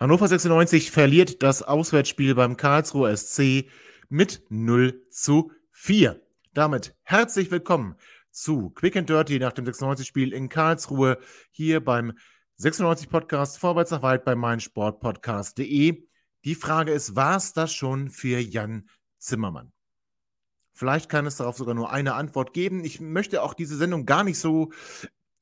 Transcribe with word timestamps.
Hannover 0.00 0.28
96 0.28 0.90
verliert 0.90 1.42
das 1.42 1.62
Auswärtsspiel 1.62 2.34
beim 2.34 2.56
Karlsruher 2.56 3.14
SC 3.14 3.66
mit 4.08 4.42
0 4.48 5.06
zu 5.10 5.52
4. 5.72 6.18
Damit 6.54 6.96
herzlich 7.02 7.50
willkommen 7.50 7.96
zu 8.30 8.70
Quick 8.70 8.96
and 8.96 9.10
Dirty 9.10 9.38
nach 9.38 9.52
dem 9.52 9.66
96-Spiel 9.66 10.32
in 10.32 10.48
Karlsruhe 10.48 11.18
hier 11.50 11.84
beim 11.84 12.14
96 12.56 13.10
Podcast 13.10 13.58
Vorwärts 13.58 13.90
nach 13.90 14.00
weit 14.00 14.24
bei 14.24 14.34
meinsportpodcast.de. 14.34 16.02
Die 16.46 16.54
Frage 16.54 16.92
ist, 16.92 17.14
war 17.14 17.36
es 17.36 17.52
das 17.52 17.70
schon 17.70 18.08
für 18.08 18.38
Jan 18.38 18.88
Zimmermann? 19.18 19.70
Vielleicht 20.72 21.10
kann 21.10 21.26
es 21.26 21.36
darauf 21.36 21.58
sogar 21.58 21.74
nur 21.74 21.92
eine 21.92 22.14
Antwort 22.14 22.54
geben. 22.54 22.86
Ich 22.86 23.02
möchte 23.02 23.42
auch 23.42 23.52
diese 23.52 23.76
Sendung 23.76 24.06
gar 24.06 24.24
nicht 24.24 24.38
so 24.38 24.72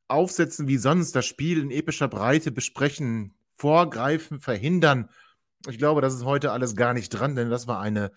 aufsetzen 0.09 0.67
wie 0.67 0.79
sonst, 0.79 1.15
das 1.15 1.27
Spiel 1.27 1.62
in 1.62 1.70
epischer 1.70 2.09
Breite 2.09 2.51
besprechen 2.51 3.38
vorgreifen, 3.59 4.41
verhindern. 4.41 5.11
Ich 5.69 5.78
glaube, 5.78 6.01
das 6.01 6.14
ist 6.14 6.25
heute 6.25 6.53
alles 6.53 6.77
gar 6.77 6.95
nicht 6.95 7.11
dran, 7.11 7.37
denn 7.37 7.51
das 7.51 7.67
war 7.67 7.81
eine 7.81 8.12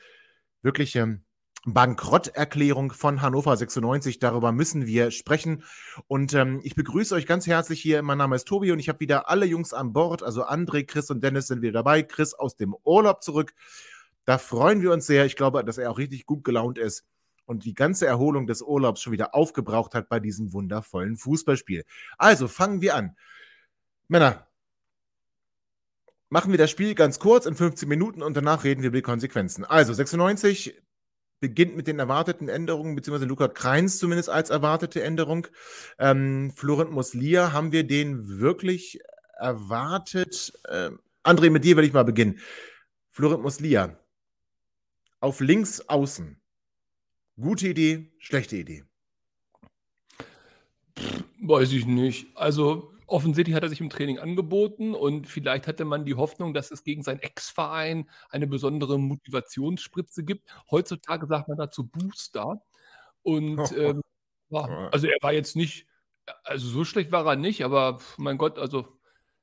wirkliche 0.62 1.20
Bankrotterklärung 1.66 2.92
von 2.92 3.22
Hannover 3.22 3.56
96. 3.56 4.20
Darüber 4.20 4.52
müssen 4.52 4.86
wir 4.86 5.12
sprechen. 5.12 5.64
Und 6.08 6.34
ähm, 6.34 6.60
ich 6.64 6.76
begrüße 6.76 7.14
euch 7.14 7.26
ganz 7.26 7.46
herzlich 7.46 7.82
hier. 7.82 8.02
Mein 8.02 8.18
Name 8.18 8.36
ist 8.36 8.48
Tobi 8.48 8.72
und 8.72 8.80
ich 8.80 8.90
habe 8.90 9.00
wieder 9.00 9.30
alle 9.30 9.46
Jungs 9.46 9.74
an 9.74 9.94
Bord. 9.94 10.24
Also 10.24 10.46
André, 10.46 10.86
Chris 10.86 11.10
und 11.10 11.24
Dennis 11.24 11.48
sind 11.48 11.62
wieder 11.62 11.74
dabei. 11.74 12.04
Chris 12.04 12.34
aus 12.34 12.56
dem 12.56 12.76
Urlaub 12.84 13.24
zurück. 13.24 13.54
Da 14.26 14.38
freuen 14.38 14.82
wir 14.82 14.92
uns 14.92 15.06
sehr. 15.06 15.26
Ich 15.26 15.36
glaube, 15.36 15.64
dass 15.64 15.78
er 15.78 15.92
auch 15.92 15.98
richtig 15.98 16.26
gut 16.26 16.44
gelaunt 16.44 16.78
ist 16.78 17.06
und 17.46 17.66
die 17.66 17.74
ganze 17.74 18.06
Erholung 18.06 18.48
des 18.48 18.62
Urlaubs 18.62 19.02
schon 19.02 19.14
wieder 19.14 19.36
aufgebraucht 19.36 19.94
hat 19.94 20.10
bei 20.10 20.20
diesem 20.20 20.54
wundervollen 20.54 21.18
Fußballspiel. 21.18 21.86
Also 22.18 22.48
fangen 22.48 22.82
wir 22.82 22.96
an. 22.96 23.16
Männer, 24.08 24.48
machen 26.32 26.52
wir 26.52 26.58
das 26.58 26.72
Spiel 26.72 26.96
ganz 26.96 27.20
kurz 27.20 27.46
in 27.46 27.56
15 27.56 27.88
Minuten 27.88 28.24
und 28.24 28.36
danach 28.36 28.64
reden 28.64 28.82
wir 28.82 28.88
über 28.88 28.98
die 28.98 29.04
Konsequenzen. 29.04 29.66
Also 29.66 29.94
96 29.94 30.82
beginnt 31.42 31.76
mit 31.76 31.88
den 31.88 32.00
erwarteten 32.00 32.48
Änderungen, 32.48 32.96
beziehungsweise 32.96 33.28
Luca 33.28 33.50
Kreins 33.50 34.00
zumindest 34.00 34.30
als 34.30 34.50
erwartete 34.50 35.04
Änderung. 35.04 35.48
Ähm, 36.00 36.54
Florent 36.56 36.92
Muslia, 36.92 37.52
haben 37.52 37.74
wir 37.74 37.84
den 37.84 38.40
wirklich 38.40 39.00
erwartet? 39.38 40.54
Ähm, 40.70 41.00
André, 41.24 41.50
mit 41.50 41.66
dir 41.66 41.76
will 41.76 41.84
ich 41.84 41.94
mal 41.94 42.06
beginnen. 42.06 42.40
Florent 43.10 43.44
Muslia, 43.44 44.00
auf 45.20 45.42
links 45.42 45.82
außen. 45.82 46.40
Gute 47.36 47.68
Idee, 47.68 48.14
schlechte 48.20 48.56
Idee? 48.56 48.86
Weiß 51.42 51.74
ich 51.74 51.86
nicht. 51.86 52.28
Also 52.38 52.91
offensichtlich 53.12 53.56
hat 53.56 53.64
er 53.64 53.70
sich 53.70 53.82
im 53.82 53.90
Training 53.90 54.20
angeboten 54.20 54.96
und 54.96 55.28
vielleicht 55.28 55.68
hatte 55.68 55.86
man 55.86 56.06
die 56.06 56.16
Hoffnung, 56.16 56.54
dass 56.54 56.72
es 56.72 56.84
gegen 56.84 57.04
seinen 57.04 57.20
Ex-Verein 57.20 58.10
eine 58.30 58.48
besondere 58.48 58.98
Motivationsspritze 58.98 60.24
gibt. 60.24 60.50
Heutzutage 60.70 61.28
sagt 61.28 61.48
man 61.50 61.58
dazu 61.58 61.88
Booster. 61.88 62.62
Und 63.22 63.60
ähm, 63.78 64.02
ja, 64.50 64.90
also 64.92 65.08
er 65.08 65.18
war 65.22 65.34
jetzt 65.34 65.56
nicht, 65.56 65.88
also 66.44 66.68
so 66.68 66.86
schlecht 66.86 67.12
war 67.12 67.26
er 67.26 67.36
nicht, 67.36 67.64
aber 67.64 68.00
mein 68.18 68.38
Gott, 68.38 68.58
also 68.58 68.98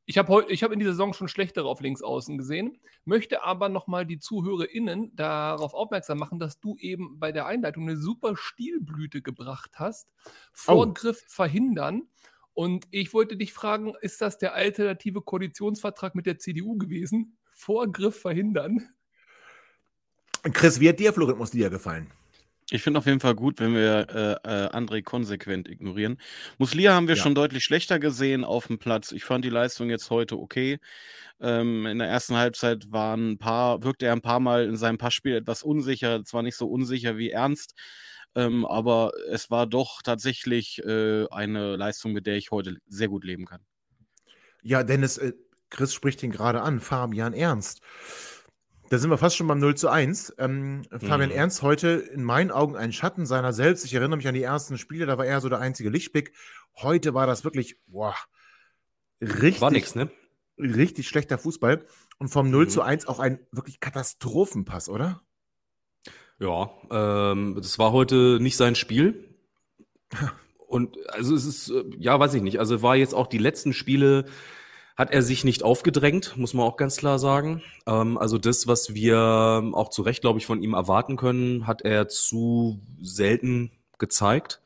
ich 0.07 0.17
habe 0.17 0.33
heute, 0.33 0.51
ich 0.51 0.63
habe 0.63 0.73
in 0.73 0.81
dieser 0.81 0.93
Saison 0.93 1.13
schon 1.13 1.29
schlechtere 1.29 1.69
auf 1.69 1.83
Linksaußen 1.83 2.39
gesehen, 2.39 2.79
möchte 3.05 3.45
aber 3.45 3.69
nochmal 3.69 4.07
die 4.07 4.19
ZuhörerInnen 4.19 5.15
darauf 5.15 5.75
aufmerksam 5.75 6.17
machen, 6.17 6.39
dass 6.39 6.59
du 6.61 6.79
eben 6.79 7.19
bei 7.19 7.31
der 7.31 7.45
Einleitung 7.45 7.83
eine 7.83 7.99
super 7.99 8.35
Stilblüte 8.35 9.21
gebracht 9.21 9.73
hast. 9.75 10.11
Vorgriff 10.55 11.23
oh. 11.27 11.29
verhindern. 11.29 12.09
Und 12.59 12.89
ich 12.91 13.15
wollte 13.15 13.37
dich 13.37 13.53
fragen, 13.53 13.93
ist 14.01 14.21
das 14.21 14.37
der 14.37 14.53
alternative 14.55 15.23
Koalitionsvertrag 15.23 16.17
mit 16.17 16.27
der 16.27 16.39
CDU 16.39 16.77
gewesen? 16.77 17.39
Vorgriff 17.53 18.21
verhindern? 18.21 18.89
Chris, 20.53 20.81
wie 20.81 20.89
hat 20.89 20.99
dir 20.99 21.13
Florismus 21.13 21.53
dir 21.53 21.71
gefallen? 21.71 22.09
Ich 22.73 22.83
finde 22.83 22.99
auf 22.99 23.07
jeden 23.07 23.21
Fall 23.21 23.37
gut, 23.37 23.61
wenn 23.61 23.75
wir 23.75 24.09
äh, 24.45 24.65
äh, 24.65 24.77
André 24.77 25.05
konsequent 25.05 25.69
ignorieren. 25.69 26.19
Muslia 26.59 26.95
haben 26.95 27.07
wir 27.07 27.15
ja. 27.15 27.23
schon 27.23 27.37
deutlich 27.37 27.63
schlechter 27.63 28.01
gesehen 28.01 28.43
auf 28.43 28.67
dem 28.67 28.81
Platz. 28.81 29.13
Ich 29.13 29.23
fand 29.23 29.45
die 29.45 29.51
Leistung 29.51 29.89
jetzt 29.89 30.11
heute 30.11 30.37
okay. 30.37 30.81
Ähm, 31.41 31.87
in 31.87 32.01
der 32.01 32.09
ersten 32.09 32.35
Halbzeit 32.35 32.91
waren 32.91 33.35
ein 33.35 33.39
paar, 33.39 33.85
wirkte 33.85 34.07
er 34.07 34.15
ein 34.15 34.21
paar 34.21 34.41
Mal 34.41 34.65
in 34.65 34.77
seinem 34.77 34.99
Passspiel 34.99 35.37
etwas 35.37 35.63
unsicher, 35.63 36.25
zwar 36.25 36.43
nicht 36.43 36.57
so 36.57 36.67
unsicher 36.67 37.19
wie 37.19 37.31
Ernst, 37.31 37.77
ähm, 38.39 38.65
aber 38.65 39.11
es 39.31 39.51
war 39.51 39.67
doch 39.67 40.01
tatsächlich 40.01 40.79
äh, 40.85 41.27
eine 41.29 41.75
Leistung, 41.75 42.13
mit 42.13 42.29
der 42.29 42.37
ich 42.37 42.53
heute 42.53 42.77
sehr 42.87 43.09
gut 43.09 43.25
leben 43.25 43.47
kann. 43.47 43.61
Ja, 44.63 44.85
Dennis, 44.85 45.19
äh, 45.19 45.33
Chris 45.71 45.93
spricht 45.93 46.23
ihn 46.23 46.31
gerade 46.31 46.63
an, 46.63 46.79
Fabian 46.79 47.35
Ernst. 47.35 47.81
Da 48.91 48.99
sind 48.99 49.11
wir 49.11 49.19
fast 49.19 49.37
schon 49.37 49.49
beim 49.49 49.59
0 49.59 49.75
zu 49.75 49.89
1. 49.89 50.35
Ähm, 50.39 50.85
Fabian 50.89 51.31
mhm. 51.31 51.35
Ernst 51.35 51.63
heute 51.63 51.89
in 51.89 52.23
meinen 52.23 52.53
Augen 52.53 52.77
ein 52.77 52.93
Schatten 52.93 53.27
seiner 53.27 53.53
selbst. 53.53 53.85
Ich 53.85 53.93
erinnere 53.93 54.19
mich 54.19 54.29
an 54.29 54.35
die 54.35 54.43
ersten 54.43 54.79
Spiele, 54.79 55.07
da 55.07 55.19
war 55.19 55.27
er 55.27 55.41
so 55.41 55.49
der 55.49 55.59
einzige 55.59 55.91
Lichtblick. 55.91 56.33
Heute 56.77 57.15
war 57.15 57.27
das 57.27 57.43
wirklich, 57.43 57.77
boah, 57.89 58.15
richtig. 59.21 59.61
War 59.61 59.73
nix, 59.73 59.97
ne? 59.97 60.13
Richtig 60.59 61.09
schlechter 61.09 61.39
Fußball. 61.39 61.85
Und 62.19 62.29
vom 62.29 62.51
0 62.51 62.67
mhm. 62.67 62.71
zu 62.71 62.83
1 62.83 63.09
auch 63.09 63.19
ein 63.19 63.41
wirklich 63.51 63.81
Katastrophenpass, 63.81 64.89
oder? 64.89 65.23
Ja, 66.39 66.71
ähm, 66.91 67.55
das 67.57 67.79
war 67.79 67.93
heute 67.93 68.39
nicht 68.41 68.57
sein 68.57 68.75
Spiel. 68.75 69.35
Und 70.69 70.97
also 71.09 71.35
es 71.35 71.47
ist, 71.47 71.71
äh, 71.71 71.85
ja, 71.99 72.19
weiß 72.21 72.35
ich 72.35 72.43
nicht. 72.43 72.61
Also 72.61 72.83
war 72.83 72.97
jetzt 72.97 73.15
auch 73.15 73.27
die 73.27 73.39
letzten 73.39 73.73
Spiele, 73.73 74.27
hat 74.97 75.13
er 75.13 75.23
sich 75.23 75.45
nicht 75.45 75.63
aufgedrängt, 75.63 76.37
muss 76.37 76.55
man 76.55 76.67
auch 76.67 76.77
ganz 76.77 76.97
klar 76.97 77.19
sagen. 77.19 77.63
Ähm, 77.87 78.19
also 78.19 78.37
das, 78.37 78.67
was 78.67 78.95
wir 78.95 79.71
auch 79.73 79.91
zu 79.91 80.03
Recht, 80.03 80.21
glaube 80.21 80.39
ich, 80.39 80.47
von 80.47 80.63
ihm 80.63 80.75
erwarten 80.75 81.17
können, 81.17 81.67
hat 81.67 81.83
er 81.83 82.09
zu 82.09 82.81
selten 83.01 83.71
gezeigt. 83.99 84.61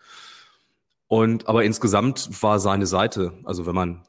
Und 1.07 1.49
aber 1.49 1.65
insgesamt 1.65 2.43
war 2.43 2.59
seine 2.59 2.87
Seite, 2.87 3.35
also 3.45 3.67
wenn 3.67 3.75
man 3.75 4.07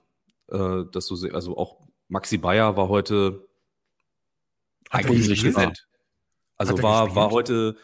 äh, 0.49 0.85
das 0.91 1.05
so 1.05 1.15
sieht, 1.15 1.33
also 1.33 1.57
auch 1.57 1.77
Maxi 2.07 2.37
Bayer 2.37 2.77
war 2.77 2.87
heute 2.87 3.45
eigentlich 4.89 5.27
nicht 5.27 5.43
präsent. 5.43 5.85
Also 6.69 6.83
war, 6.83 7.15
war 7.15 7.31
heute 7.31 7.75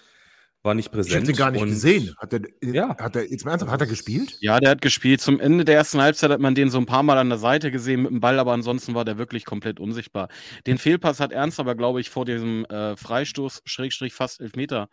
war 0.62 0.74
nicht 0.74 0.92
präsent. 0.92 1.24
Ich 1.24 1.30
ihn 1.30 1.38
gar 1.38 1.52
nicht 1.52 1.64
gesehen. 1.64 2.14
Hat 2.18 2.34
er, 2.34 2.42
ja. 2.62 2.98
hat 2.98 3.16
er, 3.16 3.30
jetzt 3.30 3.46
mal 3.46 3.52
ernsthaft, 3.52 3.72
hat 3.72 3.82
er 3.82 3.88
gespielt? 3.88 4.38
Ja, 4.42 4.60
der 4.60 4.72
hat 4.72 4.82
gespielt. 4.82 5.22
Zum 5.22 5.40
Ende 5.40 5.64
der 5.64 5.76
ersten 5.76 6.02
Halbzeit 6.02 6.32
hat 6.32 6.42
man 6.42 6.54
den 6.54 6.70
so 6.70 6.78
ein 6.78 6.86
paar 6.86 7.02
Mal 7.02 7.18
an 7.18 7.30
der 7.30 7.38
Seite 7.38 7.72
gesehen 7.72 8.02
mit 8.02 8.12
dem 8.12 8.20
Ball, 8.20 8.40
aber 8.40 8.52
ansonsten 8.52 8.94
war 8.94 9.06
der 9.06 9.18
wirklich 9.18 9.46
komplett 9.46 9.80
unsichtbar. 9.80 10.28
Den 10.68 10.78
Fehlpass 10.78 11.22
hat 11.22 11.32
Ernst 11.32 11.62
aber, 11.62 11.76
glaube 11.76 12.02
ich, 12.02 12.10
vor 12.10 12.26
diesem 12.26 12.66
äh, 12.66 12.98
Freistoß, 12.98 13.62
Schrägstrich 13.66 14.14
fast 14.14 14.42
Elfmeter 14.42 14.90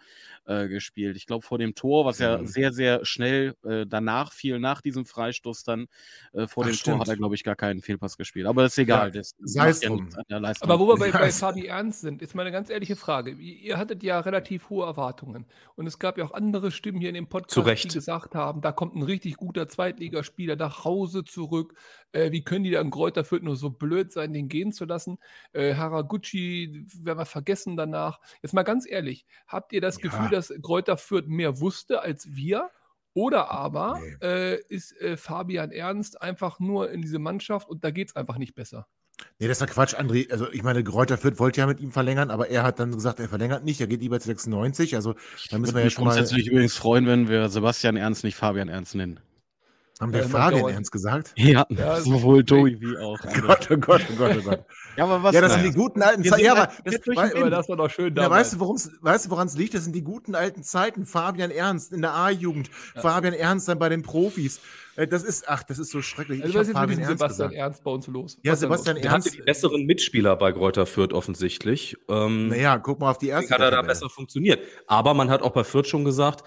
äh, 0.47 0.69
gespielt. 0.69 1.17
Ich 1.17 1.27
glaube, 1.27 1.45
vor 1.45 1.59
dem 1.59 1.75
Tor, 1.75 2.05
was 2.05 2.19
ja 2.19 2.45
sehr, 2.45 2.73
sehr 2.73 3.05
schnell 3.05 3.55
äh, 3.65 3.87
danach 3.87 4.33
fiel, 4.33 4.59
nach 4.59 4.81
diesem 4.81 5.05
Freistoß 5.07 5.65
dann, 5.65 5.87
äh, 6.33 6.47
vor 6.47 6.65
Ach, 6.65 6.69
dem 6.69 6.75
stimmt. 6.75 6.97
Tor 6.97 7.01
hat 7.01 7.09
er, 7.09 7.17
glaube 7.17 7.35
ich, 7.35 7.45
gar 7.45 7.57
keinen 7.57 7.83
Fehlpass 7.83 8.17
gespielt. 8.17 8.47
Aber 8.47 8.63
das 8.63 8.73
ist 8.73 8.79
egal. 8.79 9.09
Ja, 9.09 9.11
das 9.11 9.35
sei 9.39 9.69
es 9.69 9.81
drum. 9.81 10.09
Aber 10.61 10.79
wo 10.79 10.89
wir 10.89 10.97
bei, 10.97 11.11
bei 11.11 11.31
Fabi 11.31 11.67
Ernst 11.67 12.01
sind, 12.01 12.23
ist 12.23 12.35
mal 12.35 12.43
eine 12.43 12.53
ganz 12.53 12.71
ehrliche 12.71 12.97
Frage. 12.97 13.33
Ihr 13.33 13.77
hattet 13.77 14.03
ja 14.03 14.21
relativ 14.21 14.71
hohe 14.71 14.87
Erwartungen. 14.87 15.47
Und 15.75 15.87
es 15.87 15.99
gab 15.99 16.19
ja 16.19 16.25
auch 16.25 16.33
andere 16.33 16.71
Stimmen 16.71 17.01
hier 17.01 17.09
in 17.09 17.15
dem 17.15 17.29
Podcast, 17.29 17.85
die 17.85 17.89
gesagt 17.89 18.35
haben, 18.35 18.61
da 18.61 18.73
kommt 18.73 18.95
ein 18.95 19.03
richtig 19.03 19.37
guter 19.37 19.69
Zweitligaspieler 19.69 20.57
nach 20.57 20.85
Hause 20.85 21.25
zurück. 21.25 21.75
Äh, 22.13 22.33
wie 22.33 22.43
können 22.43 22.65
die 22.65 22.71
da 22.71 22.81
in 22.81 22.91
Kräuter 22.91 23.25
Fürth 23.25 23.43
nur 23.43 23.57
so 23.57 23.71
blöd 23.71 24.13
sein, 24.13 24.33
den 24.33 24.49
gehen 24.49 24.73
zu 24.73 24.85
lassen? 24.85 25.19
Äh, 25.53 25.75
Haraguchi 25.75 26.87
werden 27.03 27.19
wir 27.19 27.27
vergessen 27.27 27.77
danach. 27.77 28.21
Jetzt 28.43 28.55
mal 28.55 28.63
ganz 28.63 28.89
ehrlich, 28.89 29.27
habt 29.47 29.73
ihr 29.73 29.81
das 29.81 29.97
ja. 29.97 30.03
Gefühl, 30.03 30.31
dass 30.37 30.53
Kräuter 30.63 30.97
Fürth 30.97 31.27
mehr 31.27 31.61
wusste 31.61 32.01
als 32.03 32.35
wir? 32.35 32.71
Oder 33.15 33.51
aber 33.51 33.99
nee. 33.99 34.27
äh, 34.27 34.61
ist 34.69 34.93
äh, 35.01 35.17
Fabian 35.17 35.71
Ernst 35.71 36.21
einfach 36.21 36.61
nur 36.61 36.91
in 36.91 37.01
diese 37.01 37.19
Mannschaft 37.19 37.69
und 37.69 37.83
da 37.83 37.91
geht 37.91 38.09
es 38.09 38.17
einfach 38.17 38.37
nicht 38.37 38.55
besser? 38.55 38.87
Nee, 39.39 39.49
das 39.49 39.57
ist 39.57 39.61
ja 39.63 39.67
Quatsch, 39.67 39.95
André. 39.95 40.31
Also, 40.31 40.51
ich 40.53 40.63
meine, 40.63 40.85
Kräuter 40.85 41.17
Fürth 41.17 41.39
wollte 41.39 41.61
ja 41.61 41.67
mit 41.67 41.81
ihm 41.81 41.91
verlängern, 41.91 42.31
aber 42.31 42.49
er 42.49 42.63
hat 42.63 42.79
dann 42.79 42.93
gesagt, 42.93 43.19
er 43.19 43.31
verlängert 43.31 43.65
nicht, 43.65 43.81
er 43.81 43.87
geht 43.87 44.03
lieber 44.03 44.21
zu 44.21 44.27
96. 44.27 44.95
Also, 44.95 45.15
da 45.51 45.57
müssen 45.59 45.75
wir 45.75 45.83
ja 45.83 45.89
schon 45.89 46.05
mal. 46.05 46.13
Ich 46.13 46.31
würde 46.31 46.35
mich 46.37 46.49
übrigens 46.49 46.77
freuen, 46.77 47.07
wenn 47.07 47.29
wir 47.29 47.49
Sebastian 47.49 47.97
Ernst 47.97 48.25
nicht 48.25 48.37
Fabian 48.37 48.69
Ernst 48.69 48.95
nennen. 48.95 49.21
Haben 50.01 50.13
wir 50.13 50.25
Ähm, 50.25 50.31
Fabian 50.31 50.69
ernst 50.69 50.93
gesagt? 50.93 51.33
Ja, 51.37 51.67
Ja, 51.71 52.01
sowohl 52.01 52.45
Tobi 52.45 52.79
wie 52.81 52.99
auch. 52.99 53.19
Gott, 53.47 53.69
oh 53.71 53.77
Gott, 53.79 54.03
oh 54.13 54.17
Gott, 54.17 54.37
oh 54.39 54.43
Gott. 54.43 54.65
Ja, 54.97 55.05
aber 55.05 55.23
was 55.23 55.35
ja, 55.35 55.41
das 55.41 55.53
naja. 55.53 55.63
sind 55.65 55.75
die 55.75 55.79
guten 55.79 56.03
alten 56.03 56.25
Zeiten. 56.25 56.45
Ja, 56.45 56.57
halt- 56.57 56.71
aber 56.71 56.91
das, 56.91 57.35
Aber 57.35 57.51
das 57.51 57.69
war 57.69 57.77
doch 57.77 57.91
schön 57.91 58.15
Ja, 58.17 58.23
damals. 58.25 58.59
weißt 58.59 58.89
du, 58.89 58.91
weißt 59.03 59.27
du, 59.27 59.31
woran 59.31 59.47
es 59.47 59.57
liegt? 59.57 59.75
Das 59.75 59.85
sind 59.85 59.95
die 59.95 60.03
guten 60.03 60.35
alten 60.35 60.63
Zeiten. 60.63 61.07
Fabian 61.07 61.51
Ernst 61.51 61.93
in 61.93 62.03
der 62.03 62.15
A-Jugend, 62.15 62.71
Fabian 62.97 63.35
Ernst 63.35 63.69
dann 63.69 63.79
bei 63.79 63.89
den 63.89 64.03
Profis. 64.03 64.61
Äh, 64.97 65.07
Das 65.07 65.23
ist, 65.23 65.49
ach, 65.49 65.63
das 65.63 65.79
ist 65.79 65.91
so 65.91 66.01
schrecklich. 66.01 66.43
also, 66.43 66.51
ich 66.53 66.59
was 66.59 66.69
ist 66.69 66.75
mit 66.75 66.99
Ernst 66.99 67.07
Sebastian 67.09 67.29
gesagt. 67.51 67.55
Ernst 67.55 67.85
bei 67.85 67.91
uns 67.91 68.07
los? 68.07 68.39
Ja, 68.43 68.53
Was 68.53 68.61
Sebastian 68.61 68.97
los? 68.97 69.03
Der 69.03 69.11
hatte 69.13 69.25
Ernst. 69.27 69.39
die 69.39 69.43
besseren 69.43 69.85
Mitspieler 69.85 70.37
bei 70.37 70.53
Greuther 70.53 70.87
Fürth 70.87 71.13
offensichtlich. 71.13 71.97
Ähm, 72.09 72.49
Naja, 72.49 72.79
guck 72.79 73.01
mal 73.01 73.11
auf 73.11 73.19
die 73.19 73.29
erste. 73.29 73.53
hat 73.53 73.61
er 73.61 73.71
da 73.71 73.83
besser 73.83 74.09
funktioniert. 74.09 74.61
Aber 74.87 75.13
man 75.15 75.29
hat 75.31 75.43
auch 75.43 75.51
bei 75.53 75.65
Fürth 75.65 75.87
schon 75.89 76.05
gesagt, 76.05 76.43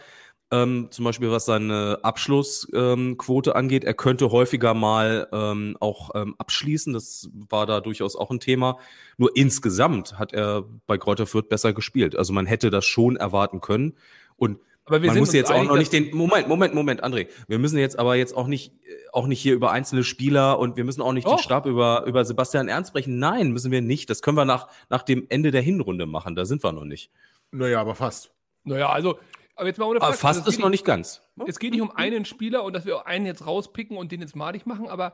ähm, 0.52 0.88
zum 0.90 1.06
Beispiel 1.06 1.30
was 1.30 1.46
seine 1.46 2.00
Abschlussquote 2.02 2.94
ähm, 2.94 3.18
Quote 3.18 3.56
angeht, 3.56 3.84
er 3.84 3.94
könnte 3.94 4.32
häufiger 4.32 4.74
mal 4.74 5.28
ähm, 5.32 5.78
auch 5.80 6.10
ähm, 6.16 6.36
abschließen. 6.38 6.92
Das 6.94 7.30
war 7.50 7.68
da 7.68 7.82
durchaus 7.82 8.16
auch 8.16 8.32
ein 8.32 8.40
Thema. 8.40 8.80
Nur 9.18 9.36
insgesamt 9.36 10.18
hat 10.18 10.34
er 10.34 10.66
bei 10.88 10.98
Greuther 10.98 11.28
Fürth 11.28 11.50
besser 11.50 11.74
gespielt. 11.74 12.16
Also 12.16 12.34
man 12.34 12.48
hätte 12.48 12.72
das 12.72 12.86
schon 12.86 13.16
erwarten 13.16 13.62
können. 13.62 13.96
Und 14.38 14.60
Aber 14.86 15.04
wir 15.04 15.12
man 15.12 15.20
muss 15.20 15.34
jetzt 15.34 15.52
auch 15.52 15.64
noch 15.64 15.78
nicht 15.78 15.94
den 15.94 16.16
Moment, 16.16 16.48
Moment, 16.48 16.74
Moment, 16.74 17.04
André. 17.04 17.28
Wir 17.48 17.60
müssen 17.60 17.78
jetzt 17.78 18.00
aber 18.00 18.16
jetzt 18.16 18.36
auch 18.36 18.48
nicht 18.48 18.74
äh, 18.86 18.96
auch 19.14 19.28
nicht 19.28 19.40
hier 19.42 19.54
über 19.54 19.72
einzelne 19.72 20.04
Spieler 20.04 20.58
und 20.58 20.78
wir 20.78 20.84
müssen 20.84 21.02
auch 21.02 21.14
nicht 21.14 21.28
den 21.28 21.34
Doch. 21.34 21.44
Stab 21.44 21.68
über 21.68 22.06
über 22.08 22.26
Sebastian 22.26 22.70
Ernst 22.70 22.90
sprechen. 22.90 23.20
Nein, 23.20 23.52
müssen 23.52 23.72
wir 23.72 23.82
nicht. 23.82 24.10
Das 24.10 24.24
können 24.24 24.38
wir 24.38 24.46
nach 24.46 24.68
nach 24.90 25.04
dem 25.04 25.28
Ende 25.30 25.52
der 25.52 25.62
Hinrunde 25.62 26.08
machen. 26.08 26.36
Da 26.36 26.46
sind 26.46 26.64
wir 26.64 26.72
noch 26.72 26.86
nicht. 26.86 27.12
Naja, 27.52 27.82
aber 27.82 27.94
fast. 27.94 28.32
Naja, 28.64 28.90
also, 28.90 29.18
aber 29.60 29.68
jetzt 29.68 29.78
mal 29.78 29.86
ohne 29.86 29.98
Aber 30.02 30.08
Frage. 30.08 30.18
fast 30.18 30.40
also, 30.40 30.50
ist 30.50 30.60
noch 30.60 30.70
nicht 30.70 30.86
ganz. 30.86 31.22
Es 31.46 31.60
geht 31.60 31.72
nicht 31.74 31.82
um 31.82 31.92
einen 31.92 32.26
Spieler 32.26 32.64
und 32.64 32.74
dass 32.74 32.86
wir 32.86 33.06
einen 33.06 33.26
jetzt 33.26 33.46
rauspicken 33.46 33.98
und 33.98 34.12
den 34.12 34.22
jetzt 34.22 34.36
madig 34.36 34.66
machen, 34.66 34.88
aber 34.88 35.14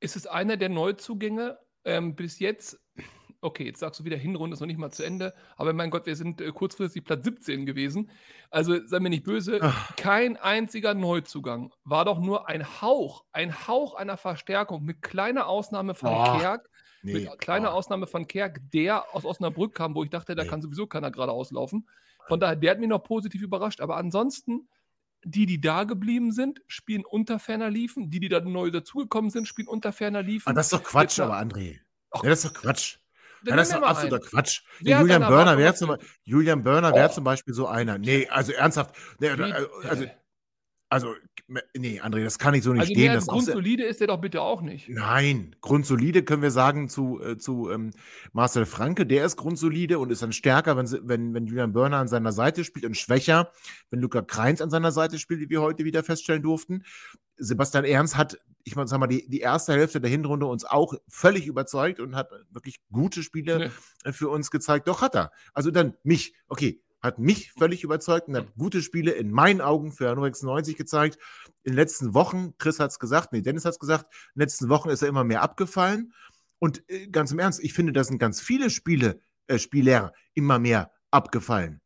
ist 0.00 0.16
es 0.16 0.26
einer 0.26 0.56
der 0.56 0.68
Neuzugänge 0.68 1.58
ähm, 1.84 2.16
bis 2.16 2.38
jetzt? 2.38 2.80
Okay, 3.44 3.64
jetzt 3.64 3.80
sagst 3.80 3.98
du 3.98 4.04
wieder, 4.04 4.16
Hinrunde 4.16 4.54
ist 4.54 4.60
noch 4.60 4.68
nicht 4.68 4.78
mal 4.78 4.92
zu 4.92 5.04
Ende, 5.04 5.34
aber 5.56 5.72
mein 5.72 5.90
Gott, 5.90 6.06
wir 6.06 6.14
sind 6.14 6.40
äh, 6.40 6.52
kurzfristig 6.52 7.04
Platz 7.04 7.24
17 7.24 7.66
gewesen. 7.66 8.08
Also 8.50 8.78
sei 8.86 9.00
mir 9.00 9.10
nicht 9.10 9.24
böse, 9.24 9.58
Ach. 9.60 9.96
kein 9.96 10.36
einziger 10.36 10.94
Neuzugang. 10.94 11.72
War 11.84 12.04
doch 12.04 12.20
nur 12.20 12.48
ein 12.48 12.80
Hauch, 12.80 13.24
ein 13.32 13.66
Hauch 13.66 13.94
einer 13.94 14.16
Verstärkung 14.16 14.84
mit 14.84 15.02
kleiner 15.02 15.48
Ausnahme 15.48 15.94
von 15.94 16.10
Boah. 16.10 16.38
Kerk, 16.38 16.70
Nee. 17.04 17.14
mit 17.14 17.38
kleiner 17.40 17.72
oh. 17.72 17.78
Ausnahme 17.78 18.06
von 18.06 18.28
Kerk, 18.28 18.60
der 18.72 19.12
aus 19.12 19.24
Osnabrück 19.24 19.74
kam, 19.74 19.96
wo 19.96 20.04
ich 20.04 20.10
dachte, 20.10 20.36
da 20.36 20.44
Nee. 20.44 20.48
kann 20.48 20.62
sowieso 20.62 20.86
keiner 20.86 21.10
gerade 21.10 21.32
auslaufen. 21.32 21.88
Von 22.28 22.40
daher, 22.40 22.56
der 22.56 22.70
hat 22.72 22.78
mich 22.80 22.88
noch 22.88 23.02
positiv 23.02 23.42
überrascht. 23.42 23.80
Aber 23.80 23.96
ansonsten, 23.96 24.68
die, 25.24 25.46
die 25.46 25.60
da 25.60 25.84
geblieben 25.84 26.32
sind, 26.32 26.60
spielen 26.66 27.04
unter 27.04 27.38
ferner 27.38 27.70
Liefen. 27.70 28.10
Die, 28.10 28.20
die 28.20 28.28
da 28.28 28.40
neu 28.40 28.70
dazugekommen 28.70 29.30
sind, 29.30 29.46
spielen 29.46 29.68
unter 29.68 29.92
ferner 29.92 30.22
Liefen. 30.22 30.48
Ah, 30.48 30.52
das 30.52 30.66
ist 30.66 30.72
doch 30.72 30.82
Quatsch, 30.84 31.18
Jetzt 31.18 31.20
aber 31.20 31.38
André. 31.38 31.78
Ach, 32.10 32.22
Ja, 32.22 32.30
das 32.30 32.44
ist 32.44 32.54
doch 32.56 32.60
Quatsch. 32.60 32.96
Ja, 33.44 33.56
das 33.56 33.68
ist 33.70 33.74
doch 33.76 33.82
absoluter 33.82 34.16
einen. 34.16 34.24
Quatsch. 34.26 34.62
Hat 34.78 35.00
Julian 35.00 35.22
Börner 35.22 35.58
wäre 35.58 35.74
zum, 35.74 35.96
Julian 36.22 36.62
Börner 36.62 36.94
wäre 36.94 37.08
Oh. 37.10 37.12
zum 37.12 37.24
Beispiel 37.24 37.52
so 37.54 37.66
einer. 37.66 37.98
Nee, 37.98 38.28
also 38.28 38.52
ernsthaft. 38.52 38.94
Nee, 39.18 39.36
Wie- 39.36 39.52
also, 39.88 40.06
also, 40.92 41.14
nee, 41.74 42.00
André, 42.02 42.22
das 42.22 42.38
kann 42.38 42.52
ich 42.52 42.62
so 42.62 42.72
nicht 42.72 42.82
Also 42.82 42.92
stehen. 42.92 43.10
als 43.12 43.26
grundsolide 43.26 43.84
ist 43.84 44.00
der 44.00 44.08
doch 44.08 44.20
bitte 44.20 44.42
auch 44.42 44.60
nicht. 44.60 44.88
Nein, 44.90 45.56
grundsolide 45.62 46.22
können 46.22 46.42
wir 46.42 46.50
sagen 46.50 46.88
zu, 46.90 47.18
äh, 47.22 47.38
zu 47.38 47.70
ähm, 47.70 47.92
Marcel 48.32 48.66
Franke. 48.66 49.06
Der 49.06 49.24
ist 49.24 49.36
grundsolide 49.36 49.98
und 49.98 50.10
ist 50.12 50.22
dann 50.22 50.32
stärker, 50.32 50.76
wenn, 50.76 50.86
wenn, 51.08 51.32
wenn 51.32 51.46
Julian 51.46 51.72
Börner 51.72 51.96
an 51.96 52.08
seiner 52.08 52.32
Seite 52.32 52.62
spielt 52.64 52.84
und 52.84 52.96
schwächer, 52.96 53.50
wenn 53.90 54.00
Luca 54.00 54.20
Kreins 54.20 54.60
an 54.60 54.68
seiner 54.68 54.92
Seite 54.92 55.18
spielt, 55.18 55.40
wie 55.40 55.48
wir 55.48 55.62
heute 55.62 55.84
wieder 55.84 56.02
feststellen 56.04 56.42
durften. 56.42 56.84
Sebastian 57.38 57.84
Ernst 57.84 58.16
hat, 58.18 58.38
ich 58.64 58.76
meine, 58.76 58.86
sag 58.86 59.00
mal, 59.00 59.06
die, 59.06 59.26
die 59.28 59.40
erste 59.40 59.72
Hälfte 59.72 59.98
der 60.00 60.10
Hinrunde 60.10 60.44
uns 60.46 60.64
auch 60.66 60.92
völlig 61.08 61.46
überzeugt 61.46 62.00
und 62.00 62.14
hat 62.14 62.28
wirklich 62.50 62.80
gute 62.92 63.22
Spiele 63.22 63.70
Nee. 64.04 64.12
für 64.12 64.28
uns 64.28 64.50
gezeigt. 64.50 64.88
Doch 64.88 65.00
hat 65.00 65.14
er. 65.14 65.32
Also 65.54 65.70
dann 65.70 65.94
mich, 66.04 66.34
okay, 66.48 66.82
hat 67.02 67.18
mich 67.18 67.52
völlig 67.52 67.82
überzeugt 67.82 68.28
und 68.28 68.36
hat 68.36 68.54
gute 68.56 68.80
Spiele 68.80 69.12
in 69.12 69.30
meinen 69.30 69.60
Augen 69.60 69.92
für 69.92 70.08
Hannover 70.08 70.26
96 70.26 70.76
gezeigt. 70.76 71.18
In 71.64 71.72
den 71.72 71.76
letzten 71.76 72.14
Wochen, 72.14 72.56
Chris 72.58 72.78
hat 72.78 72.90
es 72.90 72.98
gesagt, 72.98 73.32
nee, 73.32 73.42
Dennis 73.42 73.64
hat 73.64 73.72
es 73.72 73.78
gesagt, 73.78 74.06
in 74.34 74.38
den 74.38 74.42
letzten 74.42 74.68
Wochen 74.68 74.88
ist 74.88 75.02
er 75.02 75.08
immer 75.08 75.24
mehr 75.24 75.42
abgefallen. 75.42 76.12
Und 76.58 76.88
äh, 76.88 77.08
ganz 77.08 77.32
im 77.32 77.40
Ernst, 77.40 77.62
ich 77.62 77.72
finde, 77.72 77.92
da 77.92 78.04
sind 78.04 78.18
ganz 78.18 78.40
viele 78.40 78.70
Spiele, 78.70 79.20
äh, 79.48 79.58
Spieler 79.58 80.12
immer 80.34 80.58
mehr 80.58 80.92
abgefallen. 81.10 81.80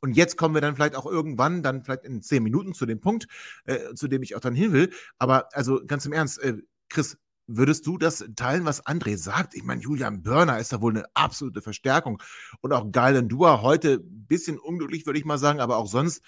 Und 0.00 0.16
jetzt 0.16 0.36
kommen 0.36 0.54
wir 0.54 0.60
dann 0.60 0.74
vielleicht 0.74 0.96
auch 0.96 1.06
irgendwann, 1.06 1.62
dann 1.62 1.84
vielleicht 1.84 2.04
in 2.04 2.22
zehn 2.22 2.42
Minuten 2.42 2.74
zu 2.74 2.86
dem 2.86 3.00
Punkt, 3.00 3.28
äh, 3.64 3.94
zu 3.94 4.08
dem 4.08 4.22
ich 4.22 4.34
auch 4.34 4.40
dann 4.40 4.54
hin 4.54 4.72
will. 4.72 4.92
Aber 5.18 5.48
also 5.52 5.80
ganz 5.86 6.04
im 6.04 6.12
Ernst, 6.12 6.40
äh, 6.42 6.56
Chris, 6.88 7.16
würdest 7.56 7.86
du 7.86 7.98
das 7.98 8.24
teilen, 8.36 8.64
was 8.64 8.84
André 8.86 9.16
sagt? 9.16 9.54
Ich 9.54 9.64
meine, 9.64 9.80
Julian 9.80 10.22
Börner 10.22 10.58
ist 10.58 10.72
da 10.72 10.80
wohl 10.80 10.92
eine 10.92 11.04
absolute 11.14 11.62
Verstärkung. 11.62 12.22
Und 12.60 12.72
auch 12.72 12.90
Galen 12.90 13.28
Dua 13.28 13.62
heute 13.62 13.94
ein 13.94 14.26
bisschen 14.26 14.58
unglücklich, 14.58 15.06
würde 15.06 15.18
ich 15.18 15.24
mal 15.24 15.38
sagen, 15.38 15.60
aber 15.60 15.76
auch 15.76 15.86
sonst 15.86 16.22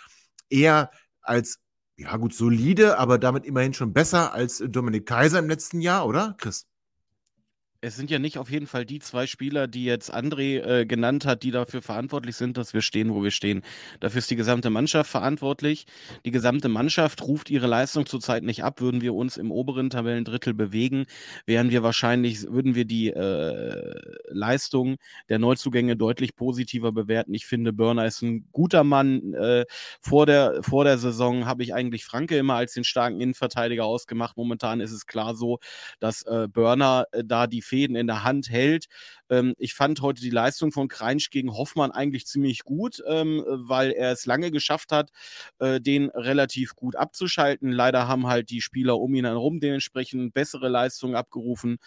eher 0.48 0.90
als, 1.22 1.60
ja 1.96 2.16
gut, 2.16 2.34
solide, 2.34 2.98
aber 2.98 3.18
damit 3.18 3.46
immerhin 3.46 3.74
schon 3.74 3.92
besser 3.92 4.32
als 4.32 4.62
Dominik 4.66 5.06
Kaiser 5.06 5.38
im 5.38 5.48
letzten 5.48 5.80
Jahr, 5.80 6.06
oder, 6.06 6.34
Chris? 6.38 6.66
Es 7.84 7.96
sind 7.96 8.10
ja 8.10 8.18
nicht 8.18 8.38
auf 8.38 8.50
jeden 8.50 8.66
Fall 8.66 8.86
die 8.86 8.98
zwei 8.98 9.26
Spieler, 9.26 9.68
die 9.68 9.84
jetzt 9.84 10.12
André 10.12 10.62
äh, 10.64 10.86
genannt 10.86 11.26
hat, 11.26 11.42
die 11.42 11.50
dafür 11.50 11.82
verantwortlich 11.82 12.34
sind, 12.34 12.56
dass 12.56 12.72
wir 12.72 12.80
stehen, 12.80 13.12
wo 13.12 13.22
wir 13.22 13.30
stehen. 13.30 13.60
Dafür 14.00 14.20
ist 14.20 14.30
die 14.30 14.36
gesamte 14.36 14.70
Mannschaft 14.70 15.10
verantwortlich. 15.10 15.84
Die 16.24 16.30
gesamte 16.30 16.70
Mannschaft 16.70 17.20
ruft 17.20 17.50
ihre 17.50 17.66
Leistung 17.66 18.06
zurzeit 18.06 18.42
nicht 18.42 18.64
ab. 18.64 18.80
Würden 18.80 19.02
wir 19.02 19.12
uns 19.12 19.36
im 19.36 19.52
oberen 19.52 19.90
Tabellendrittel 19.90 20.54
bewegen, 20.54 21.04
wären 21.44 21.68
wir 21.68 21.82
wahrscheinlich, 21.82 22.44
würden 22.44 22.74
wir 22.74 22.86
die 22.86 23.10
äh, 23.10 24.00
Leistung 24.28 24.96
der 25.28 25.38
Neuzugänge 25.38 25.94
deutlich 25.94 26.36
positiver 26.36 26.90
bewerten. 26.90 27.34
Ich 27.34 27.44
finde, 27.44 27.74
Börner 27.74 28.06
ist 28.06 28.22
ein 28.22 28.48
guter 28.50 28.82
Mann. 28.82 29.34
Äh, 29.34 29.66
vor, 30.00 30.24
der, 30.24 30.62
vor 30.62 30.84
der 30.84 30.96
Saison 30.96 31.44
habe 31.44 31.62
ich 31.62 31.74
eigentlich 31.74 32.06
Franke 32.06 32.38
immer 32.38 32.54
als 32.54 32.72
den 32.72 32.84
starken 32.84 33.20
Innenverteidiger 33.20 33.84
ausgemacht. 33.84 34.38
Momentan 34.38 34.80
ist 34.80 34.92
es 34.92 35.06
klar 35.06 35.34
so, 35.34 35.58
dass 36.00 36.22
äh, 36.22 36.48
Börner 36.48 37.04
äh, 37.12 37.22
da 37.22 37.46
die 37.46 37.60
Fäden 37.74 37.96
in 37.96 38.06
der 38.06 38.22
Hand 38.22 38.50
hält. 38.50 38.86
Ähm, 39.28 39.54
ich 39.58 39.74
fand 39.74 40.00
heute 40.00 40.20
die 40.20 40.30
Leistung 40.30 40.70
von 40.70 40.86
Kreinsch 40.86 41.30
gegen 41.30 41.52
Hoffmann 41.52 41.90
eigentlich 41.90 42.24
ziemlich 42.26 42.62
gut, 42.62 43.02
ähm, 43.08 43.42
weil 43.48 43.90
er 43.90 44.12
es 44.12 44.26
lange 44.26 44.52
geschafft 44.52 44.92
hat, 44.92 45.10
äh, 45.58 45.80
den 45.80 46.08
relativ 46.10 46.76
gut 46.76 46.94
abzuschalten. 46.94 47.72
Leider 47.72 48.06
haben 48.06 48.28
halt 48.28 48.50
die 48.50 48.60
Spieler 48.60 49.00
um 49.00 49.12
ihn 49.14 49.24
herum 49.24 49.58
dementsprechend 49.58 50.34
bessere 50.34 50.68
Leistungen 50.68 51.16
abgerufen. 51.16 51.78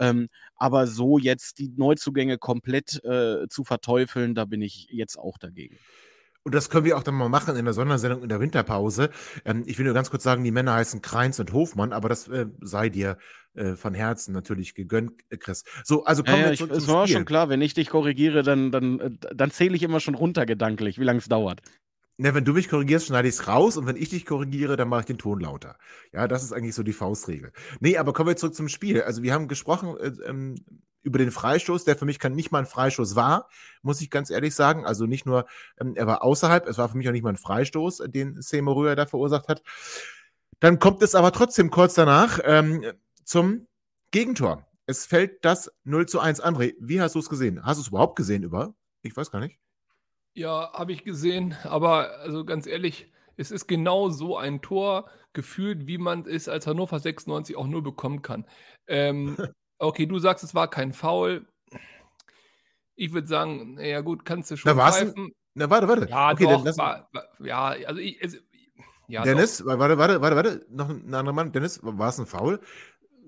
Ähm, 0.00 0.28
aber 0.56 0.88
so 0.88 1.16
jetzt 1.18 1.60
die 1.60 1.72
Neuzugänge 1.76 2.38
komplett 2.38 3.04
äh, 3.04 3.46
zu 3.48 3.62
verteufeln, 3.62 4.34
da 4.34 4.46
bin 4.46 4.62
ich 4.62 4.88
jetzt 4.90 5.16
auch 5.16 5.38
dagegen. 5.38 5.78
Und 6.46 6.54
das 6.54 6.70
können 6.70 6.84
wir 6.84 6.96
auch 6.96 7.02
dann 7.02 7.16
mal 7.16 7.28
machen 7.28 7.56
in 7.56 7.64
der 7.64 7.74
Sondersendung 7.74 8.22
in 8.22 8.28
der 8.28 8.38
Winterpause. 8.38 9.10
Ähm, 9.44 9.64
ich 9.66 9.78
will 9.78 9.84
nur 9.84 9.94
ganz 9.94 10.10
kurz 10.10 10.22
sagen, 10.22 10.44
die 10.44 10.52
Männer 10.52 10.74
heißen 10.74 11.02
Kreins 11.02 11.40
und 11.40 11.52
Hofmann, 11.52 11.92
aber 11.92 12.08
das 12.08 12.28
äh, 12.28 12.46
sei 12.60 12.88
dir 12.88 13.18
äh, 13.54 13.74
von 13.74 13.94
Herzen 13.94 14.32
natürlich 14.32 14.74
gegönnt, 14.76 15.24
Chris. 15.40 15.64
So, 15.82 16.04
also 16.04 16.22
kommen 16.22 16.36
Ja, 16.38 16.44
ja, 16.44 16.46
wir 16.46 16.52
ich, 16.52 16.60
zurück 16.60 16.70
es 16.70 16.86
war 16.86 17.08
Spiel. 17.08 17.16
schon 17.16 17.24
klar, 17.24 17.48
wenn 17.48 17.60
ich 17.62 17.74
dich 17.74 17.88
korrigiere, 17.88 18.44
dann, 18.44 18.70
dann, 18.70 19.00
äh, 19.00 19.10
dann 19.34 19.50
zähle 19.50 19.74
ich 19.74 19.82
immer 19.82 19.98
schon 19.98 20.14
runter 20.14 20.46
gedanklich, 20.46 21.00
wie 21.00 21.04
lange 21.04 21.18
es 21.18 21.26
dauert. 21.28 21.62
Ne, 22.18 22.34
wenn 22.34 22.46
du 22.46 22.54
mich 22.54 22.68
korrigierst, 22.68 23.06
schneide 23.06 23.28
ich 23.28 23.34
es 23.34 23.46
raus 23.46 23.76
und 23.76 23.86
wenn 23.86 23.96
ich 23.96 24.08
dich 24.08 24.24
korrigiere, 24.24 24.76
dann 24.76 24.88
mache 24.88 25.00
ich 25.00 25.06
den 25.06 25.18
Ton 25.18 25.38
lauter. 25.40 25.76
Ja, 26.12 26.26
das 26.26 26.42
ist 26.42 26.52
eigentlich 26.52 26.74
so 26.74 26.82
die 26.82 26.94
Faustregel. 26.94 27.52
Nee, 27.80 27.98
aber 27.98 28.14
kommen 28.14 28.30
wir 28.30 28.36
zurück 28.36 28.54
zum 28.54 28.70
Spiel. 28.70 29.02
Also 29.02 29.22
wir 29.22 29.34
haben 29.34 29.48
gesprochen 29.48 29.98
äh, 29.98 30.12
ähm, 30.26 30.54
über 31.02 31.18
den 31.18 31.30
Freistoß, 31.30 31.84
der 31.84 31.96
für 31.96 32.06
mich 32.06 32.18
kann 32.18 32.34
nicht 32.34 32.50
mal 32.50 32.60
ein 32.60 32.66
Freistoß 32.66 33.16
war, 33.16 33.50
muss 33.82 34.00
ich 34.00 34.10
ganz 34.10 34.30
ehrlich 34.30 34.54
sagen. 34.54 34.86
Also 34.86 35.04
nicht 35.04 35.26
nur, 35.26 35.46
ähm, 35.78 35.94
er 35.94 36.06
war 36.06 36.24
außerhalb, 36.24 36.66
es 36.66 36.78
war 36.78 36.88
für 36.88 36.96
mich 36.96 37.06
auch 37.06 37.12
nicht 37.12 37.22
mal 37.22 37.30
ein 37.30 37.36
Freistoß, 37.36 38.04
den 38.08 38.40
Seymour 38.40 38.76
Röhr 38.76 38.96
da 38.96 39.04
verursacht 39.04 39.48
hat. 39.48 39.62
Dann 40.58 40.78
kommt 40.78 41.02
es 41.02 41.14
aber 41.14 41.32
trotzdem 41.32 41.70
kurz 41.70 41.94
danach 41.94 42.40
ähm, 42.44 42.82
zum 43.24 43.66
Gegentor. 44.10 44.66
Es 44.86 45.04
fällt 45.04 45.44
das 45.44 45.70
0 45.84 46.06
zu 46.06 46.18
1. 46.18 46.42
André, 46.42 46.74
wie 46.80 47.00
hast 47.00 47.14
du 47.14 47.18
es 47.18 47.28
gesehen? 47.28 47.62
Hast 47.62 47.76
du 47.76 47.82
es 47.82 47.88
überhaupt 47.88 48.16
gesehen 48.16 48.42
über? 48.42 48.74
Ich 49.02 49.14
weiß 49.16 49.30
gar 49.30 49.40
nicht. 49.40 49.58
Ja, 50.36 50.70
habe 50.74 50.92
ich 50.92 51.02
gesehen, 51.02 51.56
aber 51.64 52.18
also 52.20 52.44
ganz 52.44 52.66
ehrlich, 52.66 53.10
es 53.38 53.50
ist 53.50 53.66
genau 53.66 54.10
so 54.10 54.36
ein 54.36 54.60
Tor 54.60 55.08
gefühlt, 55.32 55.86
wie 55.86 55.96
man 55.96 56.26
es 56.26 56.46
als 56.46 56.66
Hannover 56.66 56.98
96 56.98 57.56
auch 57.56 57.66
nur 57.66 57.82
bekommen 57.82 58.20
kann. 58.20 58.44
Ähm, 58.86 59.36
okay, 59.78 60.04
du 60.04 60.18
sagst, 60.18 60.44
es 60.44 60.54
war 60.54 60.68
kein 60.68 60.92
Foul. 60.92 61.46
Ich 62.96 63.14
würde 63.14 63.26
sagen, 63.26 63.74
naja 63.74 64.02
gut, 64.02 64.26
kannst 64.26 64.50
du 64.50 64.56
schon 64.58 64.76
Na, 64.76 64.90
pfeifen. 64.90 65.32
Na, 65.54 65.70
warte, 65.70 65.88
warte. 65.88 66.06
Ja, 66.10 66.32
okay, 66.32 66.44
doch, 66.44 66.56
dann 66.56 66.64
lass, 66.64 66.78
war, 66.78 67.08
war, 67.14 67.24
ja, 67.40 67.68
also 67.86 67.98
ich, 68.00 68.20
es, 68.20 68.36
ja, 69.08 69.22
Dennis, 69.22 69.64
warte, 69.64 69.96
warte, 69.96 70.20
warte, 70.20 70.36
warte, 70.36 70.66
noch 70.68 70.90
ein 70.90 71.14
anderer 71.14 71.34
Mann. 71.34 71.50
Dennis, 71.50 71.80
war 71.82 72.10
es 72.10 72.18
ein 72.18 72.26
Foul? 72.26 72.60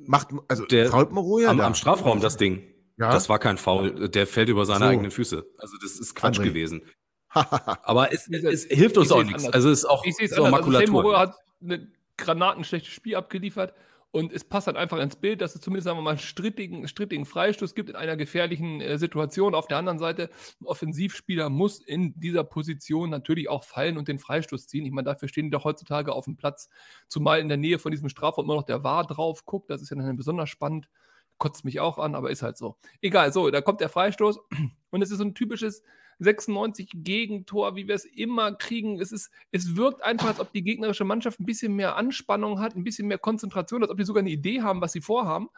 Macht, 0.06 0.28
also, 0.46 0.66
Der- 0.66 0.90
fault 0.90 1.10
Moroja 1.10 1.48
am, 1.48 1.56
da? 1.56 1.66
am 1.66 1.74
Strafraum 1.74 2.20
das 2.20 2.36
Ding. 2.36 2.74
Ja. 2.98 3.10
Das 3.10 3.28
war 3.30 3.38
kein 3.38 3.56
Foul. 3.56 4.08
Der 4.10 4.26
fällt 4.26 4.48
über 4.50 4.66
seine 4.66 4.80
So. 4.80 4.84
eigenen 4.90 5.10
Füße. 5.10 5.46
Also 5.56 5.76
das 5.80 5.98
ist 5.98 6.14
Quatsch 6.14 6.38
André. 6.40 6.44
gewesen. 6.44 6.82
Aber 7.82 8.12
es, 8.12 8.28
es 8.28 8.64
hilft 8.64 8.96
uns 8.96 9.12
auch 9.12 9.22
nichts. 9.22 9.44
anders. 9.44 9.54
Also 9.54 9.70
es 9.70 9.80
ist 9.80 9.84
auch, 9.84 10.04
Ich 10.04 10.16
sehe 10.16 10.26
es 10.26 10.32
ist 10.32 10.38
auch 10.38 10.46
anders. 10.46 10.64
Also 10.64 10.92
Makulatur. 10.92 11.18
hat 11.18 11.36
eine 11.62 11.88
granatenschlechtes 12.16 12.92
Spiel 12.92 13.16
abgeliefert. 13.16 13.74
Und 14.10 14.32
es 14.32 14.42
passt 14.42 14.66
halt 14.66 14.78
einfach 14.78 14.98
ins 14.98 15.16
Bild, 15.16 15.42
dass 15.42 15.54
es 15.54 15.60
zumindest, 15.60 15.84
sagen 15.84 15.98
wir 15.98 16.02
mal, 16.02 16.10
einen 16.12 16.18
strittigen, 16.18 16.88
strittigen 16.88 17.26
Freistoß 17.26 17.74
gibt 17.74 17.90
in 17.90 17.96
einer 17.96 18.16
gefährlichen 18.16 18.80
äh, 18.80 18.96
Situation. 18.96 19.54
Auf 19.54 19.66
der 19.66 19.76
anderen 19.76 19.98
Seite, 19.98 20.30
ein 20.62 20.66
Offensivspieler 20.66 21.50
muss 21.50 21.80
in 21.80 22.18
dieser 22.18 22.42
Position 22.42 23.10
natürlich 23.10 23.50
auch 23.50 23.64
fallen 23.64 23.98
und 23.98 24.08
den 24.08 24.18
Freistoß 24.18 24.66
ziehen. 24.66 24.86
Ich 24.86 24.92
meine, 24.92 25.04
dafür 25.04 25.28
stehen 25.28 25.44
die 25.44 25.50
doch 25.50 25.64
heutzutage 25.64 26.12
auf 26.14 26.24
dem 26.24 26.36
Platz, 26.36 26.70
zumal 27.06 27.40
in 27.40 27.48
der 27.48 27.58
Nähe 27.58 27.78
von 27.78 27.90
diesem 27.90 28.08
Strafraum 28.08 28.46
immer 28.46 28.54
noch 28.54 28.62
der 28.62 28.82
War 28.82 29.06
drauf 29.06 29.44
guckt. 29.44 29.68
Das 29.68 29.82
ist 29.82 29.90
ja 29.90 29.96
dann 29.96 30.16
besonders 30.16 30.48
spannend. 30.48 30.88
Kotzt 31.36 31.66
mich 31.66 31.78
auch 31.78 31.98
an, 31.98 32.14
aber 32.14 32.30
ist 32.30 32.42
halt 32.42 32.56
so. 32.56 32.78
Egal, 33.02 33.30
so, 33.32 33.50
da 33.50 33.60
kommt 33.60 33.82
der 33.82 33.90
Freistoß 33.90 34.40
und 34.90 35.02
es 35.02 35.10
ist 35.10 35.18
so 35.18 35.24
ein 35.24 35.34
typisches 35.34 35.82
96 36.18 36.90
Gegentor, 36.94 37.76
wie 37.76 37.88
wir 37.88 37.94
es 37.94 38.04
immer 38.04 38.52
kriegen. 38.54 39.00
Es, 39.00 39.12
ist, 39.12 39.30
es 39.52 39.76
wirkt 39.76 40.02
einfach, 40.02 40.28
als 40.28 40.40
ob 40.40 40.52
die 40.52 40.62
gegnerische 40.62 41.04
Mannschaft 41.04 41.40
ein 41.40 41.46
bisschen 41.46 41.74
mehr 41.74 41.96
Anspannung 41.96 42.60
hat, 42.60 42.74
ein 42.74 42.84
bisschen 42.84 43.08
mehr 43.08 43.18
Konzentration, 43.18 43.82
als 43.82 43.90
ob 43.90 43.98
die 43.98 44.04
sogar 44.04 44.22
eine 44.22 44.30
Idee 44.30 44.62
haben, 44.62 44.80
was 44.80 44.92
sie 44.92 45.00
vorhaben. 45.00 45.48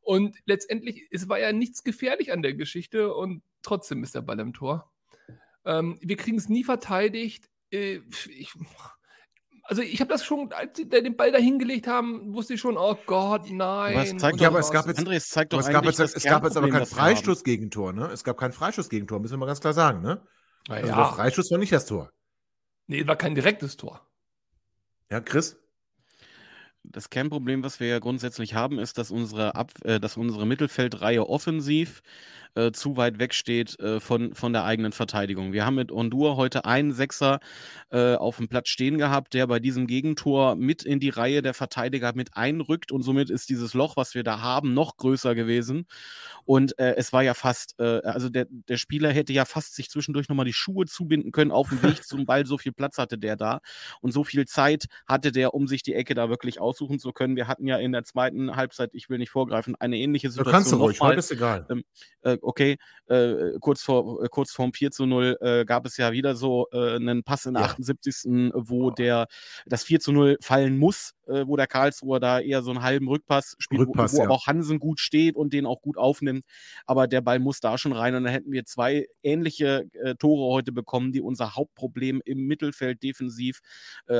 Und 0.00 0.36
letztendlich, 0.44 1.08
es 1.10 1.28
war 1.28 1.38
ja 1.38 1.52
nichts 1.52 1.82
gefährlich 1.82 2.32
an 2.32 2.42
der 2.42 2.54
Geschichte 2.54 3.14
und 3.14 3.42
trotzdem 3.62 4.02
ist 4.02 4.14
der 4.14 4.22
Ball 4.22 4.38
im 4.38 4.52
Tor. 4.52 4.92
Ähm, 5.64 5.98
wir 6.02 6.16
kriegen 6.16 6.36
es 6.36 6.48
nie 6.48 6.62
verteidigt. 6.62 7.48
Äh, 7.70 8.00
ich, 8.28 8.52
also 9.66 9.82
ich 9.82 10.00
habe 10.00 10.10
das 10.10 10.24
schon, 10.24 10.52
als 10.52 10.76
sie 10.76 10.88
den 10.88 11.16
Ball 11.16 11.32
da 11.32 11.38
hingelegt 11.38 11.86
haben, 11.86 12.34
wusste 12.34 12.54
ich 12.54 12.60
schon, 12.60 12.76
oh 12.76 12.96
Gott, 13.06 13.50
nein. 13.50 13.96
Was 13.96 14.16
zeigt, 14.16 14.40
ja, 14.40 14.48
aber 14.48 14.58
es 14.58 14.70
gab 14.70 14.86
jetzt, 14.86 14.98
Andres 14.98 15.28
zeigt 15.28 15.52
doch 15.52 15.60
es 15.60 15.68
gab 15.68 15.84
jetzt, 15.84 15.98
es 15.98 16.22
gab 16.22 16.44
jetzt 16.44 16.56
aber 16.56 16.68
kein 16.68 16.86
Freistoßgegentor, 16.86 17.92
ne? 17.92 18.06
Es 18.12 18.24
gab 18.24 18.36
kein 18.36 18.52
Freistoßgegentor, 18.52 19.20
müssen 19.20 19.34
wir 19.34 19.38
mal 19.38 19.46
ganz 19.46 19.60
klar 19.60 19.72
sagen, 19.72 20.02
ne? 20.02 20.22
Na 20.68 20.74
Also 20.76 20.88
ja. 20.88 20.96
der 20.96 21.06
Freistoß 21.06 21.50
war 21.50 21.58
nicht 21.58 21.72
das 21.72 21.86
Tor. 21.86 22.10
Nee, 22.86 23.06
war 23.06 23.16
kein 23.16 23.34
direktes 23.34 23.76
Tor. 23.76 24.06
Ja, 25.10 25.20
Chris? 25.20 25.56
Das 26.82 27.08
Kernproblem, 27.08 27.64
was 27.64 27.80
wir 27.80 27.88
ja 27.88 27.98
grundsätzlich 27.98 28.54
haben, 28.54 28.78
ist, 28.78 28.98
dass 28.98 29.10
unsere, 29.10 29.54
Ab 29.54 29.72
äh, 29.84 29.98
dass 29.98 30.18
unsere 30.18 30.46
Mittelfeldreihe 30.46 31.26
offensiv 31.26 32.02
äh, 32.54 32.72
zu 32.72 32.96
weit 32.96 33.18
weg 33.18 33.34
steht 33.34 33.78
äh, 33.80 34.00
von, 34.00 34.34
von 34.34 34.52
der 34.52 34.64
eigenen 34.64 34.92
Verteidigung. 34.92 35.52
Wir 35.52 35.66
haben 35.66 35.76
mit 35.76 35.90
Hondur 35.90 36.36
heute 36.36 36.64
einen 36.64 36.92
Sechser 36.92 37.40
äh, 37.90 38.14
auf 38.14 38.36
dem 38.36 38.48
Platz 38.48 38.68
stehen 38.68 38.98
gehabt, 38.98 39.34
der 39.34 39.46
bei 39.46 39.58
diesem 39.58 39.86
Gegentor 39.86 40.56
mit 40.56 40.84
in 40.84 41.00
die 41.00 41.08
Reihe 41.08 41.42
der 41.42 41.54
Verteidiger 41.54 42.12
mit 42.14 42.36
einrückt 42.36 42.92
und 42.92 43.02
somit 43.02 43.30
ist 43.30 43.48
dieses 43.48 43.74
Loch, 43.74 43.96
was 43.96 44.14
wir 44.14 44.22
da 44.22 44.40
haben, 44.40 44.74
noch 44.74 44.96
größer 44.96 45.34
gewesen. 45.34 45.86
Und 46.44 46.78
äh, 46.78 46.94
es 46.96 47.12
war 47.12 47.22
ja 47.22 47.34
fast, 47.34 47.74
äh, 47.78 48.00
also 48.04 48.28
der, 48.28 48.46
der 48.50 48.76
Spieler 48.76 49.10
hätte 49.10 49.32
ja 49.32 49.44
fast 49.44 49.74
sich 49.74 49.88
zwischendurch 49.90 50.28
nochmal 50.28 50.46
die 50.46 50.52
Schuhe 50.52 50.86
zubinden 50.86 51.32
können 51.32 51.50
auf 51.50 51.70
dem 51.70 51.82
Weg 51.82 52.04
zum 52.04 52.26
Ball. 52.26 52.46
So 52.46 52.58
viel 52.58 52.72
Platz 52.72 52.98
hatte 52.98 53.18
der 53.18 53.36
da 53.36 53.60
und 54.00 54.12
so 54.12 54.24
viel 54.24 54.46
Zeit 54.46 54.86
hatte 55.06 55.32
der, 55.32 55.54
um 55.54 55.66
sich 55.66 55.82
die 55.82 55.94
Ecke 55.94 56.14
da 56.14 56.28
wirklich 56.28 56.60
aussuchen 56.60 56.98
zu 56.98 57.12
können. 57.12 57.36
Wir 57.36 57.48
hatten 57.48 57.66
ja 57.66 57.78
in 57.78 57.92
der 57.92 58.04
zweiten 58.04 58.56
Halbzeit, 58.56 58.90
ich 58.92 59.08
will 59.08 59.18
nicht 59.18 59.30
vorgreifen, 59.30 59.74
eine 59.76 59.96
ähnliche 59.96 60.28
Du 60.28 60.32
Situation. 60.32 60.52
kannst 60.52 60.72
du 60.72 60.76
ruhig, 60.76 61.00
heute 61.00 61.18
ist 61.18 61.30
egal. 61.30 61.66
Äh, 62.22 62.36
okay, 62.44 62.76
äh, 63.06 63.58
kurz, 63.60 63.82
vor, 63.82 64.22
äh, 64.24 64.28
kurz 64.28 64.52
vorm 64.52 64.72
4 64.72 64.90
zu 64.90 65.06
0 65.06 65.36
äh, 65.40 65.64
gab 65.64 65.86
es 65.86 65.96
ja 65.96 66.12
wieder 66.12 66.34
so 66.34 66.66
äh, 66.72 66.96
einen 66.96 67.22
Pass 67.22 67.46
in 67.46 67.54
der 67.54 67.64
Ja. 67.64 67.68
78. 67.70 68.52
wo 68.54 68.90
der 68.90 69.26
das 69.66 69.84
4 69.84 70.00
zu 70.00 70.12
0 70.12 70.38
fallen 70.40 70.78
muss, 70.78 71.14
äh, 71.26 71.46
wo 71.46 71.56
der 71.56 71.66
Karlsruher 71.66 72.20
da 72.20 72.40
eher 72.40 72.62
so 72.62 72.70
einen 72.70 72.82
halben 72.82 73.08
Rückpass 73.08 73.56
spielt, 73.58 73.82
Rückpass, 73.82 74.12
wo, 74.12 74.16
wo 74.16 74.20
ja. 74.20 74.26
aber 74.26 74.34
auch 74.34 74.46
Hansen 74.46 74.78
gut 74.78 75.00
steht 75.00 75.36
und 75.36 75.52
den 75.52 75.66
auch 75.66 75.82
gut 75.82 75.96
aufnimmt. 75.96 76.44
Aber 76.86 77.06
der 77.06 77.20
Ball 77.20 77.38
muss 77.38 77.60
da 77.60 77.78
schon 77.78 77.92
rein 77.92 78.14
und 78.14 78.24
dann 78.24 78.32
hätten 78.32 78.52
wir 78.52 78.64
zwei 78.64 79.06
ähnliche 79.22 79.86
äh, 79.92 80.14
Tore 80.14 80.52
heute 80.52 80.72
bekommen, 80.72 81.12
die 81.12 81.20
unser 81.20 81.54
Hauptproblem 81.54 82.22
im 82.24 82.46
Mittelfeld 82.46 83.02
defensiv 83.02 83.60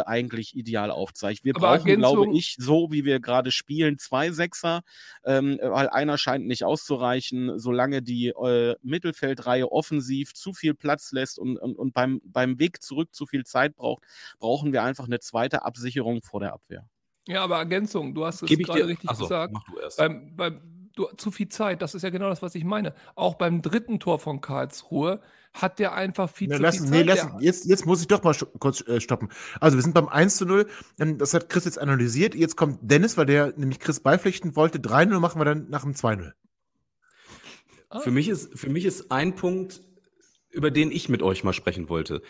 eigentlich 0.06 0.56
ideal 0.56 0.90
aufzeigt. 0.90 1.44
Wir 1.44 1.54
Aber 1.56 1.76
brauchen, 1.76 1.96
glaube 1.96 2.32
ich, 2.34 2.56
so 2.58 2.90
wie 2.90 3.04
wir 3.04 3.20
gerade 3.20 3.50
spielen, 3.50 3.98
zwei 3.98 4.30
Sechser, 4.30 4.82
ähm, 5.24 5.58
weil 5.62 5.88
einer 5.88 6.18
scheint 6.18 6.46
nicht 6.46 6.64
auszureichen, 6.64 7.58
solange 7.58 8.02
die 8.02 8.13
äh, 8.22 8.76
Mittelfeldreihe 8.82 9.70
offensiv 9.70 10.34
zu 10.34 10.52
viel 10.52 10.74
Platz 10.74 11.12
lässt 11.12 11.38
und, 11.38 11.56
und, 11.58 11.76
und 11.76 11.92
beim, 11.94 12.20
beim 12.24 12.58
Weg 12.58 12.82
zurück 12.82 13.14
zu 13.14 13.26
viel 13.26 13.44
Zeit 13.44 13.74
braucht, 13.76 14.02
brauchen 14.38 14.72
wir 14.72 14.82
einfach 14.82 15.06
eine 15.06 15.20
zweite 15.20 15.64
Absicherung 15.64 16.22
vor 16.22 16.40
der 16.40 16.52
Abwehr. 16.52 16.88
Ja, 17.26 17.42
aber 17.42 17.56
Ergänzung, 17.58 18.14
du 18.14 18.26
hast 18.26 18.42
es 18.42 18.48
Gebe 18.48 18.62
ich 18.62 18.68
gerade 18.68 18.80
dir. 18.82 18.88
richtig 18.88 19.08
Achso, 19.10 19.22
gesagt. 19.24 19.52
mach 19.52 19.64
du 19.64 19.78
erst. 19.78 19.96
Beim, 19.98 20.36
beim, 20.36 20.60
du, 20.94 21.06
zu 21.16 21.30
viel 21.30 21.48
Zeit, 21.48 21.80
das 21.80 21.94
ist 21.94 22.02
ja 22.02 22.10
genau 22.10 22.28
das, 22.28 22.42
was 22.42 22.54
ich 22.54 22.64
meine. 22.64 22.94
Auch 23.14 23.34
beim 23.36 23.62
dritten 23.62 23.98
Tor 23.98 24.18
von 24.18 24.40
Karlsruhe 24.42 25.20
hat 25.54 25.78
der 25.78 25.94
einfach 25.94 26.28
viel 26.28 26.48
Ne, 26.48 26.56
zu 26.56 26.62
lass, 26.62 26.78
viel 26.80 26.90
nee, 26.90 27.06
Zeit. 27.06 27.16
Der- 27.32 27.36
jetzt, 27.40 27.64
jetzt 27.64 27.86
muss 27.86 28.00
ich 28.02 28.08
doch 28.08 28.22
mal 28.24 28.34
kurz 28.58 28.86
äh, 28.88 29.00
stoppen. 29.00 29.30
Also 29.60 29.78
wir 29.78 29.82
sind 29.82 29.94
beim 29.94 30.08
1 30.08 30.36
zu 30.36 30.44
0. 30.46 30.66
Ähm, 30.98 31.16
Das 31.16 31.32
hat 31.32 31.48
Chris 31.48 31.64
jetzt 31.64 31.78
analysiert. 31.78 32.34
Jetzt 32.34 32.56
kommt 32.56 32.78
Dennis, 32.82 33.16
weil 33.16 33.26
der 33.26 33.54
nämlich 33.56 33.78
Chris 33.78 34.00
beipflichten 34.00 34.56
wollte. 34.56 34.78
3-0 34.78 35.18
machen 35.20 35.40
wir 35.40 35.44
dann 35.44 35.70
nach 35.70 35.82
dem 35.82 35.92
2-0. 35.94 36.32
Für 38.02 38.10
mich, 38.10 38.28
ist, 38.28 38.58
für 38.58 38.70
mich 38.70 38.84
ist 38.84 39.10
ein 39.10 39.34
Punkt, 39.34 39.82
über 40.50 40.70
den 40.70 40.90
ich 40.90 41.08
mit 41.08 41.22
euch 41.22 41.44
mal 41.44 41.52
sprechen 41.52 41.88
wollte. 41.88 42.22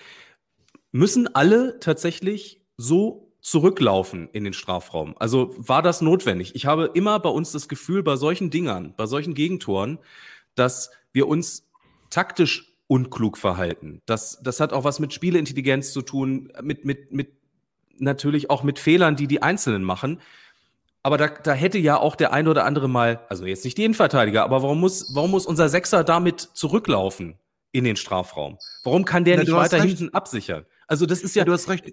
Müssen 0.92 1.34
alle 1.34 1.78
tatsächlich 1.80 2.60
so 2.76 3.32
zurücklaufen 3.40 4.28
in 4.32 4.44
den 4.44 4.52
Strafraum? 4.52 5.14
Also 5.18 5.54
war 5.56 5.82
das 5.82 6.00
notwendig? 6.00 6.54
Ich 6.54 6.66
habe 6.66 6.90
immer 6.94 7.20
bei 7.20 7.28
uns 7.28 7.52
das 7.52 7.68
Gefühl, 7.68 8.02
bei 8.02 8.16
solchen 8.16 8.50
Dingern, 8.50 8.94
bei 8.96 9.06
solchen 9.06 9.34
Gegentoren, 9.34 9.98
dass 10.54 10.90
wir 11.12 11.28
uns 11.28 11.68
taktisch 12.10 12.74
unklug 12.86 13.38
verhalten. 13.38 14.02
Das, 14.06 14.40
das 14.42 14.60
hat 14.60 14.72
auch 14.72 14.84
was 14.84 15.00
mit 15.00 15.12
Spieleintelligenz 15.12 15.92
zu 15.92 16.02
tun, 16.02 16.52
mit, 16.62 16.84
mit, 16.84 17.12
mit 17.12 17.32
natürlich 17.98 18.50
auch 18.50 18.62
mit 18.62 18.78
Fehlern, 18.78 19.16
die 19.16 19.26
die 19.26 19.42
Einzelnen 19.42 19.84
machen. 19.84 20.20
Aber 21.04 21.18
da, 21.18 21.28
da 21.28 21.52
hätte 21.52 21.76
ja 21.76 21.98
auch 21.98 22.16
der 22.16 22.32
ein 22.32 22.48
oder 22.48 22.64
andere 22.64 22.88
mal, 22.88 23.20
also 23.28 23.44
jetzt 23.44 23.62
nicht 23.66 23.76
die 23.76 23.84
Innenverteidiger, 23.84 24.42
aber 24.42 24.62
warum 24.62 24.80
muss, 24.80 25.14
warum 25.14 25.32
muss 25.32 25.44
unser 25.44 25.68
Sechser 25.68 26.02
damit 26.02 26.40
zurücklaufen 26.40 27.38
in 27.72 27.84
den 27.84 27.96
Strafraum? 27.96 28.56
Warum 28.84 29.04
kann 29.04 29.22
der 29.24 29.36
Na, 29.36 29.42
nicht 29.42 29.52
weiter 29.52 29.82
recht. 29.82 29.98
hinten 29.98 30.14
absichern? 30.14 30.64
Also 30.86 31.04
das 31.04 31.20
ist 31.20 31.36
ja, 31.36 31.42
Ja, 31.42 31.44
du 31.44 31.52
hast 31.52 31.68
recht. 31.68 31.84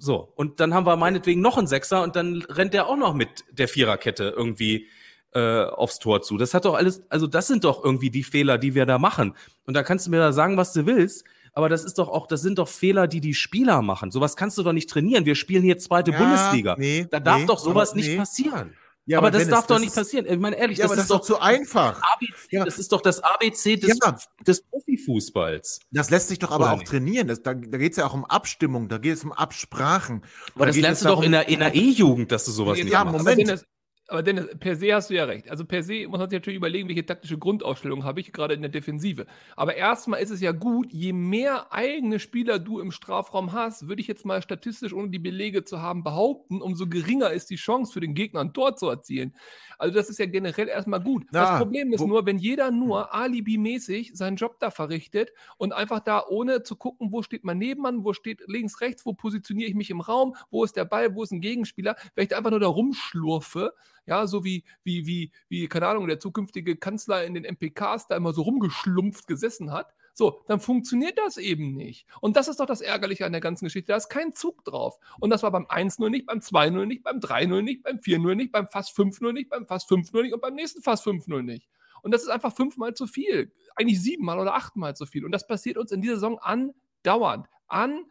so. 0.00 0.32
Und 0.34 0.58
dann 0.58 0.74
haben 0.74 0.84
wir 0.84 0.96
meinetwegen 0.96 1.40
noch 1.40 1.58
einen 1.58 1.68
Sechser 1.68 2.02
und 2.02 2.16
dann 2.16 2.42
rennt 2.48 2.74
der 2.74 2.88
auch 2.88 2.96
noch 2.96 3.14
mit 3.14 3.44
der 3.52 3.68
Viererkette 3.68 4.34
irgendwie 4.36 4.88
äh, 5.32 5.62
aufs 5.62 6.00
Tor 6.00 6.22
zu. 6.22 6.38
Das 6.38 6.54
hat 6.54 6.64
doch 6.64 6.74
alles, 6.74 7.02
also 7.08 7.28
das 7.28 7.46
sind 7.46 7.62
doch 7.62 7.84
irgendwie 7.84 8.10
die 8.10 8.24
Fehler, 8.24 8.58
die 8.58 8.74
wir 8.74 8.84
da 8.84 8.98
machen. 8.98 9.36
Und 9.64 9.74
da 9.74 9.84
kannst 9.84 10.08
du 10.08 10.10
mir 10.10 10.18
da 10.18 10.32
sagen, 10.32 10.56
was 10.56 10.72
du 10.72 10.86
willst. 10.86 11.24
Aber 11.52 11.68
das 11.68 11.84
ist 11.84 11.98
doch 11.98 12.08
auch, 12.08 12.26
das 12.26 12.42
sind 12.42 12.58
doch 12.58 12.68
Fehler, 12.68 13.06
die 13.08 13.20
die 13.20 13.34
Spieler 13.34 13.82
machen. 13.82 14.10
Sowas 14.10 14.36
kannst 14.36 14.56
du 14.58 14.62
doch 14.62 14.72
nicht 14.72 14.88
trainieren. 14.90 15.24
Wir 15.26 15.34
spielen 15.34 15.62
hier 15.62 15.78
zweite 15.78 16.12
Ja, 16.12 16.18
Bundesliga. 16.18 16.76
nee, 16.78 17.06
da 17.10 17.20
darf 17.20 17.40
nee, 17.40 17.46
doch 17.46 17.58
sowas 17.58 17.90
aber 17.90 17.96
nicht 17.98 18.08
nee. 18.08 18.16
passieren. 18.16 18.74
Ja, 19.06 19.18
aber, 19.18 19.30
das 19.32 19.40
Dennis, 19.40 19.54
darf 19.54 19.66
doch 19.66 19.74
das 19.76 19.84
nicht 19.84 19.94
passieren. 19.94 20.26
Ich 20.28 20.38
meine, 20.38 20.56
ehrlich, 20.56 20.78
Ja, 20.78 20.84
das, 20.84 20.90
aber 20.92 20.96
das 20.96 21.04
ist 21.06 21.10
doch 21.10 21.18
doch 21.20 21.26
zu 21.26 21.38
einfach. 21.40 22.00
ABC, 22.14 22.36
Ja. 22.50 22.64
das 22.64 22.78
ist 22.78 22.92
doch 22.92 23.00
das 23.00 23.18
ABC 23.20 23.76
des, 23.76 23.98
Ja. 24.04 24.16
des 24.46 24.62
Profifußballs. 24.62 25.80
Das 25.90 26.10
lässt 26.10 26.28
sich 26.28 26.38
doch 26.38 26.52
aber 26.52 26.64
Oder 26.66 26.72
auch 26.74 26.78
nicht? 26.78 26.88
trainieren. 26.90 27.26
Das, 27.26 27.42
da 27.42 27.54
da 27.54 27.78
geht 27.78 27.92
es 27.92 27.96
ja 27.98 28.06
auch 28.06 28.14
um 28.14 28.24
Abstimmung, 28.24 28.88
da 28.88 28.98
geht 28.98 29.14
es 29.14 29.24
um 29.24 29.32
Absprachen. 29.32 30.22
Aber 30.54 30.66
Da 30.66 30.66
das 30.66 30.76
lernst 30.76 31.02
es 31.02 31.08
du 31.08 31.14
doch 31.14 31.22
in 31.22 31.32
der, 31.32 31.48
in 31.48 31.58
der 31.60 31.74
E-Jugend, 31.74 32.30
dass 32.30 32.44
du 32.44 32.52
sowas 32.52 32.76
Nee, 32.78 32.84
nicht 32.84 32.92
ja, 32.92 33.04
machst. 33.04 33.18
Moment. 33.18 33.64
Aber 34.10 34.24
Dennis, 34.24 34.48
per 34.58 34.74
se 34.74 34.92
hast 34.92 35.08
du 35.08 35.14
ja 35.14 35.24
recht. 35.24 35.48
Also 35.48 35.64
per 35.64 35.84
se 35.84 36.08
muss 36.08 36.18
man 36.18 36.28
sich 36.28 36.38
natürlich 36.38 36.56
überlegen, 36.56 36.88
welche 36.88 37.06
taktische 37.06 37.38
Grundausstellung 37.38 38.02
habe 38.02 38.18
ich 38.18 38.32
gerade 38.32 38.54
in 38.54 38.60
der 38.60 38.70
Defensive. 38.70 39.24
Aber 39.54 39.76
erstmal 39.76 40.20
ist 40.20 40.30
es 40.30 40.40
ja 40.40 40.50
gut, 40.50 40.92
je 40.92 41.12
mehr 41.12 41.72
eigene 41.72 42.18
Spieler 42.18 42.58
du 42.58 42.80
im 42.80 42.90
Strafraum 42.90 43.52
hast, 43.52 43.86
würde 43.86 44.02
ich 44.02 44.08
jetzt 44.08 44.26
mal 44.26 44.42
statistisch, 44.42 44.92
ohne 44.92 45.10
die 45.10 45.20
Belege 45.20 45.62
zu 45.62 45.80
haben, 45.80 46.02
behaupten, 46.02 46.60
umso 46.60 46.88
geringer 46.88 47.30
ist 47.30 47.50
die 47.50 47.56
Chance 47.56 47.92
für 47.92 48.00
den 48.00 48.14
Gegner, 48.14 48.40
ein 48.40 48.52
Tor 48.52 48.74
zu 48.74 48.88
erzielen. 48.88 49.32
Also 49.78 49.94
das 49.94 50.10
ist 50.10 50.18
ja 50.18 50.26
generell 50.26 50.66
erstmal 50.66 51.00
gut. 51.00 51.24
Ja, 51.32 51.52
das 51.52 51.58
Problem 51.58 51.92
ist 51.92 52.04
nur, 52.04 52.26
wenn 52.26 52.38
jeder 52.38 52.72
nur 52.72 53.14
alibimäßig 53.14 54.10
seinen 54.14 54.36
Job 54.36 54.58
da 54.58 54.72
verrichtet 54.72 55.30
und 55.56 55.72
einfach 55.72 56.00
da 56.00 56.24
ohne 56.28 56.64
zu 56.64 56.74
gucken, 56.74 57.12
wo 57.12 57.22
steht 57.22 57.44
mein 57.44 57.58
Nebenmann, 57.58 58.04
wo 58.04 58.12
steht 58.12 58.42
links, 58.48 58.80
rechts, 58.80 59.06
wo 59.06 59.12
positioniere 59.12 59.70
ich 59.70 59.76
mich 59.76 59.90
im 59.90 60.00
Raum, 60.00 60.34
wo 60.50 60.64
ist 60.64 60.76
der 60.76 60.84
Ball, 60.84 61.14
wo 61.14 61.22
ist 61.22 61.30
ein 61.30 61.40
Gegenspieler, 61.40 61.94
wenn 62.16 62.24
ich 62.24 62.28
da 62.28 62.38
einfach 62.38 62.50
nur 62.50 62.60
da 62.60 62.66
rumschlurfe, 62.66 63.72
ja, 64.10 64.26
so 64.26 64.44
wie, 64.44 64.64
wie, 64.82 65.06
wie, 65.06 65.32
wie, 65.48 65.68
keine 65.68 65.86
Ahnung, 65.86 66.06
der 66.08 66.18
zukünftige 66.18 66.76
Kanzler 66.76 67.24
in 67.24 67.34
den 67.34 67.44
MPKs 67.44 68.08
da 68.08 68.16
immer 68.16 68.32
so 68.32 68.42
rumgeschlumpft 68.42 69.26
gesessen 69.26 69.72
hat, 69.72 69.94
so, 70.12 70.42
dann 70.48 70.60
funktioniert 70.60 71.16
das 71.16 71.36
eben 71.38 71.74
nicht. 71.74 72.06
Und 72.20 72.36
das 72.36 72.48
ist 72.48 72.60
doch 72.60 72.66
das 72.66 72.80
Ärgerliche 72.80 73.24
an 73.24 73.32
der 73.32 73.40
ganzen 73.40 73.64
Geschichte. 73.66 73.92
Da 73.92 73.96
ist 73.96 74.08
kein 74.08 74.34
Zug 74.34 74.64
drauf. 74.64 74.98
Und 75.20 75.30
das 75.30 75.42
war 75.42 75.52
beim 75.52 75.66
1-0 75.66 76.10
nicht, 76.10 76.26
beim 76.26 76.40
2-0 76.40 76.84
nicht, 76.84 77.04
beim 77.04 77.20
3-0 77.20 77.62
nicht, 77.62 77.82
beim 77.84 77.98
4-0 77.98 78.34
nicht, 78.34 78.52
beim 78.52 78.66
fast 78.66 78.98
5-0 78.98 79.32
nicht, 79.32 79.48
beim 79.48 79.66
fast 79.66 79.88
5-0 79.88 80.22
nicht 80.22 80.34
und 80.34 80.42
beim 80.42 80.54
nächsten 80.54 80.82
fast 80.82 81.06
5-0 81.06 81.42
nicht. 81.42 81.68
Und 82.02 82.12
das 82.12 82.22
ist 82.22 82.28
einfach 82.28 82.54
fünfmal 82.54 82.94
zu 82.94 83.06
viel. 83.06 83.52
Eigentlich 83.76 84.02
siebenmal 84.02 84.38
oder 84.38 84.54
achtmal 84.54 84.96
zu 84.96 85.06
viel. 85.06 85.24
Und 85.24 85.32
das 85.32 85.46
passiert 85.46 85.78
uns 85.78 85.92
in 85.92 86.02
dieser 86.02 86.14
Saison 86.14 86.38
andauernd. 86.38 87.46
Andauernd, 87.68 88.06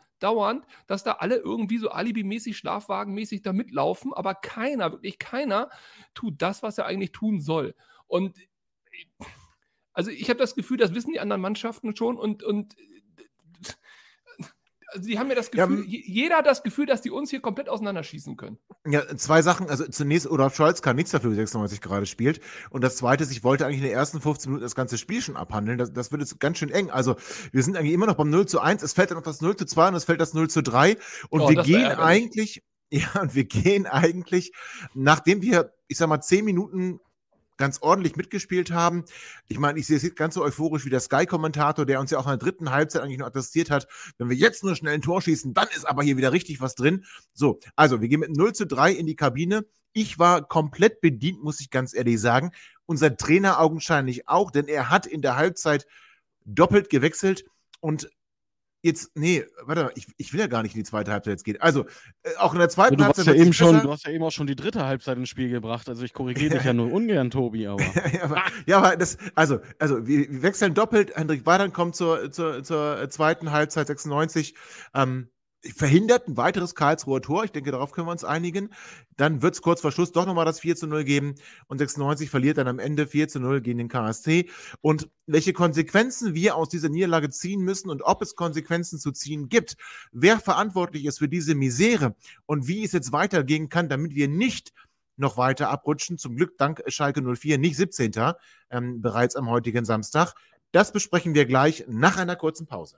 dass 0.88 1.04
da 1.04 1.14
alle 1.14 1.38
irgendwie 1.38 1.78
so 1.78 1.90
alibimäßig, 1.90 2.58
schlafwagenmäßig 2.58 3.42
da 3.42 3.54
mitlaufen, 3.54 4.14
aber 4.14 4.36
keiner, 4.36 4.92
wirklich 4.92 5.20
keiner, 5.20 5.70
tut 6.14 6.42
das, 6.42 6.64
was 6.64 6.78
er 6.78 6.86
eigentlich 6.86 7.12
tun 7.12 7.40
soll. 7.42 7.76
Und 8.08 8.38
also 9.94 10.12
ich 10.12 10.30
habe 10.30 10.40
das 10.40 10.56
Gefühl, 10.56 10.78
das 10.78 10.94
wissen 10.94 11.12
die 11.12 11.20
anderen 11.20 11.42
Mannschaften 11.42 11.96
schon 11.96 12.18
und, 12.18 12.44
und 12.44 12.76
Also 14.91 15.08
die 15.08 15.19
haben 15.19 15.29
ja 15.29 15.36
das 15.36 15.51
Gefühl, 15.51 15.86
ja, 15.88 16.00
jeder 16.05 16.38
hat 16.38 16.46
das 16.46 16.63
Gefühl, 16.63 16.86
dass 16.86 17.01
die 17.01 17.12
uns 17.12 17.29
hier 17.29 17.41
komplett 17.41 17.69
auseinanderschießen 17.69 18.38
können. 18.38 18.58
Ja, 18.86 19.05
zwei 19.15 19.41
Sachen. 19.41 19.69
Also 19.69 19.86
zunächst, 19.88 20.29
Olaf 20.29 20.55
Scholz 20.55 20.81
kann 20.81 20.96
nichts 20.96 21.12
dafür, 21.12 21.31
wie 21.31 21.36
96 21.36 21.81
gerade 21.81 22.05
spielt. 22.05 22.39
Und 22.69 22.84
das 22.84 22.98
zweite 22.98 23.24
ist, 23.24 23.31
ich 23.31 23.43
wollte 23.43 23.65
eigentlich 23.65 23.79
in 23.79 23.84
den 23.84 23.93
ersten 23.93 24.22
15 24.22 24.51
Minuten 24.51 24.63
das 24.63 24.75
ganze 24.75 24.98
Spiel 24.98 25.22
schon 25.22 25.38
abhandeln. 25.38 25.77
Das, 25.77 25.93
das 25.93 26.12
wird 26.12 26.22
jetzt 26.22 26.39
ganz 26.39 26.58
schön 26.58 26.69
eng. 26.69 26.89
Also 26.89 27.15
wir 27.51 27.63
sind 27.63 27.77
eigentlich 27.77 27.93
immer 27.93 28.08
noch 28.08 28.15
beim 28.15 28.29
0 28.29 28.48
zu 28.48 28.60
1. 28.60 28.84
Es 28.84 28.93
fällt 28.93 29.12
dann 29.12 29.17
noch 29.17 29.24
das 29.24 29.41
0 29.41 29.55
zu 29.55 29.65
2 29.65 29.89
und 29.89 29.96
es 29.96 30.05
fällt 30.05 30.22
das 30.22 30.34
0 30.34 30.50
zu 30.50 30.63
3. 30.63 30.98
Und 31.29 31.41
oh, 31.41 31.50
wir 31.50 31.63
gehen 31.63 31.91
eigentlich, 31.91 32.63
ja, 32.89 33.22
und 33.22 33.36
wir 33.36 33.46
gehen 33.46 33.86
eigentlich, 33.86 34.53
nachdem 34.93 35.41
wir, 35.41 35.74
ich 35.88 35.98
sag 35.98 36.10
mal, 36.10 36.22
10 36.22 36.46
Minuten 36.46 37.00
ganz 37.60 37.80
ordentlich 37.82 38.16
mitgespielt 38.16 38.72
haben. 38.72 39.06
Ich 39.48 39.60
meine, 39.60 39.78
ich 39.78 39.86
sehe 39.86 39.98
es 39.98 40.16
ganz 40.16 40.34
so 40.34 40.44
euphorisch 40.44 40.86
wie 40.86 40.89
der 40.89 41.01
Sky-Kommentator, 41.01 41.86
der 41.86 42.00
uns 42.00 42.10
ja 42.10 42.18
auch 42.18 42.25
in 42.25 42.32
der 42.32 42.38
dritten 42.38 42.72
Halbzeit 42.72 43.04
eigentlich 43.04 43.20
noch 43.20 43.28
attestiert 43.28 43.70
hat, 43.70 43.88
wenn 44.18 44.30
wir 44.30 44.36
jetzt 44.36 44.63
nur 44.63 44.75
schnell 44.75 44.96
ein 44.96 45.01
Tor 45.01 45.22
schießen, 45.22 45.54
dann 45.54 45.68
ist 45.75 45.86
aber 45.86 46.01
hier 46.01 46.18
wieder 46.18 46.32
richtig 46.32 46.62
was 46.62 46.74
drin. 46.74 47.06
So, 47.34 47.60
also 47.75 48.01
wir 48.01 48.08
gehen 48.08 48.22
mit 48.22 48.36
0 48.36 48.54
zu 48.54 48.66
3 48.66 48.94
in 48.94 49.06
die 49.06 49.16
Kabine. 49.16 49.66
Ich 49.92 50.18
war 50.18 50.48
komplett 50.48 51.01
bedient, 51.01 51.44
muss 51.44 51.60
ich 51.60 51.70
ganz 51.70 51.94
ehrlich 51.94 52.20
sagen. 52.20 52.51
Unser 52.86 53.18
Trainer 53.18 53.60
augenscheinlich 53.60 54.28
auch, 54.28 54.51
denn 54.51 54.68
er 54.68 54.89
hat 54.89 55.06
in 55.06 55.22
der 55.22 55.36
Halbzeit 55.36 55.86
doppelt 56.46 56.89
gewechselt 56.89 57.46
und 57.82 58.10
jetzt, 58.81 59.12
nee, 59.15 59.45
warte 59.63 59.83
mal, 59.83 59.91
ich, 59.95 60.07
ich 60.17 60.33
will 60.33 60.39
ja 60.39 60.48
gar 60.48 60.63
nicht 60.63 60.75
in 60.75 60.79
die 60.79 60.86
zweite 60.86 61.12
Halbzeit 61.12 61.31
jetzt 61.31 61.43
gehen. 61.43 61.59
Also, 61.59 61.86
äh, 62.24 62.36
auch 62.38 62.53
in 62.53 62.59
der 62.59 62.69
zweiten 62.69 62.98
du 62.98 63.03
Halbzeit. 63.03 63.27
Ja 63.27 63.33
eben 63.33 63.53
schon, 63.53 63.81
du 63.81 63.91
hast 63.91 64.05
ja 64.05 64.12
eben 64.12 64.24
auch 64.24 64.31
schon 64.31 64.48
die 64.48 64.55
dritte 64.55 64.86
Halbzeit 64.86 65.17
ins 65.17 65.29
Spiel 65.29 65.50
gebracht. 65.50 65.89
Also, 65.89 66.03
ich 66.03 66.13
korrigiere 66.13 66.55
dich 66.55 66.63
ja 66.63 66.74
nur 66.74 66.91
ungern, 66.91 67.31
Tobi, 67.31 67.67
aber. 67.67 67.83
ja, 68.13 68.24
aber, 68.24 68.43
ja, 68.65 68.77
aber 68.77 68.98
das, 68.98 69.17
also, 69.36 69.59
also, 69.79 70.07
wir, 70.07 70.31
wir 70.31 70.41
wechseln 70.41 70.74
doppelt. 70.74 71.15
Hendrik 71.15 71.45
Weidern 71.45 71.74
kommt 71.74 71.95
zur, 71.95 72.31
zur, 72.31 72.63
zur 72.63 73.09
zweiten 73.09 73.51
Halbzeit 73.51 73.88
96. 73.88 74.55
Ähm, 74.93 75.29
verhindert 75.62 76.28
ein 76.28 76.38
weiteres 76.38 76.74
Karlsruher 76.74 77.22
Tor. 77.22 77.44
Ich 77.44 77.51
denke, 77.51 77.72
darauf 77.72 77.92
können 77.92 78.08
wir 78.08 78.12
uns 78.12 78.24
einigen. 78.24 78.70
Dann 79.18 79.42
wird 79.42 79.56
es 79.56 79.62
kurz 79.62 79.82
vor 79.82 79.92
Schluss 79.92 80.12
doch 80.12 80.25
nochmal 80.25 80.46
das 80.46 80.60
4 80.62 80.75
zu 80.75 80.88
0 80.88 81.04
geben 81.04 81.36
und 81.68 81.80
96 81.80 82.30
verliert 82.30 82.58
dann 82.58 82.68
am 82.68 82.80
Ende 82.80 83.08
4 83.08 83.28
zu 83.28 83.39
0 83.39 83.62
gegen 83.62 83.78
den 83.78 83.88
KSC. 83.89 84.50
Und 84.82 85.10
welche 85.28 85.54
Konsequenzen 85.54 86.34
wir 86.34 86.56
aus 86.56 86.70
dieser 86.70 86.89
Niederlage 86.89 87.30
ziehen 87.30 87.62
müssen 87.62 87.89
und 87.89 88.01
ob 88.04 88.22
es 88.22 88.36
Konsequenzen 88.36 89.00
zu 89.00 89.12
ziehen 89.12 89.50
gibt, 89.50 89.75
wer 90.12 90.39
verantwortlich 90.39 91.06
ist 91.06 91.20
für 91.20 91.30
diese 91.30 91.56
Misere 91.56 92.16
und 92.46 92.68
wie 92.68 92.84
es 92.84 92.94
jetzt 92.94 93.12
weitergehen 93.12 93.70
kann, 93.70 93.89
damit 93.89 94.16
wir 94.16 94.28
nicht 94.28 94.72
noch 95.18 95.36
weiter 95.36 95.70
abrutschen. 95.70 96.18
Zum 96.18 96.36
Glück 96.36 96.58
dank 96.58 96.82
Schalke 96.88 97.22
04 97.22 97.58
nicht 97.58 97.75
17. 97.75 98.13
Ähm, 98.72 99.01
bereits 99.01 99.36
am 99.36 99.50
heutigen 99.50 99.84
Samstag. 99.84 100.34
Das 100.72 100.92
besprechen 100.94 101.34
wir 101.34 101.46
gleich 101.46 101.84
nach 101.88 102.18
einer 102.18 102.36
kurzen 102.36 102.68
Pause. 102.68 102.98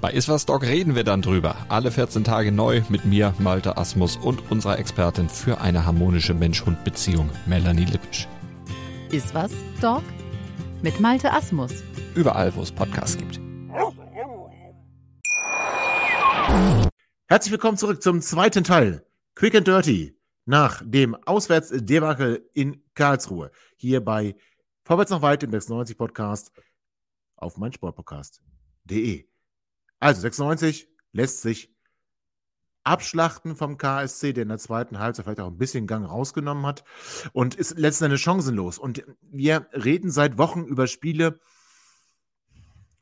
Bei 0.00 0.12
Iswas 0.12 0.46
Dog 0.46 0.62
reden 0.62 0.94
wir 0.94 1.02
dann 1.02 1.22
drüber. 1.22 1.56
Alle 1.68 1.90
14 1.90 2.22
Tage 2.22 2.52
neu 2.52 2.82
mit 2.88 3.04
mir, 3.04 3.34
Malte 3.40 3.76
Asmus 3.76 4.16
und 4.16 4.48
unserer 4.48 4.78
Expertin 4.78 5.28
für 5.28 5.60
eine 5.60 5.86
harmonische 5.86 6.34
Mensch-Hund-Beziehung, 6.34 7.28
Melanie 7.46 7.84
Lippisch. 7.84 8.28
Iswas 9.10 9.50
Dog 9.80 10.04
mit 10.82 11.00
Malte 11.00 11.32
Asmus. 11.32 11.82
Überall, 12.14 12.54
wo 12.54 12.62
es 12.62 12.70
Podcasts 12.70 13.18
gibt. 13.18 13.40
Herzlich 17.26 17.50
willkommen 17.50 17.76
zurück 17.76 18.00
zum 18.00 18.20
zweiten 18.20 18.62
Teil. 18.62 19.04
Quick 19.34 19.56
and 19.56 19.66
Dirty 19.66 20.16
nach 20.44 20.80
dem 20.84 21.16
Auswärtsdebakel 21.26 22.48
in 22.54 22.84
Karlsruhe. 22.94 23.50
Hier 23.76 24.04
bei 24.04 24.36
Vorwärts 24.84 25.10
noch 25.10 25.22
weit 25.22 25.42
im 25.42 25.50
96 25.50 25.98
Podcast 25.98 26.52
auf 27.34 27.56
meinsportpodcast.de. 27.56 29.28
Also 30.00 30.20
96 30.20 30.88
lässt 31.12 31.42
sich 31.42 31.74
abschlachten 32.84 33.54
vom 33.56 33.76
KSC, 33.76 34.32
der 34.32 34.42
in 34.42 34.48
der 34.48 34.58
zweiten 34.58 34.98
Halbzeit 34.98 35.24
vielleicht 35.24 35.40
auch 35.40 35.48
ein 35.48 35.58
bisschen 35.58 35.86
Gang 35.86 36.08
rausgenommen 36.08 36.64
hat 36.64 36.84
und 37.32 37.54
ist 37.54 37.78
letztendlich 37.78 38.22
chancenlos. 38.22 38.78
Und 38.78 39.04
wir 39.20 39.68
reden 39.72 40.10
seit 40.10 40.38
Wochen 40.38 40.64
über 40.64 40.86
Spiele, 40.86 41.40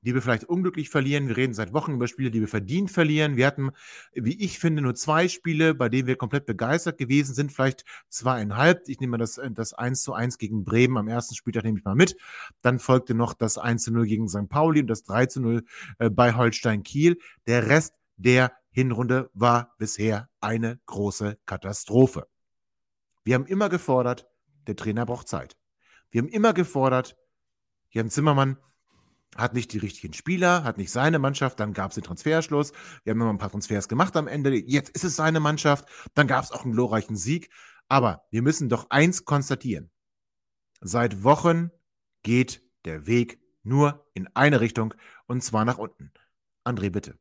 die 0.07 0.15
wir 0.15 0.23
vielleicht 0.23 0.45
unglücklich 0.45 0.89
verlieren. 0.89 1.27
Wir 1.27 1.37
reden 1.37 1.53
seit 1.53 1.73
Wochen 1.73 1.93
über 1.93 2.07
Spiele, 2.07 2.31
die 2.31 2.41
wir 2.41 2.49
verdient 2.49 2.93
verlieren. 2.93 3.37
Wir 3.37 3.47
hatten, 3.47 3.71
wie 4.15 4.41
ich 4.41 4.61
finde, 4.61 4.81
nur 4.81 4.95
zwei 4.95 5.27
Spiele, 5.27 5.75
bei 5.75 5.89
denen 5.89 6.07
wir 6.07 6.15
komplett 6.15 6.47
begeistert 6.47 6.97
gewesen 6.97 7.35
sind, 7.35 7.51
vielleicht 7.51 7.85
zweieinhalb. 8.09 8.89
Ich 8.89 9.01
nehme 9.01 9.19
das, 9.19 9.41
das 9.51 9.75
1 9.75 10.03
zu 10.03 10.13
1 10.13 10.39
gegen 10.39 10.65
Bremen 10.65 10.97
am 10.97 11.09
ersten 11.09 11.35
Spieltag 11.35 11.65
nehme 11.65 11.79
ich 11.79 11.85
mal 11.85 11.97
mit. 11.97 12.17
Dann 12.63 12.79
folgte 12.79 13.15
noch 13.15 13.35
das 13.35 13.59
1 13.59 13.83
zu 13.83 13.93
0 13.93 14.07
gegen 14.07 14.29
St. 14.29 14.49
Pauli 14.49 14.81
und 14.81 14.87
das 14.87 15.03
3 15.03 15.27
zu 15.27 15.41
0 15.41 15.65
äh, 15.99 16.09
bei 16.09 16.35
Holstein 16.35 16.85
Kiel. 16.85 17.19
Der 17.49 17.67
Rest 17.69 17.95
der 18.17 18.53
Hinrunde 18.71 19.29
war 19.35 19.75
bisher 19.79 20.29
eine 20.41 20.79
große 20.87 21.37
Katastrophe. 21.47 22.29
Wir 23.25 23.35
haben 23.35 23.47
immer 23.47 23.69
gefordert, 23.69 24.29
der 24.69 24.77
Trainer 24.77 25.05
braucht 25.05 25.27
Zeit. 25.27 25.57
Wir 26.11 26.23
haben 26.23 26.29
immer 26.29 26.53
gefordert, 26.53 27.17
Jan 27.91 28.09
Zimmermann, 28.09 28.59
hat 29.35 29.55
nicht 29.55 29.73
die 29.73 29.79
richtigen 29.79 30.15
Spieler, 30.15 30.65
hat 30.65 30.79
nicht 30.79 30.91
seine 30.91 31.19
Mannschaft, 31.19 31.61
dann 31.61 31.73
gab 31.73 31.91
es 31.91 31.97
den 31.97 32.05
Transferschluss. 32.05 32.73
Wir 33.05 33.11
haben 33.11 33.21
immer 33.21 33.31
ein 33.31 33.39
paar 33.39 33.51
Transfers 33.51 33.89
gemacht 33.89 34.17
am 34.17 34.29
Ende. 34.29 34.55
Jetzt 34.55 34.91
ist 34.91 35.05
es 35.05 35.17
seine 35.17 35.41
Mannschaft. 35.41 35.89
Dann 36.15 36.27
gab 36.27 36.45
es 36.45 36.53
auch 36.53 36.65
einen 36.65 36.73
glorreichen 36.73 37.17
Sieg. 37.17 37.51
Aber 37.89 38.25
wir 38.31 38.43
müssen 38.43 38.69
doch 38.69 38.91
eins 38.91 39.25
konstatieren. 39.25 39.91
Seit 40.81 41.23
Wochen 41.23 41.71
geht 42.23 42.63
der 42.85 43.07
Weg 43.07 43.41
nur 43.63 44.07
in 44.15 44.29
eine 44.35 44.61
Richtung 44.61 44.95
und 45.27 45.43
zwar 45.43 45.65
nach 45.65 45.79
unten. 45.79 46.13
André, 46.65 46.91
bitte. 46.91 47.19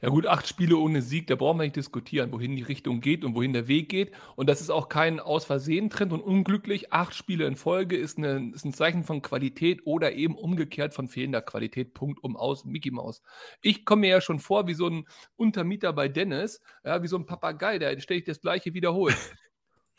Ja 0.00 0.10
gut, 0.10 0.28
acht 0.28 0.46
Spiele 0.46 0.76
ohne 0.76 1.02
Sieg, 1.02 1.26
da 1.26 1.34
brauchen 1.34 1.58
wir 1.58 1.64
nicht 1.64 1.74
diskutieren, 1.74 2.30
wohin 2.30 2.54
die 2.54 2.62
Richtung 2.62 3.00
geht 3.00 3.24
und 3.24 3.34
wohin 3.34 3.52
der 3.52 3.66
Weg 3.66 3.88
geht. 3.88 4.12
Und 4.36 4.48
das 4.48 4.60
ist 4.60 4.70
auch 4.70 4.88
kein 4.88 5.18
aus 5.18 5.44
Versehen 5.44 5.90
Trend 5.90 6.12
und 6.12 6.20
unglücklich. 6.20 6.92
Acht 6.92 7.16
Spiele 7.16 7.46
in 7.48 7.56
Folge 7.56 7.96
ist, 7.96 8.16
eine, 8.16 8.52
ist 8.54 8.64
ein 8.64 8.72
Zeichen 8.72 9.02
von 9.02 9.22
Qualität 9.22 9.80
oder 9.86 10.12
eben 10.12 10.36
umgekehrt 10.36 10.94
von 10.94 11.08
fehlender 11.08 11.42
Qualität. 11.42 11.94
Punkt 11.94 12.22
um 12.22 12.36
aus, 12.36 12.64
Mickey 12.64 12.92
Maus. 12.92 13.22
Ich 13.60 13.84
komme 13.84 14.02
mir 14.02 14.10
ja 14.10 14.20
schon 14.20 14.38
vor 14.38 14.68
wie 14.68 14.74
so 14.74 14.86
ein 14.86 15.04
Untermieter 15.34 15.92
bei 15.92 16.06
Dennis, 16.06 16.60
ja, 16.84 17.02
wie 17.02 17.08
so 17.08 17.16
ein 17.16 17.26
Papagei, 17.26 17.80
der 17.80 17.98
ständig 17.98 18.24
das 18.24 18.40
Gleiche 18.40 18.74
wiederholt. 18.74 19.16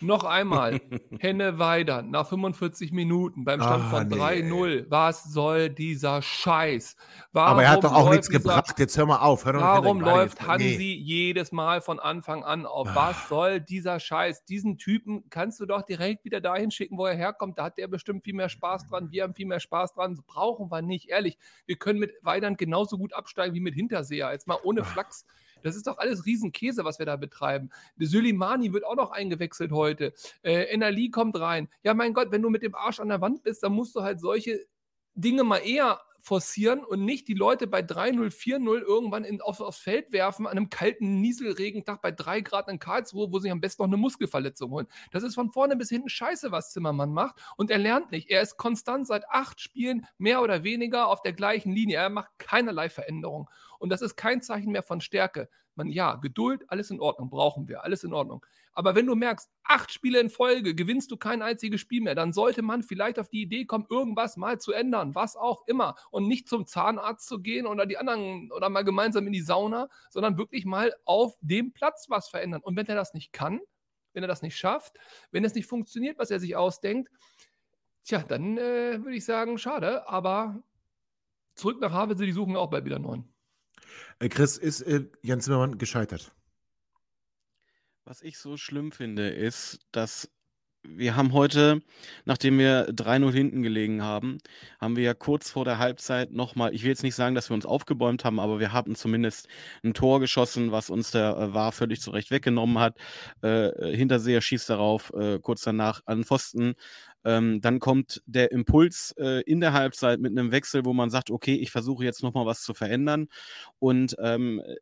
Noch 0.01 0.23
einmal, 0.23 0.79
Henne 1.19 1.59
Weider 1.59 2.01
nach 2.03 2.27
45 2.27 2.93
Minuten 2.93 3.43
beim 3.43 3.59
Stand 3.59 3.83
ah, 3.83 3.89
von 3.89 4.07
nee. 4.07 4.15
3-0. 4.15 4.85
Was 4.89 5.25
soll 5.25 5.69
dieser 5.69 6.21
Scheiß? 6.21 6.95
Warum 7.33 7.51
Aber 7.51 7.63
er 7.63 7.71
hat 7.71 7.83
doch 7.83 7.93
auch 7.93 8.09
nichts 8.09 8.27
dieser, 8.29 8.39
gebracht. 8.39 8.79
Jetzt 8.79 8.97
hör 8.97 9.05
mal 9.05 9.17
auf. 9.17 9.43
Hör 9.45 9.55
warum 9.55 9.99
läuft 9.99 10.47
Hansi 10.47 10.77
nee. 10.77 10.93
jedes 10.93 11.51
Mal 11.51 11.81
von 11.81 11.99
Anfang 11.99 12.43
an 12.43 12.65
auf? 12.65 12.87
Was 12.93 13.17
ah. 13.17 13.25
soll 13.27 13.59
dieser 13.59 13.99
Scheiß? 13.99 14.45
Diesen 14.45 14.77
Typen 14.77 15.29
kannst 15.29 15.59
du 15.59 15.65
doch 15.65 15.81
direkt 15.81 16.23
wieder 16.23 16.39
dahin 16.39 16.71
schicken, 16.71 16.97
wo 16.97 17.05
er 17.05 17.15
herkommt. 17.15 17.57
Da 17.57 17.65
hat 17.65 17.77
der 17.77 17.89
bestimmt 17.89 18.23
viel 18.23 18.33
mehr 18.35 18.49
Spaß 18.49 18.87
dran. 18.87 19.11
Wir 19.11 19.23
haben 19.23 19.33
viel 19.33 19.47
mehr 19.47 19.59
Spaß 19.59 19.95
dran. 19.95 20.15
Das 20.15 20.23
brauchen 20.25 20.71
wir 20.71 20.81
nicht. 20.81 21.09
Ehrlich, 21.09 21.37
wir 21.65 21.75
können 21.75 21.99
mit 21.99 22.13
Weidern 22.21 22.55
genauso 22.55 22.97
gut 22.97 23.13
absteigen 23.13 23.53
wie 23.53 23.59
mit 23.59 23.75
Hinterseher. 23.75 24.31
Jetzt 24.31 24.47
mal 24.47 24.59
ohne 24.63 24.85
Flachs. 24.85 25.25
Das 25.63 25.75
ist 25.75 25.87
doch 25.87 25.97
alles 25.97 26.25
Riesenkäse, 26.25 26.85
was 26.85 26.99
wir 26.99 27.05
da 27.05 27.15
betreiben. 27.15 27.69
Sülimani 27.97 28.73
wird 28.73 28.85
auch 28.85 28.95
noch 28.95 29.11
eingewechselt 29.11 29.71
heute. 29.71 30.13
Äh, 30.41 30.65
Enali 30.65 31.09
kommt 31.09 31.39
rein. 31.39 31.69
Ja, 31.83 31.93
mein 31.93 32.13
Gott, 32.13 32.31
wenn 32.31 32.41
du 32.41 32.49
mit 32.49 32.63
dem 32.63 32.75
Arsch 32.75 32.99
an 32.99 33.09
der 33.09 33.21
Wand 33.21 33.43
bist, 33.43 33.63
dann 33.63 33.73
musst 33.73 33.95
du 33.95 34.01
halt 34.01 34.19
solche 34.19 34.65
Dinge 35.15 35.43
mal 35.43 35.57
eher 35.57 35.99
forcieren 36.21 36.83
und 36.83 37.05
nicht 37.05 37.27
die 37.27 37.33
Leute 37.33 37.67
bei 37.67 37.79
3-0, 37.81 38.31
4-0 38.31 38.81
irgendwann 38.81 39.23
in, 39.23 39.41
auf, 39.41 39.59
aufs 39.59 39.79
Feld 39.79 40.11
werfen 40.11 40.45
an 40.45 40.51
einem 40.57 40.69
kalten 40.69 41.21
Nieselregentag 41.21 42.01
bei 42.01 42.11
3 42.11 42.41
Grad 42.41 42.67
in 42.69 42.79
Karlsruhe, 42.79 43.31
wo 43.31 43.39
sie 43.39 43.51
am 43.51 43.61
besten 43.61 43.83
noch 43.83 43.87
eine 43.87 43.97
Muskelverletzung 43.97 44.71
holen. 44.71 44.87
Das 45.11 45.23
ist 45.23 45.35
von 45.35 45.49
vorne 45.49 45.75
bis 45.75 45.89
hinten 45.89 46.09
scheiße, 46.09 46.51
was 46.51 46.71
Zimmermann 46.71 47.13
macht 47.13 47.35
und 47.57 47.71
er 47.71 47.77
lernt 47.77 48.11
nicht. 48.11 48.29
Er 48.29 48.41
ist 48.41 48.57
konstant 48.57 49.07
seit 49.07 49.29
acht 49.29 49.61
Spielen 49.61 50.05
mehr 50.17 50.41
oder 50.41 50.63
weniger 50.63 51.07
auf 51.07 51.21
der 51.21 51.33
gleichen 51.33 51.71
Linie. 51.71 51.97
Er 51.97 52.09
macht 52.09 52.31
keinerlei 52.37 52.89
Veränderung 52.89 53.49
und 53.79 53.89
das 53.89 54.01
ist 54.01 54.15
kein 54.15 54.41
Zeichen 54.41 54.71
mehr 54.71 54.83
von 54.83 55.01
Stärke. 55.01 55.49
Man, 55.79 55.87
ja, 55.87 56.15
Geduld, 56.15 56.65
alles 56.67 56.91
in 56.91 56.99
Ordnung, 56.99 57.29
brauchen 57.29 57.69
wir, 57.69 57.85
alles 57.85 58.03
in 58.03 58.11
Ordnung. 58.11 58.45
Aber 58.73 58.95
wenn 58.95 59.05
du 59.05 59.15
merkst, 59.15 59.49
acht 59.63 59.93
Spiele 59.93 60.19
in 60.19 60.29
Folge 60.29 60.75
gewinnst 60.75 61.09
du 61.09 61.15
kein 61.15 61.41
einziges 61.41 61.79
Spiel 61.79 62.01
mehr, 62.01 62.15
dann 62.15 62.33
sollte 62.33 62.61
man 62.61 62.83
vielleicht 62.83 63.17
auf 63.17 63.29
die 63.29 63.41
Idee 63.41 63.63
kommen, 63.63 63.85
irgendwas 63.89 64.35
mal 64.35 64.59
zu 64.59 64.73
ändern, 64.73 65.15
was 65.15 65.37
auch 65.37 65.65
immer. 65.67 65.95
Und 66.11 66.27
nicht 66.27 66.49
zum 66.49 66.65
Zahnarzt 66.65 67.29
zu 67.29 67.41
gehen 67.41 67.65
oder 67.65 67.85
die 67.85 67.97
anderen 67.97 68.51
oder 68.51 68.67
mal 68.67 68.83
gemeinsam 68.83 69.25
in 69.25 69.31
die 69.31 69.39
Sauna, 69.39 69.87
sondern 70.09 70.37
wirklich 70.37 70.65
mal 70.65 70.93
auf 71.05 71.37
dem 71.39 71.71
Platz 71.71 72.07
was 72.09 72.27
verändern. 72.27 72.61
Und 72.61 72.75
wenn 72.75 72.87
er 72.87 72.95
das 72.95 73.13
nicht 73.13 73.31
kann, 73.31 73.61
wenn 74.11 74.23
er 74.23 74.27
das 74.27 74.41
nicht 74.41 74.57
schafft, 74.57 74.97
wenn 75.31 75.45
es 75.45 75.55
nicht 75.55 75.65
funktioniert, 75.65 76.19
was 76.19 76.29
er 76.29 76.41
sich 76.41 76.57
ausdenkt, 76.57 77.09
tja, 78.03 78.21
dann 78.21 78.57
äh, 78.57 79.01
würde 79.01 79.15
ich 79.15 79.23
sagen, 79.23 79.57
schade, 79.57 80.09
aber 80.09 80.61
zurück 81.55 81.79
nach 81.79 81.93
Havelse, 81.93 82.25
die 82.25 82.33
suchen 82.33 82.57
auch 82.57 82.69
bald 82.69 82.83
wieder 82.83 82.99
neun. 82.99 83.33
Äh, 84.19 84.29
Chris, 84.29 84.57
ist 84.57 84.81
äh, 84.81 85.05
Jan 85.21 85.41
Zimmermann 85.41 85.77
gescheitert? 85.77 86.31
Was 88.05 88.21
ich 88.21 88.37
so 88.37 88.57
schlimm 88.57 88.91
finde, 88.91 89.29
ist, 89.29 89.79
dass 89.91 90.29
wir 90.83 91.15
haben 91.15 91.33
heute, 91.33 91.81
nachdem 92.25 92.57
wir 92.57 92.89
3-0 92.89 93.31
hinten 93.33 93.63
gelegen 93.63 94.01
haben, 94.01 94.37
haben 94.79 94.95
wir 94.95 95.03
ja 95.03 95.13
kurz 95.13 95.51
vor 95.51 95.65
der 95.65 95.77
Halbzeit 95.77 96.31
nochmal, 96.31 96.73
ich 96.73 96.83
will 96.83 96.89
jetzt 96.89 97.03
nicht 97.03 97.15
sagen, 97.15 97.35
dass 97.35 97.49
wir 97.49 97.53
uns 97.53 97.65
aufgebäumt 97.65 98.23
haben, 98.23 98.39
aber 98.39 98.59
wir 98.59 98.71
haben 98.71 98.95
zumindest 98.95 99.47
ein 99.83 99.93
Tor 99.93 100.19
geschossen, 100.19 100.71
was 100.71 100.89
uns 100.89 101.11
der 101.11 101.37
äh, 101.37 101.53
War 101.53 101.71
völlig 101.71 102.01
zurecht 102.01 102.31
weggenommen 102.31 102.79
hat. 102.79 102.97
Äh, 103.41 103.95
Hinterseher 103.95 104.41
schießt 104.41 104.69
darauf, 104.69 105.11
äh, 105.13 105.39
kurz 105.39 105.61
danach 105.61 106.01
an 106.05 106.23
Pfosten. 106.23 106.75
Ähm, 107.25 107.61
dann 107.61 107.79
kommt 107.79 108.21
der 108.25 108.51
Impuls 108.51 109.13
äh, 109.17 109.41
in 109.43 109.59
der 109.61 109.73
Halbzeit 109.73 110.19
mit 110.19 110.31
einem 110.37 110.51
Wechsel, 110.51 110.85
wo 110.85 110.93
man 110.93 111.09
sagt, 111.09 111.31
okay, 111.31 111.55
ich 111.55 111.71
versuche 111.71 112.03
jetzt 112.05 112.23
nochmal 112.23 112.45
was 112.45 112.61
zu 112.63 112.73
verändern. 112.73 113.27
Und 113.79 114.15
ähm, 114.19 114.61
äh, 114.65 114.75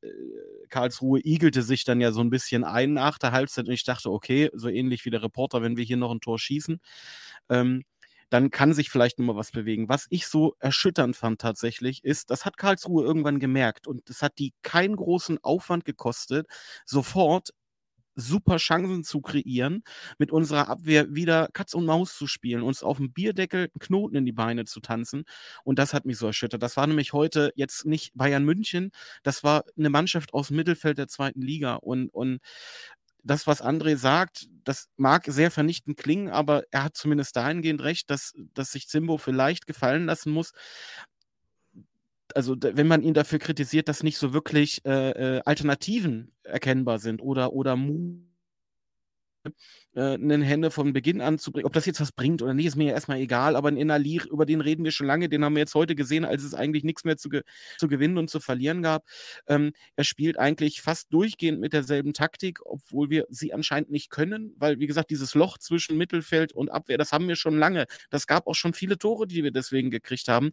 Karlsruhe 0.69 1.19
igelte 1.23 1.61
sich 1.63 1.83
dann 1.83 2.01
ja 2.01 2.11
so 2.11 2.21
ein 2.21 2.29
bisschen 2.29 2.63
ein 2.63 2.93
nach 2.93 3.17
der 3.17 3.31
Halbzeit 3.31 3.67
und 3.67 3.73
ich 3.73 3.83
dachte, 3.83 4.11
okay, 4.11 4.49
so 4.53 4.69
ähnlich 4.69 5.05
wie 5.05 5.09
der 5.09 5.23
Reporter, 5.23 5.61
wenn 5.61 5.77
wir 5.77 5.83
hier 5.83 5.97
noch 5.97 6.11
ein 6.11 6.21
Tor 6.21 6.39
schießen. 6.39 6.79
Ähm, 7.49 7.83
dann 8.29 8.51
kann 8.51 8.73
sich 8.73 8.89
vielleicht 8.89 9.19
nochmal 9.19 9.37
was 9.37 9.51
bewegen. 9.51 9.87
Was 9.89 10.05
ich 10.09 10.27
so 10.27 10.55
erschütternd 10.59 11.15
fand 11.15 11.39
tatsächlich, 11.39 12.03
ist, 12.03 12.29
das 12.29 12.45
hat 12.45 12.57
Karlsruhe 12.57 13.03
irgendwann 13.05 13.39
gemerkt 13.39 13.87
und 13.87 14.09
das 14.09 14.21
hat 14.21 14.37
die 14.37 14.53
keinen 14.63 14.97
großen 14.97 15.39
Aufwand 15.43 15.85
gekostet, 15.85 16.45
sofort 16.85 17.51
super 18.17 18.57
Chancen 18.57 19.03
zu 19.03 19.21
kreieren, 19.21 19.83
mit 20.17 20.31
unserer 20.31 20.67
Abwehr 20.67 21.13
wieder 21.15 21.49
Katz 21.53 21.73
und 21.73 21.85
Maus 21.85 22.17
zu 22.17 22.27
spielen, 22.27 22.63
uns 22.63 22.83
auf 22.83 22.97
dem 22.97 23.13
Bierdeckel 23.13 23.61
einen 23.61 23.79
Knoten 23.79 24.15
in 24.17 24.25
die 24.25 24.33
Beine 24.33 24.65
zu 24.65 24.81
tanzen. 24.81 25.23
Und 25.63 25.79
das 25.79 25.93
hat 25.93 26.05
mich 26.05 26.17
so 26.17 26.27
erschüttert. 26.27 26.61
Das 26.61 26.75
war 26.75 26.87
nämlich 26.87 27.13
heute 27.13 27.53
jetzt 27.55 27.85
nicht 27.85 28.11
Bayern 28.15 28.43
München, 28.43 28.91
das 29.23 29.43
war 29.43 29.63
eine 29.77 29.89
Mannschaft 29.89 30.33
aus 30.33 30.47
dem 30.47 30.57
Mittelfeld 30.57 30.97
der 30.97 31.07
zweiten 31.07 31.41
Liga. 31.41 31.75
Und, 31.75 32.09
und 32.09 32.39
das, 33.23 33.45
was 33.45 33.63
André 33.63 33.97
sagt, 33.97 34.47
das 34.63 34.89
mag 34.97 35.25
sehr 35.27 35.51
vernichtend 35.51 35.97
klingen, 35.97 36.29
aber 36.29 36.63
er 36.71 36.83
hat 36.83 36.95
zumindest 36.95 37.35
dahingehend 37.35 37.81
recht, 37.81 38.09
dass, 38.09 38.33
dass 38.53 38.71
sich 38.71 38.87
Zimbo 38.87 39.17
vielleicht 39.17 39.67
gefallen 39.67 40.05
lassen 40.05 40.31
muss, 40.31 40.53
also 42.35 42.55
wenn 42.59 42.87
man 42.87 43.01
ihn 43.01 43.13
dafür 43.13 43.39
kritisiert, 43.39 43.87
dass 43.87 44.03
nicht 44.03 44.17
so 44.17 44.33
wirklich 44.33 44.85
äh, 44.85 45.37
äh, 45.37 45.41
Alternativen 45.45 46.31
erkennbar 46.47 46.99
sind 46.99 47.21
oder, 47.21 47.53
oder 47.53 47.75
äh, 49.95 50.13
einen 50.13 50.41
Hände 50.41 50.71
von 50.71 50.93
Beginn 50.93 51.21
an 51.21 51.39
zu 51.39 51.51
bringen. 51.51 51.65
Ob 51.65 51.73
das 51.73 51.85
jetzt 51.85 51.99
was 52.01 52.11
bringt 52.11 52.41
oder 52.41 52.53
nicht, 52.53 52.65
ist 52.65 52.75
mir 52.75 52.87
ja 52.87 52.93
erstmal 52.93 53.19
egal, 53.19 53.55
aber 53.55 53.69
ein 53.69 53.77
Inali, 53.77 54.21
über 54.29 54.45
den 54.45 54.61
reden 54.61 54.83
wir 54.83 54.91
schon 54.91 55.07
lange, 55.07 55.29
den 55.29 55.43
haben 55.43 55.55
wir 55.55 55.61
jetzt 55.61 55.75
heute 55.75 55.95
gesehen, 55.95 56.25
als 56.25 56.43
es 56.43 56.53
eigentlich 56.53 56.83
nichts 56.83 57.03
mehr 57.03 57.17
zu, 57.17 57.29
ge 57.29 57.41
zu 57.77 57.87
gewinnen 57.87 58.17
und 58.17 58.29
zu 58.29 58.39
verlieren 58.39 58.81
gab. 58.81 59.05
Ähm, 59.47 59.73
er 59.95 60.03
spielt 60.03 60.37
eigentlich 60.37 60.81
fast 60.81 61.11
durchgehend 61.13 61.59
mit 61.59 61.73
derselben 61.73 62.13
Taktik, 62.13 62.59
obwohl 62.65 63.09
wir 63.09 63.25
sie 63.29 63.53
anscheinend 63.53 63.91
nicht 63.91 64.09
können, 64.09 64.53
weil, 64.57 64.79
wie 64.79 64.87
gesagt, 64.87 65.09
dieses 65.09 65.33
Loch 65.35 65.57
zwischen 65.57 65.97
Mittelfeld 65.97 66.53
und 66.53 66.69
Abwehr, 66.69 66.97
das 66.97 67.11
haben 67.11 67.27
wir 67.27 67.35
schon 67.35 67.57
lange. 67.57 67.85
Das 68.09 68.27
gab 68.27 68.47
auch 68.47 68.55
schon 68.55 68.73
viele 68.73 68.97
Tore, 68.97 69.27
die 69.27 69.43
wir 69.43 69.51
deswegen 69.51 69.89
gekriegt 69.91 70.27
haben 70.27 70.51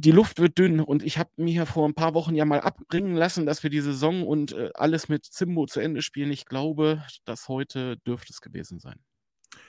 die 0.00 0.12
Luft 0.12 0.38
wird 0.38 0.58
dünn 0.58 0.80
und 0.80 1.02
ich 1.02 1.18
habe 1.18 1.30
mir 1.36 1.52
ja 1.52 1.66
vor 1.66 1.86
ein 1.86 1.94
paar 1.94 2.14
Wochen 2.14 2.34
ja 2.34 2.46
mal 2.46 2.60
abbringen 2.60 3.14
lassen, 3.14 3.44
dass 3.44 3.62
wir 3.62 3.70
die 3.70 3.80
Saison 3.80 4.26
und 4.26 4.52
äh, 4.52 4.70
alles 4.74 5.08
mit 5.08 5.26
Zimbo 5.26 5.66
zu 5.66 5.80
Ende 5.80 6.00
spielen. 6.00 6.30
Ich 6.30 6.46
glaube, 6.46 7.04
dass 7.26 7.48
heute 7.48 7.98
dürfte 7.98 8.32
es 8.32 8.40
gewesen 8.40 8.78
sein. 8.80 8.98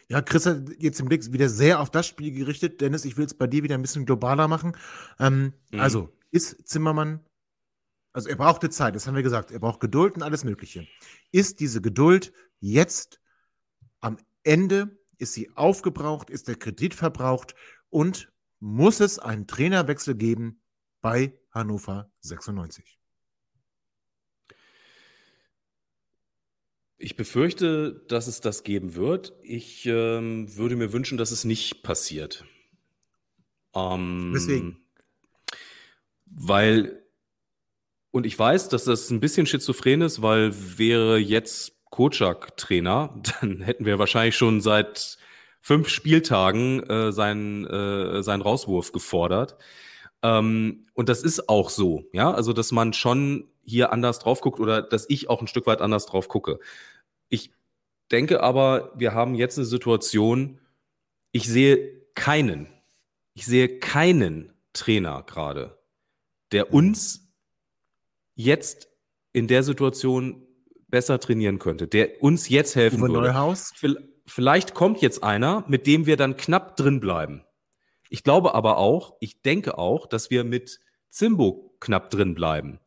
Ja, 0.07 0.21
Chris 0.21 0.45
hat 0.45 0.69
jetzt 0.79 0.99
den 0.99 1.07
Blick 1.07 1.31
wieder 1.33 1.49
sehr 1.49 1.81
auf 1.81 1.89
das 1.89 2.07
Spiel 2.07 2.31
gerichtet. 2.31 2.79
Dennis, 2.79 3.03
ich 3.03 3.17
will 3.17 3.25
es 3.25 3.33
bei 3.33 3.47
dir 3.47 3.63
wieder 3.63 3.75
ein 3.75 3.81
bisschen 3.81 4.05
globaler 4.05 4.47
machen. 4.47 4.77
Ähm, 5.19 5.53
mhm. 5.71 5.79
Also, 5.79 6.13
ist 6.31 6.65
Zimmermann, 6.67 7.19
also 8.13 8.29
er 8.29 8.37
brauchte 8.37 8.69
Zeit, 8.69 8.95
das 8.95 9.07
haben 9.07 9.15
wir 9.15 9.23
gesagt, 9.23 9.51
er 9.51 9.59
braucht 9.59 9.81
Geduld 9.81 10.15
und 10.15 10.23
alles 10.23 10.45
Mögliche. 10.45 10.87
Ist 11.31 11.59
diese 11.59 11.81
Geduld 11.81 12.31
jetzt 12.59 13.19
am 13.99 14.17
Ende, 14.43 14.97
ist 15.17 15.33
sie 15.33 15.49
aufgebraucht, 15.55 16.29
ist 16.29 16.47
der 16.47 16.55
Kredit 16.55 16.93
verbraucht 16.93 17.53
und 17.89 18.31
muss 18.61 18.99
es 18.99 19.19
einen 19.19 19.47
Trainerwechsel 19.47 20.15
geben 20.15 20.61
bei 21.01 21.37
Hannover 21.51 22.09
96. 22.21 22.97
Ich 26.97 27.15
befürchte, 27.15 28.05
dass 28.07 28.27
es 28.27 28.39
das 28.41 28.63
geben 28.63 28.93
wird. 28.93 29.33
Ich 29.41 29.87
ähm, 29.87 30.55
würde 30.55 30.75
mir 30.75 30.93
wünschen, 30.93 31.17
dass 31.17 31.31
es 31.31 31.43
nicht 31.43 31.81
passiert. 31.81 32.45
Ähm, 33.73 34.31
Deswegen. 34.35 34.85
Weil, 36.27 37.03
und 38.11 38.27
ich 38.27 38.37
weiß, 38.37 38.69
dass 38.69 38.83
das 38.83 39.09
ein 39.09 39.19
bisschen 39.19 39.47
schizophren 39.47 40.01
ist, 40.01 40.21
weil 40.21 40.53
wäre 40.77 41.17
jetzt 41.17 41.73
Kocak 41.89 42.55
Trainer, 42.57 43.19
dann 43.41 43.61
hätten 43.61 43.85
wir 43.85 43.97
wahrscheinlich 43.97 44.37
schon 44.37 44.61
seit 44.61 45.17
fünf 45.61 45.87
Spieltagen 45.89 46.83
äh, 46.89 47.11
seinen, 47.11 47.65
äh, 47.65 48.23
seinen 48.23 48.41
Rauswurf 48.41 48.91
gefordert. 48.91 49.57
Ähm, 50.23 50.87
und 50.93 51.07
das 51.07 51.23
ist 51.23 51.47
auch 51.49 51.69
so, 51.69 52.03
ja, 52.11 52.33
also 52.33 52.51
dass 52.51 52.71
man 52.71 52.93
schon 52.93 53.47
hier 53.63 53.93
anders 53.93 54.19
drauf 54.19 54.41
guckt 54.41 54.59
oder 54.59 54.81
dass 54.81 55.05
ich 55.07 55.29
auch 55.29 55.39
ein 55.39 55.47
Stück 55.47 55.67
weit 55.67 55.81
anders 55.81 56.05
drauf 56.07 56.27
gucke. 56.27 56.59
Ich 57.29 57.51
denke 58.11 58.43
aber, 58.43 58.91
wir 58.95 59.13
haben 59.13 59.35
jetzt 59.35 59.57
eine 59.57 59.65
Situation, 59.65 60.59
ich 61.31 61.47
sehe 61.47 62.01
keinen, 62.15 62.67
ich 63.33 63.45
sehe 63.45 63.79
keinen 63.79 64.53
Trainer 64.73 65.23
gerade, 65.23 65.77
der 66.51 66.73
uns 66.73 67.27
jetzt 68.35 68.89
in 69.31 69.47
der 69.47 69.63
Situation 69.63 70.45
besser 70.87 71.19
trainieren 71.19 71.57
könnte, 71.59 71.87
der 71.87 72.21
uns 72.21 72.49
jetzt 72.49 72.75
helfen 72.75 73.01
Uwe 73.01 73.13
würde. 73.13 73.27
Neuhaus? 73.29 73.71
Vielleicht 73.75 74.10
kommt 74.73 75.01
jetzt 75.01 75.23
einer, 75.23 75.63
mit 75.67 75.87
dem 75.87 76.05
wir 76.05 76.17
dann 76.17 76.37
knapp 76.37 76.75
drin 76.75 76.99
bleiben. 76.99 77.43
Ich 78.09 78.23
glaube 78.23 78.53
aber 78.55 78.77
auch, 78.77 79.13
ich 79.19 79.41
denke 79.41 79.77
auch, 79.77 80.05
dass 80.05 80.29
wir 80.29 80.43
mit 80.43 80.79
Zimbo 81.09 81.75
knapp 81.79 82.09
drin 82.09 82.35
bleiben. 82.35 82.79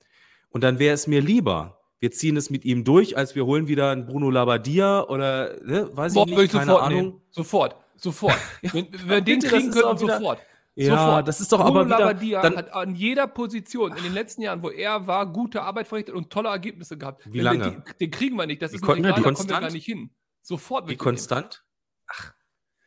Und 0.51 0.63
dann 0.63 0.79
wäre 0.79 0.95
es 0.95 1.07
mir 1.07 1.21
lieber, 1.21 1.81
wir 1.99 2.11
ziehen 2.11 2.37
es 2.37 2.51
mit 2.51 2.65
ihm 2.65 2.85
durch, 2.85 3.17
als 3.17 3.35
wir 3.35 3.47
holen 3.47 3.67
wieder 3.67 3.91
einen 3.91 4.07
Bruno 4.07 4.31
Labbadia 4.31 5.05
oder, 5.05 5.55
ne, 5.65 5.89
weiß 5.93 6.15
Boah, 6.15 6.27
ich 6.29 6.37
nicht, 6.37 6.53
keine 6.53 6.67
sofort 6.67 6.83
Ahnung. 6.83 7.01
Nehmen. 7.01 7.21
Sofort, 7.31 7.77
sofort. 7.97 8.39
ja, 8.63 8.73
wenn, 8.75 8.89
wenn 8.93 9.09
wir 9.09 9.21
den 9.23 9.41
kriegen 9.41 9.71
können, 9.71 9.99
sofort. 9.99 10.41
Ja, 10.77 10.97
Sofort. 10.97 11.29
das 11.29 11.41
ist 11.41 11.53
doch 11.53 11.59
Bruno 11.59 11.81
aber 11.81 11.87
wieder, 11.87 11.99
Labbadia 12.01 12.43
dann, 12.43 12.57
hat 12.57 12.73
an 12.75 12.97
jeder 12.97 13.29
Position 13.29 13.97
in 13.97 14.03
den 14.03 14.13
letzten 14.13 14.43
Jahren, 14.43 14.61
wo 14.63 14.71
er 14.71 15.07
war, 15.07 15.33
gute 15.33 15.63
Arbeit 15.63 15.87
verrichtet 15.87 16.17
und 16.17 16.31
tolle 16.31 16.49
Ergebnisse 16.49 16.99
gehabt. 16.99 17.23
Wie 17.33 17.41
lange? 17.41 17.83
Die, 17.87 17.99
den 18.07 18.11
kriegen 18.11 18.37
wir 18.37 18.47
nicht, 18.47 18.61
das 18.61 18.73
ist 18.73 18.85
mir 18.85 18.97
egal, 18.97 19.13
da 19.13 19.21
kommen 19.21 19.39
wir 19.39 19.61
gar 19.61 19.71
nicht 19.71 19.85
hin. 19.85 20.11
Sofort. 20.45 20.89
Wie 20.89 20.97
konstant? 20.97 21.65
Ach. 22.07 22.35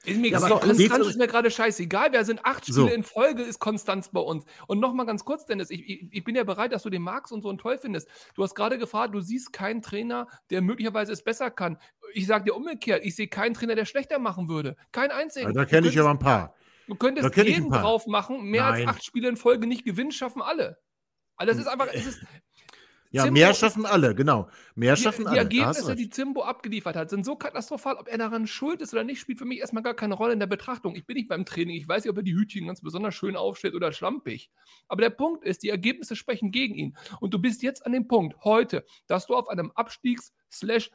Ist 0.04 0.22
mir, 0.22 0.30
ja, 0.30 0.38
aber 0.38 0.60
Konstanz 0.60 1.08
ist 1.08 1.18
mir 1.18 1.28
gerade 1.28 1.50
scheißegal. 1.52 2.14
Wir 2.14 2.24
sind 2.24 2.46
acht 2.46 2.64
Spiele 2.64 2.82
so. 2.82 2.88
in 2.88 3.04
Folge, 3.04 3.42
ist 3.42 3.60
Konstanz 3.60 4.10
bei 4.10 4.22
uns. 4.22 4.46
Und 4.68 4.80
nochmal 4.80 5.08
ganz 5.08 5.26
kurz, 5.26 5.46
Dennis, 5.46 5.72
ich, 5.72 5.90
ich, 5.90 6.08
ich, 6.12 6.24
bin 6.24 6.36
ja 6.36 6.44
bereit, 6.44 6.72
dass 6.72 6.84
du 6.84 6.90
den 6.90 7.02
magst 7.02 7.34
und 7.34 7.42
so 7.42 7.50
und 7.50 7.58
toll 7.58 7.78
findest. 7.78 8.08
Du 8.36 8.44
hast 8.44 8.54
gerade 8.54 8.78
gefragt, 8.78 9.16
du 9.16 9.22
siehst 9.22 9.52
keinen 9.52 9.82
Trainer, 9.82 10.28
der 10.52 10.62
möglicherweise 10.62 11.12
es 11.12 11.24
besser 11.24 11.50
kann. 11.50 11.78
Ich 12.14 12.28
sage 12.28 12.46
dir 12.46 12.56
umgekehrt, 12.56 13.04
ich 13.04 13.16
sehe 13.16 13.28
keinen 13.28 13.56
Trainer, 13.56 13.76
der 13.76 13.86
schlechter 13.86 14.20
machen 14.20 14.48
würde. 14.48 14.78
Kein 14.92 15.12
einzigen. 15.12 15.48
Ja, 15.48 15.54
da 15.54 15.66
kenne 15.66 15.88
ich 15.88 16.00
aber 16.00 16.12
ein 16.12 16.20
paar. 16.20 16.56
Du 16.88 16.96
könntest 16.96 17.36
jeden 17.36 17.70
drauf 17.72 18.06
machen, 18.06 18.44
mehr 18.44 18.70
Nein. 18.70 18.88
als 18.88 18.98
acht 18.98 19.04
Spiele 19.04 19.28
in 19.28 19.36
Folge 19.36 19.68
nicht 19.68 19.84
gewinnen, 19.84 20.12
schaffen 20.12 20.42
alle. 20.42 20.78
Also 21.36 21.52
das 21.52 21.62
ist 21.62 21.68
einfach, 21.68 21.88
es 21.92 22.06
ist, 22.06 22.24
ja, 23.12 23.24
Zimbo 23.24 23.40
mehr 23.40 23.54
schaffen 23.54 23.86
alle, 23.86 24.16
genau. 24.16 24.50
Mehr 24.76 24.96
die, 24.96 25.02
schaffen 25.02 25.26
die 25.26 25.40
alle. 25.40 25.48
Die 25.48 25.60
Ergebnisse, 25.60 25.96
die 25.96 26.10
Zimbo 26.10 26.44
abgeliefert 26.44 26.96
hat, 26.96 27.10
sind 27.10 27.26
so 27.26 27.36
katastrophal. 27.36 27.96
Ob 27.96 28.08
er 28.08 28.18
daran 28.18 28.48
schuld 28.48 28.82
ist 28.82 28.94
oder 28.94 29.04
nicht, 29.04 29.20
spielt 29.20 29.40
für 29.40 29.46
mich 29.46 29.60
erstmal 29.60 29.84
gar 29.84 29.94
keine 29.94 30.14
Rolle 30.14 30.34
in 30.34 30.40
der 30.40 30.48
Betrachtung. 30.48 30.96
Ich 30.96 31.06
bin 31.06 31.16
nicht 31.16 31.28
beim 31.28 31.46
Training. 31.46 31.76
Ich 31.76 31.88
weiß 31.88 32.04
nicht, 32.04 32.12
ob 32.12 32.18
er 32.18 32.24
die 32.24 32.36
Hütchen 32.36 32.68
ganz 32.68 32.82
besonders 32.82 33.16
schön 33.16 33.36
aufstellt 33.36 33.76
oder 33.76 33.92
schlampig. 33.92 34.52
Aber 34.88 35.02
der 35.02 35.10
Punkt 35.10 35.44
ist, 35.44 35.64
die 35.64 35.70
Ergebnisse 35.70 36.16
sprechen 36.16 36.52
gegen 36.52 36.76
ihn. 36.76 36.98
Und 37.20 37.34
du 37.34 37.40
bist 37.40 37.64
jetzt 37.64 37.86
an 37.86 37.92
dem 37.92 38.08
Punkt, 38.08 38.44
heute, 38.44 38.86
dass 39.08 39.28
du 39.28 39.36
auf 39.36 39.50
einem 39.50 39.72
Abstiegs- 39.72 40.34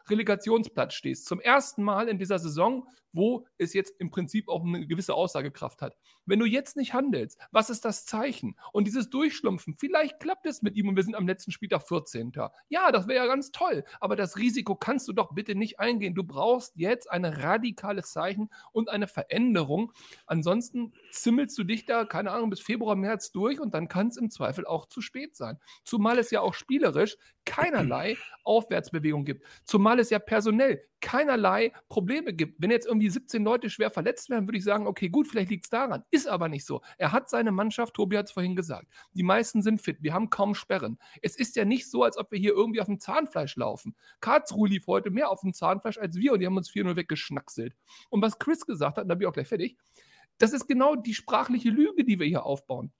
Relegtionsplatz 0.08 0.94
stehst. 0.94 1.26
Zum 1.26 1.40
ersten 1.40 1.82
Mal 1.82 2.08
in 2.08 2.18
dieser 2.18 2.38
Saison, 2.38 2.86
wo 3.12 3.46
es 3.58 3.74
jetzt 3.74 3.94
im 3.98 4.10
Prinzip 4.10 4.48
auch 4.48 4.64
eine 4.64 4.86
gewisse 4.86 5.14
Aussagekraft 5.14 5.82
hat. 5.82 5.96
Wenn 6.24 6.38
du 6.38 6.46
jetzt 6.46 6.76
nicht 6.76 6.94
handelst, 6.94 7.38
was 7.50 7.70
ist 7.70 7.84
das 7.84 8.06
Zeichen? 8.06 8.56
Und 8.72 8.86
dieses 8.86 9.10
Durchschlumpfen, 9.10 9.74
vielleicht 9.76 10.20
klappt 10.20 10.46
es 10.46 10.62
mit 10.62 10.76
ihm 10.76 10.88
und 10.88 10.96
wir 10.96 11.02
sind 11.02 11.14
am 11.14 11.26
letzten 11.26 11.50
Spieltag 11.50 11.86
14. 11.86 12.32
Ja, 12.68 12.90
das 12.90 13.08
wäre 13.08 13.24
ja 13.24 13.26
ganz 13.26 13.50
toll, 13.50 13.84
aber 14.00 14.16
das 14.16 14.36
Risiko 14.36 14.74
kannst 14.74 15.08
du 15.08 15.12
doch 15.12 15.34
bitte 15.34 15.54
nicht 15.54 15.78
eingehen. 15.78 16.14
Du 16.14 16.24
brauchst 16.24 16.76
jetzt 16.76 17.10
ein 17.10 17.24
radikales 17.24 18.12
Zeichen 18.12 18.48
und 18.72 18.88
eine 18.88 19.08
Veränderung. 19.08 19.92
Ansonsten 20.26 20.92
zimmelst 21.10 21.58
du 21.58 21.64
dich 21.64 21.84
da, 21.84 22.04
keine 22.04 22.30
Ahnung, 22.30 22.50
bis 22.50 22.60
Februar, 22.60 22.96
März 22.96 23.32
durch 23.32 23.60
und 23.60 23.74
dann 23.74 23.88
kann 23.88 24.08
es 24.08 24.16
im 24.16 24.30
Zweifel 24.30 24.66
auch 24.66 24.86
zu 24.86 25.00
spät 25.00 25.36
sein. 25.36 25.58
Zumal 25.84 26.18
es 26.18 26.30
ja 26.30 26.40
auch 26.40 26.54
spielerisch 26.54 27.16
keinerlei 27.44 28.16
Aufwärtsbewegung 28.44 29.24
gibt. 29.24 29.41
Zumal 29.64 29.98
es 29.98 30.10
ja 30.10 30.18
personell 30.18 30.82
keinerlei 31.00 31.72
Probleme 31.88 32.32
gibt. 32.32 32.62
Wenn 32.62 32.70
jetzt 32.70 32.86
irgendwie 32.86 33.10
17 33.10 33.44
Leute 33.44 33.68
schwer 33.68 33.90
verletzt 33.90 34.30
werden, 34.30 34.46
würde 34.46 34.56
ich 34.56 34.64
sagen, 34.64 34.86
okay, 34.86 35.08
gut, 35.08 35.28
vielleicht 35.28 35.50
liegt 35.50 35.64
es 35.64 35.70
daran. 35.70 36.04
Ist 36.10 36.28
aber 36.28 36.48
nicht 36.48 36.64
so. 36.64 36.80
Er 36.96 37.12
hat 37.12 37.28
seine 37.28 37.52
Mannschaft, 37.52 37.94
Tobi 37.94 38.16
hat 38.16 38.26
es 38.26 38.32
vorhin 38.32 38.56
gesagt, 38.56 38.86
die 39.12 39.22
meisten 39.22 39.62
sind 39.62 39.82
fit. 39.82 39.98
Wir 40.00 40.14
haben 40.14 40.30
kaum 40.30 40.54
Sperren. 40.54 40.98
Es 41.20 41.36
ist 41.36 41.56
ja 41.56 41.64
nicht 41.64 41.90
so, 41.90 42.04
als 42.04 42.16
ob 42.16 42.30
wir 42.30 42.38
hier 42.38 42.52
irgendwie 42.52 42.80
auf 42.80 42.86
dem 42.86 43.00
Zahnfleisch 43.00 43.56
laufen. 43.56 43.94
Karlsruhe 44.20 44.68
lief 44.68 44.86
heute 44.86 45.10
mehr 45.10 45.30
auf 45.30 45.40
dem 45.40 45.52
Zahnfleisch 45.52 45.98
als 45.98 46.16
wir 46.16 46.32
und 46.32 46.38
die 46.38 46.46
haben 46.46 46.56
uns 46.56 46.70
4-0 46.70 46.96
weggeschnackselt. 46.96 47.74
Und 48.08 48.22
was 48.22 48.38
Chris 48.38 48.64
gesagt 48.64 48.96
hat, 48.96 49.04
und 49.04 49.08
da 49.08 49.14
bin 49.16 49.22
ich 49.22 49.28
auch 49.28 49.34
gleich 49.34 49.48
fertig, 49.48 49.76
das 50.38 50.52
ist 50.52 50.66
genau 50.66 50.96
die 50.96 51.14
sprachliche 51.14 51.70
Lüge, 51.70 52.04
die 52.04 52.18
wir 52.18 52.26
hier 52.26 52.44
aufbauen. 52.44 52.92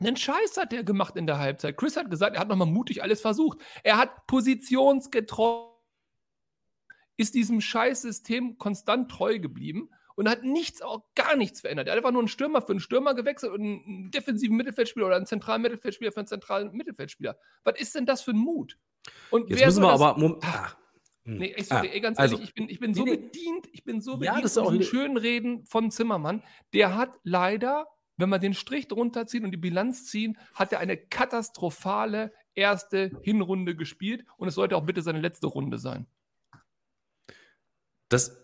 Einen 0.00 0.16
Scheiß 0.16 0.56
hat 0.56 0.72
er 0.72 0.82
gemacht 0.82 1.16
in 1.16 1.26
der 1.26 1.38
Halbzeit. 1.38 1.76
Chris 1.76 1.96
hat 1.96 2.10
gesagt, 2.10 2.34
er 2.34 2.40
hat 2.40 2.48
nochmal 2.48 2.66
mutig 2.66 3.02
alles 3.02 3.20
versucht. 3.20 3.58
Er 3.82 3.98
hat 3.98 4.26
positionsgetreu, 4.26 5.69
ist 7.20 7.34
diesem 7.34 7.60
Scheißsystem 7.60 8.56
konstant 8.56 9.10
treu 9.10 9.38
geblieben 9.38 9.90
und 10.16 10.28
hat 10.28 10.42
nichts, 10.42 10.80
auch 10.80 11.04
gar 11.14 11.36
nichts 11.36 11.60
verändert. 11.60 11.86
Er 11.86 11.92
hat 11.92 11.98
einfach 11.98 12.12
nur 12.12 12.22
einen 12.22 12.28
Stürmer 12.28 12.62
für 12.62 12.70
einen 12.70 12.80
Stürmer 12.80 13.14
gewechselt 13.14 13.52
und 13.52 13.60
einen 13.60 14.10
defensiven 14.10 14.56
Mittelfeldspieler 14.56 15.06
oder 15.06 15.16
einen 15.16 15.26
zentralen 15.26 15.60
Mittelfeldspieler 15.60 16.12
für 16.12 16.20
einen 16.20 16.26
zentralen 16.26 16.72
Mittelfeldspieler. 16.72 17.38
Was 17.64 17.78
ist 17.78 17.94
denn 17.94 18.06
das 18.06 18.22
für 18.22 18.30
ein 18.30 18.38
Mut? 18.38 18.78
Und 19.30 19.50
Jetzt 19.50 19.64
müssen 19.66 19.82
wir 19.82 19.90
aber. 19.90 20.16
Ah, 20.42 20.72
hm. 21.24 21.36
Nee, 21.36 21.54
ich, 21.56 21.66
sorry, 21.66 21.88
ah, 21.88 21.92
ey, 21.92 22.00
ganz 22.00 22.18
also, 22.18 22.36
ehrlich, 22.36 22.48
ich 22.48 22.54
bin, 22.54 22.68
ich 22.70 22.80
bin 22.80 22.94
so 22.94 23.04
nee, 23.04 23.16
bedient, 23.16 23.68
ich 23.72 23.84
bin 23.84 24.00
so 24.00 24.16
bedient 24.16 24.36
ja, 24.36 24.42
das 24.42 24.54
von 24.54 24.72
diesen 24.72 24.90
schönen 24.90 25.16
Reden 25.18 25.66
von 25.66 25.90
Zimmermann. 25.90 26.42
Der 26.72 26.96
hat 26.96 27.18
leider 27.22 27.86
wenn 28.16 28.28
wir 28.28 28.38
den 28.38 28.52
Strich 28.52 28.86
drunter 28.86 29.26
ziehen 29.26 29.46
und 29.46 29.50
die 29.50 29.56
Bilanz 29.56 30.04
ziehen, 30.04 30.36
hat 30.54 30.72
er 30.72 30.78
eine 30.78 30.98
katastrophale 30.98 32.34
erste 32.54 33.10
Hinrunde 33.22 33.74
gespielt 33.74 34.26
und 34.36 34.46
es 34.48 34.54
sollte 34.56 34.76
auch 34.76 34.84
bitte 34.84 35.00
seine 35.00 35.20
letzte 35.20 35.46
Runde 35.46 35.78
sein. 35.78 36.06
Das, 38.10 38.36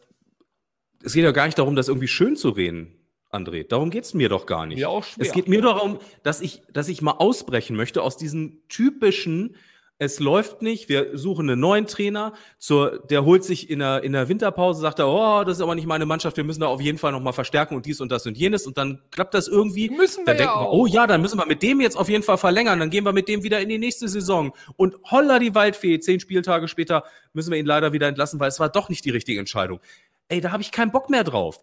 es 1.04 1.12
geht 1.12 1.24
ja 1.24 1.32
gar 1.32 1.44
nicht 1.44 1.58
darum, 1.58 1.76
das 1.76 1.88
irgendwie 1.88 2.08
schön 2.08 2.36
zu 2.36 2.48
reden, 2.48 2.94
André. 3.30 3.66
Darum 3.68 3.90
geht 3.90 4.04
es 4.04 4.14
mir 4.14 4.30
doch 4.30 4.46
gar 4.46 4.64
nicht. 4.64 4.78
Ja, 4.78 4.88
auch 4.88 5.04
schwer. 5.04 5.26
Es 5.26 5.32
geht 5.32 5.48
mir 5.48 5.60
darum, 5.60 5.98
dass 6.22 6.40
ich, 6.40 6.62
dass 6.72 6.88
ich 6.88 7.02
mal 7.02 7.12
ausbrechen 7.12 7.76
möchte 7.76 8.02
aus 8.02 8.16
diesen 8.16 8.66
typischen 8.68 9.56
es 9.98 10.20
läuft 10.20 10.60
nicht, 10.60 10.88
wir 10.88 11.16
suchen 11.16 11.48
einen 11.48 11.60
neuen 11.60 11.86
Trainer, 11.86 12.34
zur, 12.58 12.98
der 13.08 13.24
holt 13.24 13.44
sich 13.44 13.70
in 13.70 13.78
der, 13.78 14.02
in 14.02 14.12
der 14.12 14.28
Winterpause, 14.28 14.80
sagt 14.80 14.98
er, 14.98 15.08
oh, 15.08 15.42
das 15.44 15.56
ist 15.56 15.62
aber 15.62 15.74
nicht 15.74 15.86
meine 15.86 16.04
Mannschaft, 16.04 16.36
wir 16.36 16.44
müssen 16.44 16.60
da 16.60 16.66
auf 16.66 16.80
jeden 16.80 16.98
Fall 16.98 17.12
nochmal 17.12 17.32
verstärken 17.32 17.74
und 17.74 17.86
dies 17.86 18.00
und 18.00 18.12
das 18.12 18.26
und 18.26 18.36
jenes 18.36 18.66
und 18.66 18.76
dann 18.76 19.00
klappt 19.10 19.32
das 19.32 19.48
irgendwie. 19.48 19.88
Müssen 19.88 20.26
wir 20.26 20.34
dann 20.34 20.36
ja 20.36 20.52
denken 20.52 20.60
wir, 20.60 20.70
oh 20.70 20.86
ja, 20.86 21.06
dann 21.06 21.22
müssen 21.22 21.38
wir 21.38 21.46
mit 21.46 21.62
dem 21.62 21.80
jetzt 21.80 21.96
auf 21.96 22.10
jeden 22.10 22.22
Fall 22.22 22.36
verlängern, 22.36 22.78
dann 22.78 22.90
gehen 22.90 23.04
wir 23.04 23.12
mit 23.12 23.26
dem 23.28 23.42
wieder 23.42 23.60
in 23.60 23.70
die 23.70 23.78
nächste 23.78 24.08
Saison 24.08 24.54
und 24.76 24.96
holla 25.10 25.38
die 25.38 25.54
Waldfee, 25.54 25.98
zehn 25.98 26.20
Spieltage 26.20 26.68
später 26.68 27.04
müssen 27.32 27.50
wir 27.50 27.58
ihn 27.58 27.66
leider 27.66 27.92
wieder 27.92 28.08
entlassen, 28.08 28.38
weil 28.38 28.48
es 28.48 28.60
war 28.60 28.68
doch 28.68 28.90
nicht 28.90 29.04
die 29.04 29.10
richtige 29.10 29.40
Entscheidung. 29.40 29.80
Ey, 30.28 30.40
da 30.40 30.52
habe 30.52 30.62
ich 30.62 30.72
keinen 30.72 30.90
Bock 30.90 31.08
mehr 31.08 31.24
drauf. 31.24 31.60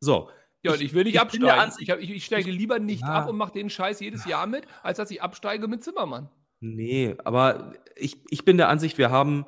So, 0.00 0.28
ja, 0.62 0.72
und 0.72 0.80
ich 0.80 0.94
will 0.94 1.04
nicht 1.04 1.14
ich 1.14 1.20
absteigen. 1.20 1.72
Ich, 1.78 1.88
ich, 1.88 2.10
ich, 2.10 2.24
steige 2.24 2.50
lieber 2.50 2.80
nicht 2.80 3.02
ja. 3.02 3.08
ab 3.08 3.28
und 3.28 3.36
mache 3.36 3.52
den 3.52 3.70
Scheiß 3.70 4.00
jedes 4.00 4.24
Jahr 4.24 4.48
mit, 4.48 4.64
als 4.82 4.96
dass 4.96 5.10
ich 5.12 5.22
absteige 5.22 5.68
mit 5.68 5.84
Zimmermann. 5.84 6.28
Nee, 6.60 7.16
aber 7.24 7.74
ich, 7.96 8.18
ich 8.30 8.44
bin 8.44 8.56
der 8.56 8.68
Ansicht, 8.68 8.98
wir 8.98 9.10
haben, 9.10 9.46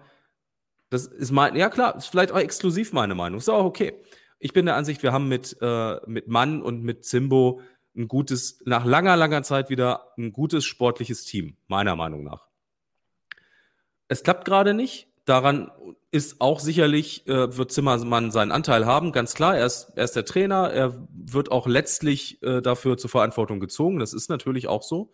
das 0.90 1.07
ist 1.07 1.33
mein, 1.33 1.57
ja 1.57 1.68
klar, 1.71 1.97
ist 1.97 2.09
vielleicht 2.09 2.33
auch 2.33 2.38
exklusiv 2.38 2.92
meine 2.92 3.14
Meinung, 3.14 3.38
ist 3.38 3.49
auch 3.49 3.64
okay. 3.64 3.94
Ich 4.38 4.53
bin 4.53 4.66
der 4.66 4.77
Ansicht, 4.77 5.03
wir 5.03 5.12
haben 5.12 5.29
mit, 5.29 5.57
äh, 5.61 5.97
mit 6.07 6.29
Mann 6.29 6.62
und 6.62 6.83
mit 6.83 7.05
Zimbo 7.05 7.61
ein 7.97 8.09
gutes, 8.09 8.61
nach 8.64 8.85
langer, 8.85 9.16
langer 9.16 9.42
Zeit 9.42 9.71
wieder 9.71 10.12
ein 10.16 10.33
gutes 10.33 10.64
sportliches 10.64 11.25
Team, 11.25 11.57
meiner 11.66 11.97
Meinung 11.97 12.23
nach. 12.25 12.47
Es 14.07 14.23
klappt 14.23 14.44
gerade 14.44 14.75
nicht. 14.75 15.09
Daran 15.25 15.71
ist 16.11 16.40
auch 16.40 16.61
sicherlich, 16.61 17.27
äh, 17.27 17.57
wird 17.57 17.71
Zimmermann 17.73 18.31
seinen 18.31 18.53
Anteil 18.53 18.87
haben, 18.87 19.12
ganz 19.12 19.35
klar. 19.35 19.59
Er 19.59 19.66
ist, 19.66 19.92
er 19.94 20.05
ist 20.05 20.16
der 20.16 20.25
Trainer, 20.25 20.71
er 20.71 21.07
wird 21.11 21.51
auch 21.51 21.66
letztlich 21.66 22.42
äh, 22.42 22.62
dafür 22.62 22.97
zur 22.97 23.11
Verantwortung 23.11 23.61
gezogen. 23.61 23.99
Das 23.99 24.14
ist 24.14 24.31
natürlich 24.31 24.68
auch 24.68 24.83
so. 24.83 25.12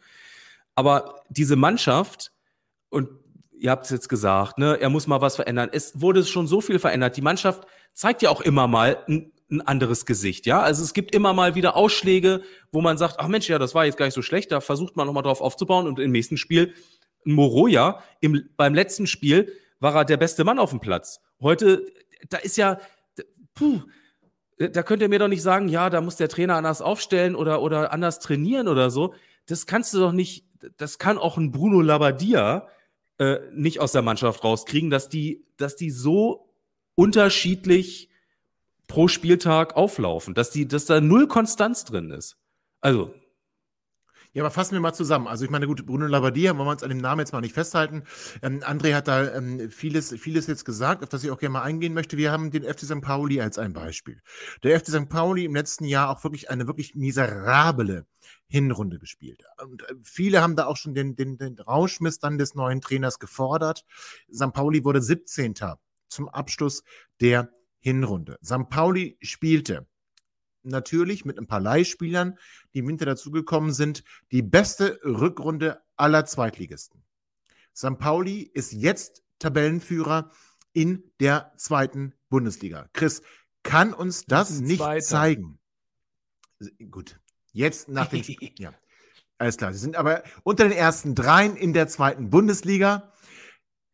Aber 0.75 1.23
diese 1.29 1.57
Mannschaft, 1.57 2.33
und 2.91 3.09
ihr 3.53 3.71
habt 3.71 3.85
es 3.85 3.91
jetzt 3.91 4.09
gesagt, 4.09 4.59
ne, 4.59 4.79
er 4.81 4.91
muss 4.91 5.07
mal 5.07 5.21
was 5.21 5.37
verändern. 5.37 5.71
Es 5.73 6.01
wurde 6.01 6.25
schon 6.25 6.47
so 6.47 6.61
viel 6.61 6.79
verändert. 6.79 7.17
Die 7.17 7.23
Mannschaft 7.23 7.67
zeigt 7.93 8.23
ja 8.23 8.31
auch 8.31 8.41
immer 8.41 8.67
mal 8.67 8.99
ein, 9.09 9.33
ein 9.51 9.61
anderes 9.63 10.07
Gesicht, 10.07 10.47
ja. 10.47 10.61
Also 10.61 10.83
es 10.83 10.95
gibt 10.95 11.15
immer 11.15 11.33
mal 11.33 11.55
wieder 11.55 11.77
Ausschläge, 11.77 12.43
wo 12.73 12.81
man 12.81 12.99
sagt, 12.99 13.17
ach 13.19 13.29
Mensch, 13.29 13.49
ja, 13.49 13.59
das 13.59 13.75
war 13.75 13.85
jetzt 13.85 13.97
gar 13.97 14.07
nicht 14.07 14.15
so 14.15 14.23
schlecht, 14.23 14.51
da 14.53 14.61
versucht 14.61 14.97
man 14.97 15.07
nochmal 15.07 15.23
drauf 15.23 15.41
aufzubauen 15.41 15.87
und 15.87 15.99
im 15.99 16.13
nächsten 16.13 16.37
Spiel, 16.37 16.75
Moroja, 17.25 18.03
im, 18.21 18.49
beim 18.57 18.75
letzten 18.75 19.07
Spiel 19.07 19.53
war 19.81 19.95
er 19.95 20.05
der 20.05 20.17
beste 20.17 20.45
Mann 20.45 20.59
auf 20.59 20.71
dem 20.71 20.81
Platz. 20.81 21.21
Heute, 21.41 21.87
da 22.29 22.39
ist 22.39 22.57
ja, 22.57 22.79
puh, 23.55 23.83
da 24.59 24.83
könnt 24.83 25.03
ihr 25.03 25.09
mir 25.09 25.19
doch 25.19 25.29
nicht 25.29 25.43
sagen, 25.43 25.69
ja, 25.69 25.91
da 25.91 26.01
muss 26.01 26.17
der 26.17 26.29
Trainer 26.29 26.57
anders 26.57 26.81
aufstellen 26.81 27.35
oder, 27.35 27.61
oder 27.61 27.93
anders 27.93 28.21
trainieren 28.21 28.69
oder 28.69 28.91
so. 28.91 29.15
Das 29.47 29.67
kannst 29.67 29.93
du 29.95 29.99
doch 29.99 30.13
nicht, 30.13 30.47
das 30.77 30.99
kann 30.99 31.19
auch 31.19 31.37
ein 31.37 31.51
Bruno 31.51 31.81
Labbadia 31.81 32.69
äh, 33.19 33.39
nicht 33.53 33.81
aus 33.81 33.93
der 33.93 34.03
Mannschaft 34.03 34.45
rauskriegen, 34.45 34.91
dass 34.91 35.09
die, 35.09 35.47
dass 35.57 35.77
die 35.77 35.91
so 35.91 36.49
unterschiedlich 36.95 38.11
pro 38.87 39.09
Spieltag 39.09 39.77
auflaufen, 39.77 40.35
dass 40.35 40.51
die, 40.51 40.67
dass 40.69 40.87
da 40.87 41.01
null 41.01 41.27
Konstanz 41.29 41.85
drin 41.85 42.11
ist. 42.11 42.37
Also, 42.81 43.15
ja, 44.35 44.43
aber 44.43 44.51
fassen 44.51 44.73
wir 44.73 44.81
mal 44.81 44.93
zusammen. 44.93 45.29
Also 45.29 45.45
ich 45.45 45.51
meine, 45.51 45.69
gut, 45.69 45.87
Bruno 45.87 46.07
Labbadia, 46.07 46.57
wollen 46.57 46.67
wir 46.67 46.73
uns 46.73 46.83
an 46.83 46.89
dem 46.89 46.99
Namen 46.99 47.21
jetzt 47.21 47.33
mal 47.33 47.41
nicht 47.41 47.55
festhalten. 47.55 48.03
Ähm, 48.43 48.63
André 48.65 48.93
hat 48.93 49.07
da 49.07 49.33
ähm, 49.33 49.71
vieles, 49.71 50.13
vieles 50.19 50.49
jetzt 50.49 50.65
gesagt, 50.65 51.05
auf 51.05 51.09
das 51.09 51.23
ich 51.23 51.31
auch 51.31 51.39
gerne 51.39 51.53
mal 51.53 51.63
eingehen 51.63 51.95
möchte. 51.95 52.17
Wir 52.17 52.33
haben 52.33 52.51
den 52.51 52.65
FC 52.65 52.81
St. 52.81 53.01
Pauli 53.01 53.41
als 53.41 53.59
ein 53.59 53.73
Beispiel. 53.73 54.21
Der 54.65 54.79
FC 54.81 54.89
St. 54.89 55.09
Pauli 55.09 55.45
im 55.45 55.55
letzten 55.55 55.85
Jahr 55.85 56.11
auch 56.11 56.25
wirklich 56.25 56.51
eine 56.51 56.67
wirklich 56.67 56.97
miserable 56.97 58.07
Hinrunde 58.49 58.99
gespielt. 58.99 59.45
Und 59.63 59.89
äh, 59.89 59.95
viele 60.03 60.43
haben 60.43 60.57
da 60.57 60.67
auch 60.67 60.77
schon 60.77 60.95
den, 60.95 61.15
den, 61.15 61.39
den 61.39 61.57
Rauschmiss 61.57 62.19
dann 62.19 62.37
des 62.37 62.57
neuen 62.57 62.81
Trainers 62.81 63.21
gefordert. 63.21 63.85
St. 64.35 64.53
Pauli 64.53 64.85
wurde 64.85 65.01
17. 65.01 65.55
zum 66.09 66.29
Abschluss 66.29 66.83
der 67.21 67.51
Hinrunde. 67.79 68.37
St. 68.45 68.69
Pauli 68.69 69.17
spielte 69.23 69.87
natürlich 70.65 71.25
mit 71.25 71.39
ein 71.39 71.47
paar 71.47 71.61
Leihspielern, 71.61 72.39
die 72.73 72.81
im 72.81 72.89
Winter 72.89 73.07
dazugekommen 73.07 73.73
sind, 73.73 74.05
die 74.33 74.43
beste 74.43 75.01
Rückrunde 75.05 75.83
aller 75.97 76.25
Zweitligisten. 76.25 77.03
St. 77.77 77.99
Pauli 77.99 78.43
ist 78.43 78.73
jetzt 78.73 79.23
Tabellenführer 79.39 80.31
in 80.73 81.03
der 81.21 81.53
zweiten 81.57 82.15
Bundesliga. 82.29 82.89
Chris, 82.93 83.23
kann 83.63 83.93
uns 83.93 84.25
das 84.27 84.61
nicht 84.61 84.79
Zweiter. 84.79 85.05
zeigen? 85.05 85.59
Gut, 86.91 87.19
jetzt 87.53 87.89
nach 87.89 88.09
dem. 88.09 88.23
ja, 88.59 88.73
alles 89.39 89.57
klar. 89.57 89.73
Sie 89.73 89.79
sind 89.79 89.97
aber 89.97 90.23
unter 90.45 90.69
den 90.69 90.77
ersten 90.77 91.15
dreien 91.15 91.57
in 91.57 91.73
der 91.73 91.89
zweiten 91.89 92.31
Bundesliga. 92.31 93.13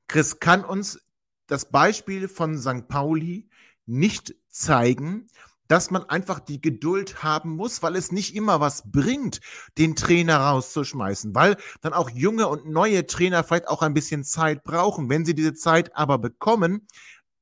Chris, 0.09 0.41
kann 0.41 0.65
uns 0.65 1.01
das 1.47 1.71
Beispiel 1.71 2.29
von 2.29 2.59
St. 2.59 2.89
Pauli 2.89 3.49
nicht 3.87 4.35
zeigen, 4.49 5.27
dass 5.71 5.93
man 5.93 6.03
einfach 6.03 6.41
die 6.41 6.61
Geduld 6.61 7.23
haben 7.23 7.55
muss, 7.55 7.81
weil 7.81 7.95
es 7.95 8.11
nicht 8.11 8.35
immer 8.35 8.59
was 8.59 8.91
bringt, 8.91 9.41
den 9.79 9.95
Trainer 9.95 10.39
rauszuschmeißen, 10.39 11.33
weil 11.33 11.57
dann 11.81 11.93
auch 11.93 12.11
junge 12.11 12.49
und 12.49 12.67
neue 12.67 13.07
Trainer 13.07 13.45
vielleicht 13.45 13.69
auch 13.69 13.83
ein 13.83 13.95
bisschen 13.95 14.25
Zeit 14.25 14.65
brauchen. 14.65 15.09
Wenn 15.09 15.25
sie 15.25 15.35
diese 15.35 15.55
Zeit 15.55 15.95
aber 15.95 16.19
bekommen, 16.19 16.89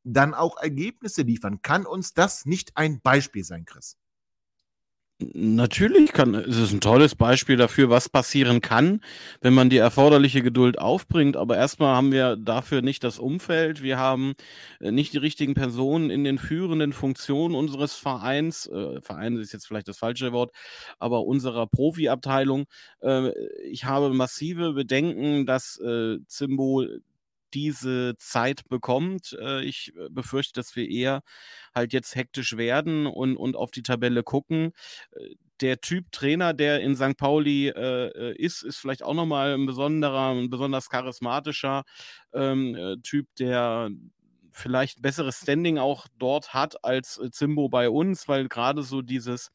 dann 0.05 0.35
auch 0.35 0.59
Ergebnisse 0.59 1.23
liefern. 1.23 1.63
Kann 1.63 1.87
uns 1.87 2.13
das 2.13 2.45
nicht 2.45 2.77
ein 2.77 3.01
Beispiel 3.01 3.45
sein, 3.45 3.65
Chris? 3.65 3.97
Natürlich 5.21 6.13
kann, 6.13 6.37
es 6.37 6.57
ist 6.57 6.73
ein 6.73 6.81
tolles 6.81 7.17
Beispiel 7.17 7.57
dafür, 7.57 7.91
was 7.91 8.09
passieren 8.09 8.61
kann, 8.61 9.01
wenn 9.41 9.53
man 9.53 9.69
die 9.69 9.79
erforderliche 9.79 10.43
Geduld 10.43 10.79
aufbringt. 10.79 11.37
Aber 11.37 11.57
erstmal 11.57 11.97
haben 11.97 12.13
wir 12.13 12.37
dafür 12.37 12.83
nicht 12.83 13.03
das 13.03 13.19
Umfeld. 13.19 13.83
Wir 13.83 13.99
haben 13.99 14.35
äh, 14.79 14.93
nicht 14.93 15.13
die 15.13 15.19
richtigen 15.19 15.55
Personen 15.55 16.11
in 16.11 16.23
den 16.23 16.39
führenden 16.39 16.93
Funktionen 16.93 17.57
unseres 17.57 17.95
Vereins. 17.95 18.69
Äh, 18.69 19.01
Verein 19.01 19.37
ist 19.39 19.53
jetzt 19.53 19.67
vielleicht 19.67 19.89
das 19.89 19.99
falsche 19.99 20.31
Wort, 20.33 20.53
aber 21.01 21.25
unserer 21.25 21.67
Profiabteilung. 21.67 22.67
Äh, 23.01 23.33
ich 23.69 23.87
habe 23.87 24.11
massive 24.11 24.73
Bedenken, 24.73 25.47
dass 25.47 25.81
äh, 25.81 26.19
Zimbo 26.29 26.85
diese 27.55 28.17
Zeit 28.19 28.69
bekommt. 28.69 29.37
Äh, 29.41 29.65
ich 29.65 29.93
äh, 29.97 30.09
befürchte, 30.11 30.55
dass 30.55 30.77
wir 30.77 30.89
eher 30.89 31.23
halt 31.75 31.93
jetzt 31.93 32.15
hektisch 32.15 32.57
werden 32.57 33.07
und, 33.07 33.37
und 33.37 33.57
auf 33.57 33.71
die 33.71 33.83
Tabelle 33.83 34.23
gucken. 34.23 34.73
Äh, 35.13 35.35
der 35.61 35.81
Typ 35.81 36.13
Trainer, 36.13 36.55
der 36.55 36.81
in 36.81 36.95
St. 36.95 37.17
Pauli 37.17 37.69
äh, 37.69 38.35
ist, 38.37 38.63
ist 38.63 38.79
vielleicht 38.79 39.03
auch 39.03 39.15
nochmal 39.15 39.55
ein 39.55 39.67
besonderer, 39.67 40.31
ein 40.31 40.51
besonders 40.51 40.89
charismatischer 40.89 41.83
ähm, 42.33 43.01
Typ, 43.03 43.27
der 43.41 43.91
vielleicht 44.59 45.03
besseres 45.03 45.41
Standing 45.41 45.79
auch 45.79 46.07
dort 46.19 46.53
hat 46.55 46.85
als 46.85 47.19
äh, 47.19 47.31
Zimbo 47.31 47.69
bei 47.69 47.89
uns, 47.89 48.29
weil 48.29 48.49
gerade 48.49 48.83
so 48.83 49.03
dieses, 49.03 49.51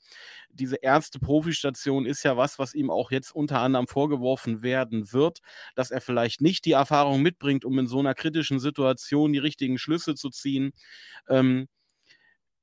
diese 0.50 0.78
erste 0.78 1.20
Profistation 1.20 2.06
ist 2.06 2.24
ja 2.24 2.38
was, 2.38 2.60
was 2.60 2.74
ihm 2.74 2.90
auch 2.90 3.12
jetzt 3.12 3.36
unter 3.36 3.60
anderem 3.60 3.88
vorgeworfen 3.88 4.64
werden 4.64 5.12
wird, 5.12 5.40
dass 5.76 5.92
er 5.92 6.02
vielleicht 6.02 6.42
nicht 6.42 6.66
die 6.66 6.72
Erfahrung 6.72 7.22
mitbringt, 7.22 7.66
um 7.66 7.78
in 7.80 7.88
so 7.88 8.00
einer 8.00 8.16
kritischen 8.16 8.60
Situation 8.60 9.34
die 9.34 9.40
richtigen 9.40 9.78
Schlüsse 9.78 10.16
zu 10.16 10.30
ziehen. 10.30 10.74
Ähm, 11.30 11.68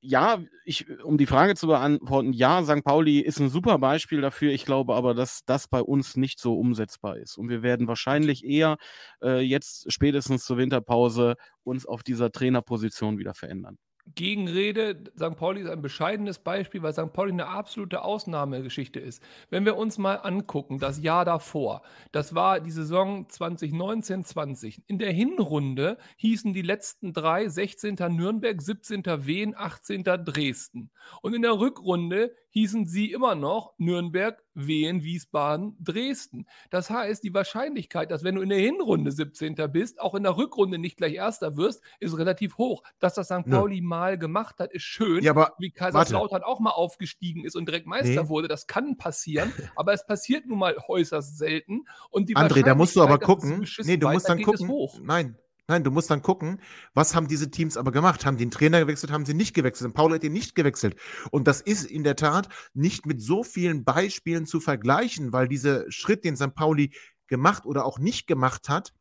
ja, 0.01 0.39
ich, 0.65 0.87
um 1.03 1.17
die 1.17 1.27
Frage 1.27 1.55
zu 1.55 1.67
beantworten, 1.67 2.33
ja, 2.33 2.63
St. 2.63 2.83
Pauli 2.83 3.19
ist 3.19 3.39
ein 3.39 3.49
super 3.49 3.77
Beispiel 3.77 4.19
dafür. 4.21 4.51
Ich 4.51 4.65
glaube 4.65 4.95
aber, 4.95 5.13
dass 5.13 5.45
das 5.45 5.67
bei 5.67 5.81
uns 5.81 6.17
nicht 6.17 6.39
so 6.39 6.55
umsetzbar 6.57 7.17
ist. 7.17 7.37
Und 7.37 7.49
wir 7.49 7.61
werden 7.61 7.87
wahrscheinlich 7.87 8.43
eher 8.43 8.77
äh, 9.21 9.41
jetzt 9.41 9.91
spätestens 9.91 10.43
zur 10.45 10.57
Winterpause 10.57 11.35
uns 11.63 11.85
auf 11.85 12.01
dieser 12.03 12.31
Trainerposition 12.31 13.19
wieder 13.19 13.35
verändern. 13.35 13.77
Gegenrede, 14.15 15.03
St. 15.15 15.35
Pauli 15.35 15.61
ist 15.61 15.69
ein 15.69 15.81
bescheidenes 15.81 16.39
Beispiel, 16.39 16.81
weil 16.81 16.93
St. 16.93 17.13
Pauli 17.13 17.31
eine 17.31 17.47
absolute 17.47 18.03
Ausnahmegeschichte 18.03 18.99
ist. 18.99 19.21
Wenn 19.49 19.65
wir 19.65 19.77
uns 19.77 19.97
mal 19.97 20.15
angucken, 20.15 20.79
das 20.79 21.01
Jahr 21.01 21.25
davor, 21.25 21.81
das 22.11 22.35
war 22.35 22.59
die 22.59 22.71
Saison 22.71 23.27
2019-20. 23.27 24.81
In 24.87 24.99
der 24.99 25.11
Hinrunde 25.11 25.97
hießen 26.17 26.53
die 26.53 26.61
letzten 26.61 27.13
drei 27.13 27.47
16. 27.47 27.95
Nürnberg, 28.09 28.61
17. 28.61 29.03
Wien, 29.25 29.55
18. 29.55 30.03
Dresden. 30.03 30.91
Und 31.21 31.33
in 31.33 31.41
der 31.41 31.59
Rückrunde 31.59 32.33
hießen 32.51 32.85
sie 32.85 33.11
immer 33.11 33.35
noch 33.35 33.73
Nürnberg, 33.77 34.43
Wien, 34.53 35.03
Wiesbaden, 35.03 35.75
Dresden. 35.79 36.45
Das 36.69 36.89
heißt, 36.89 37.23
die 37.23 37.33
Wahrscheinlichkeit, 37.33 38.11
dass 38.11 38.23
wenn 38.23 38.35
du 38.35 38.41
in 38.41 38.49
der 38.49 38.59
Hinrunde 38.59 39.11
17. 39.11 39.55
bist, 39.71 39.99
auch 39.99 40.15
in 40.15 40.23
der 40.23 40.37
Rückrunde 40.37 40.77
nicht 40.77 40.97
gleich 40.97 41.13
Erster 41.13 41.57
wirst, 41.57 41.81
ist 41.99 42.17
relativ 42.17 42.57
hoch. 42.57 42.83
Dass 42.99 43.13
das 43.13 43.27
St. 43.27 43.49
Pauli 43.49 43.77
ja. 43.77 43.83
mal 43.83 44.17
gemacht 44.17 44.59
hat, 44.59 44.71
ist 44.73 44.83
schön. 44.83 45.23
Ja, 45.23 45.31
aber, 45.31 45.53
wie 45.57 45.71
Kaiserslautern 45.71 46.43
auch 46.43 46.59
mal 46.59 46.71
aufgestiegen 46.71 47.45
ist 47.45 47.55
und 47.55 47.67
direkt 47.67 47.87
Meister 47.87 48.23
nee. 48.23 48.29
wurde, 48.29 48.47
das 48.47 48.67
kann 48.67 48.97
passieren, 48.97 49.51
aber 49.75 49.93
es 49.93 50.05
passiert 50.05 50.45
nun 50.45 50.59
mal 50.59 50.75
äußerst 50.87 51.37
selten. 51.37 51.85
Und 52.09 52.29
die 52.29 52.35
André, 52.35 52.63
da 52.63 52.75
musst 52.75 52.95
du 52.95 53.01
aber 53.01 53.19
gucken. 53.19 53.65
Nee, 53.83 53.97
du 53.97 54.09
musst 54.09 54.27
dann 54.27 54.41
gucken. 54.41 54.69
Nein, 55.03 55.37
Nein, 55.71 55.85
du 55.85 55.91
musst 55.91 56.11
dann 56.11 56.21
gucken, 56.21 56.59
was 56.93 57.15
haben 57.15 57.29
diese 57.29 57.49
Teams 57.49 57.77
aber 57.77 57.93
gemacht? 57.93 58.25
Haben 58.25 58.35
die 58.35 58.43
den 58.43 58.51
Trainer 58.51 58.81
gewechselt, 58.81 59.09
haben 59.09 59.25
sie 59.25 59.33
nicht 59.33 59.53
gewechselt? 59.53 59.87
Und 59.87 59.93
Paul 59.93 60.13
hat 60.13 60.23
ihn 60.25 60.33
nicht 60.33 60.53
gewechselt. 60.53 60.97
Und 61.31 61.47
das 61.47 61.61
ist 61.61 61.85
in 61.85 62.03
der 62.03 62.17
Tat 62.17 62.49
nicht 62.73 63.05
mit 63.05 63.21
so 63.21 63.41
vielen 63.41 63.85
Beispielen 63.85 64.45
zu 64.45 64.59
vergleichen, 64.59 65.31
weil 65.31 65.47
dieser 65.47 65.89
Schritt, 65.89 66.25
den 66.25 66.35
St. 66.35 66.53
Pauli 66.55 66.93
gemacht 67.27 67.65
oder 67.65 67.85
auch 67.85 67.99
nicht 67.99 68.27
gemacht 68.27 68.67
hat, 68.67 68.91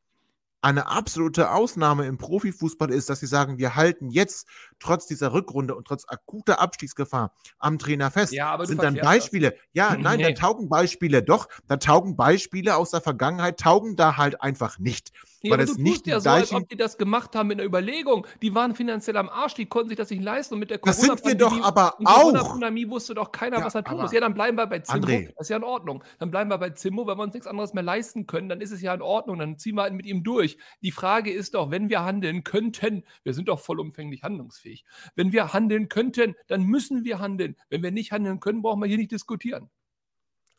eine 0.61 0.87
absolute 0.87 1.51
Ausnahme 1.51 2.07
im 2.07 2.19
Profifußball 2.19 2.93
ist, 2.93 3.11
dass 3.11 3.19
sie 3.19 3.27
sagen, 3.27 3.59
wir 3.59 3.75
halten 3.75 4.09
jetzt 4.11 4.47
trotz 4.81 5.07
dieser 5.07 5.33
Rückrunde 5.33 5.75
und 5.75 5.87
trotz 5.87 6.05
akuter 6.09 6.61
Abstiegsgefahr 6.61 7.33
am 7.59 7.79
Trainer 7.79 8.11
fest. 8.11 8.33
Ja, 8.33 8.51
aber 8.51 8.67
sind 8.67 8.83
dann 8.83 8.97
Beispiele. 8.97 9.53
Das. 9.53 9.61
Ja, 9.73 9.97
nein, 10.01 10.19
nee. 10.19 10.25
da 10.25 10.33
taugen 10.33 10.69
Beispiele 10.69 11.23
doch. 11.23 11.49
Da 11.69 11.77
taugen 11.77 12.17
Beispiele 12.17 12.77
aus 12.77 12.91
der 12.91 13.01
Vergangenheit, 13.01 13.61
taugen 13.61 13.97
da 13.97 14.17
halt 14.17 14.41
einfach 14.41 14.79
nicht. 14.79 15.13
Nee, 15.43 15.51
weil 15.51 15.61
es 15.61 15.79
nicht 15.79 16.07
ja 16.07 16.21
so, 16.21 16.29
als 16.29 16.53
ob 16.53 16.69
die 16.69 16.77
das 16.77 16.99
gemacht 16.99 17.35
haben 17.35 17.51
in 17.51 17.59
der 17.59 17.67
Überlegung. 17.67 18.27
Die 18.43 18.55
waren 18.55 18.75
finanziell 18.75 19.17
am 19.17 19.31
Arsch, 19.31 19.55
die 19.55 19.67
konnten 19.67 19.89
sich 19.89 19.97
das 19.97 20.11
nicht 20.11 20.23
leisten. 20.23 20.55
Und 20.55 20.61
mit 20.61 20.71
der 20.71 20.79
corona 20.79 20.93
Das 20.93 21.01
sind 21.01 21.25
wir 21.25 21.35
doch 21.35 21.63
aber 21.63 21.95
auch. 22.05 22.21
Corona-Pandemie 22.21 22.89
wusste 22.91 23.15
doch 23.15 23.33
keiner, 23.33 23.59
ja, 23.59 23.65
was 23.65 23.75
er 23.75 23.85
tun 23.85 24.01
muss. 24.01 24.13
Ja, 24.13 24.21
dann 24.21 24.35
bleiben 24.35 24.59
wir 24.59 24.67
bei 24.67 24.81
Zimmo. 24.81 25.07
André. 25.07 25.29
Das 25.37 25.47
ist 25.47 25.49
ja 25.49 25.57
in 25.57 25.65
Ordnung. 25.65 26.05
Dann 26.19 26.31
bleiben 26.31 26.51
wir 26.51 26.59
bei 26.59 26.71
Zimmo, 26.71 27.07
wenn 27.07 27.17
wir 27.17 27.23
uns 27.23 27.33
nichts 27.33 27.47
anderes 27.47 27.73
mehr 27.73 27.83
leisten 27.83 28.27
können, 28.27 28.49
dann 28.51 28.61
ist 28.61 28.71
es 28.71 28.83
ja 28.83 28.93
in 28.93 29.01
Ordnung. 29.01 29.39
Dann 29.39 29.57
ziehen 29.57 29.77
wir 29.77 29.83
halt 29.83 29.95
mit 29.95 30.05
ihm 30.05 30.23
durch. 30.23 30.59
Die 30.83 30.93
Frage 30.93 31.33
ist 31.33 31.55
doch, 31.55 31.71
wenn 31.71 31.89
wir 31.89 32.05
handeln 32.05 32.45
könnten, 32.45 33.05
wir 33.23 33.33
sind 33.33 33.49
doch 33.49 33.61
vollumfänglich 33.61 34.23
handlungsfähig. 34.23 34.70
Wenn 35.15 35.33
wir 35.33 35.53
handeln 35.53 35.89
könnten, 35.89 36.35
dann 36.47 36.65
müssen 36.65 37.05
wir 37.05 37.19
handeln. 37.19 37.57
Wenn 37.69 37.83
wir 37.83 37.91
nicht 37.91 38.13
handeln 38.13 38.41
können, 38.41 38.63
brauchen 38.63 38.81
wir 38.81 38.87
hier 38.87 38.99
nicht 38.99 39.13
diskutieren. 39.13 39.71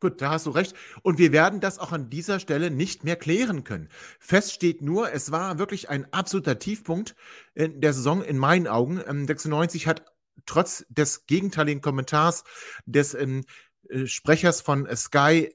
Gut, 0.01 0.19
da 0.19 0.31
hast 0.31 0.47
du 0.47 0.49
recht. 0.49 0.75
Und 1.03 1.19
wir 1.19 1.31
werden 1.31 1.59
das 1.59 1.77
auch 1.77 1.91
an 1.91 2.09
dieser 2.09 2.39
Stelle 2.39 2.71
nicht 2.71 3.03
mehr 3.03 3.15
klären 3.15 3.63
können. 3.63 3.87
Fest 4.19 4.51
steht 4.51 4.81
nur, 4.81 5.13
es 5.13 5.31
war 5.31 5.59
wirklich 5.59 5.89
ein 5.89 6.11
absoluter 6.11 6.57
Tiefpunkt 6.57 7.15
in 7.53 7.81
der 7.81 7.93
Saison 7.93 8.23
in 8.23 8.39
meinen 8.39 8.67
Augen. 8.67 8.97
96 8.97 9.83
ähm, 9.83 9.89
hat 9.89 10.05
trotz 10.47 10.85
des 10.89 11.27
gegenteiligen 11.27 11.81
Kommentars 11.81 12.43
des 12.85 13.13
ähm, 13.13 13.43
äh, 13.89 14.07
Sprechers 14.07 14.61
von 14.61 14.87
Sky 14.95 15.53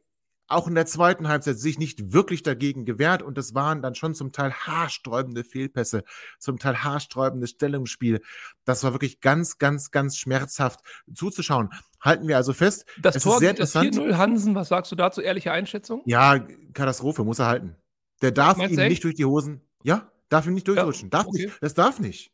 auch 0.49 0.69
in 0.69 0.75
der 0.75 0.87
zweiten 0.87 1.29
Halbzeit 1.29 1.59
sich 1.59 1.79
nicht 1.79 2.13
wirklich 2.13 2.43
dagegen 2.43 2.85
gewehrt 2.85 3.23
und 3.23 3.37
es 3.39 3.55
waren 3.55 3.83
dann 3.83 3.95
schon 3.95 4.15
zum 4.15 4.33
Teil 4.33 4.53
haarsträubende 4.53 5.45
Fehlpässe, 5.45 6.05
zum 6.39 6.59
Teil 6.59 6.85
haarsträubendes 6.85 7.51
Stellungsspiel. 7.51 8.23
Das 8.65 8.85
war 8.85 8.93
wirklich 8.93 9.21
ganz, 9.21 9.59
ganz, 9.59 9.91
ganz 9.91 10.17
schmerzhaft 10.17 10.81
zuzuschauen. 11.13 11.71
Halten 12.01 12.29
wir 12.29 12.37
also 12.37 12.53
fest. 12.53 12.85
Das 13.01 13.23
Tor, 13.23 13.35
ist 13.35 13.41
sehr 13.41 13.55
das 13.55 13.75
4-0 13.75 14.17
Hansen, 14.17 14.55
was 14.55 14.69
sagst 14.69 14.93
du 14.93 14.97
dazu? 14.97 15.21
Ehrliche 15.21 15.53
Einschätzung? 15.53 16.03
Ja, 16.07 16.39
Katastrophe, 16.73 17.25
muss 17.25 17.39
er 17.39 17.47
halten. 17.47 17.77
Der 18.23 18.31
darf 18.31 18.59
ihn 18.59 18.75
nicht 18.77 19.05
durch 19.05 19.15
die 19.15 19.25
Hosen, 19.25 19.61
ja, 19.83 20.11
darf 20.29 20.47
ihn 20.47 20.55
nicht 20.55 20.69
durchrutschen. 20.69 21.11
Ja, 21.13 21.19
darf 21.19 21.27
okay. 21.27 21.47
nicht, 21.47 21.63
das 21.63 21.75
darf 21.75 21.99
nicht. 21.99 22.33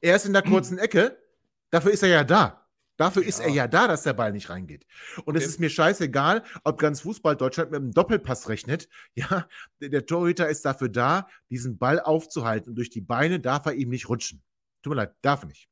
Er 0.00 0.16
ist 0.16 0.26
in 0.26 0.32
der 0.32 0.42
kurzen 0.42 0.78
Ecke, 0.78 1.16
dafür 1.70 1.92
ist 1.92 2.02
er 2.02 2.08
ja 2.08 2.24
da. 2.24 2.61
Dafür 2.96 3.22
ja. 3.22 3.28
ist 3.28 3.40
er 3.40 3.48
ja 3.48 3.68
da, 3.68 3.88
dass 3.88 4.02
der 4.02 4.12
Ball 4.12 4.32
nicht 4.32 4.50
reingeht. 4.50 4.86
Und 5.24 5.36
okay. 5.36 5.38
es 5.38 5.46
ist 5.46 5.60
mir 5.60 5.70
scheißegal, 5.70 6.42
ob 6.64 6.78
ganz 6.78 7.00
Fußball 7.00 7.36
Deutschland 7.36 7.70
mit 7.70 7.80
einem 7.80 7.92
Doppelpass 7.92 8.48
rechnet. 8.48 8.88
Ja, 9.14 9.46
der 9.80 10.06
Torhüter 10.06 10.48
ist 10.48 10.64
dafür 10.64 10.88
da, 10.88 11.28
diesen 11.50 11.78
Ball 11.78 12.00
aufzuhalten. 12.00 12.70
Und 12.70 12.76
durch 12.76 12.90
die 12.90 13.00
Beine 13.00 13.40
darf 13.40 13.66
er 13.66 13.74
ihm 13.74 13.90
nicht 13.90 14.08
rutschen. 14.08 14.42
Tut 14.82 14.92
mir 14.92 14.96
leid, 14.96 15.14
darf 15.22 15.44
nicht. 15.44 15.68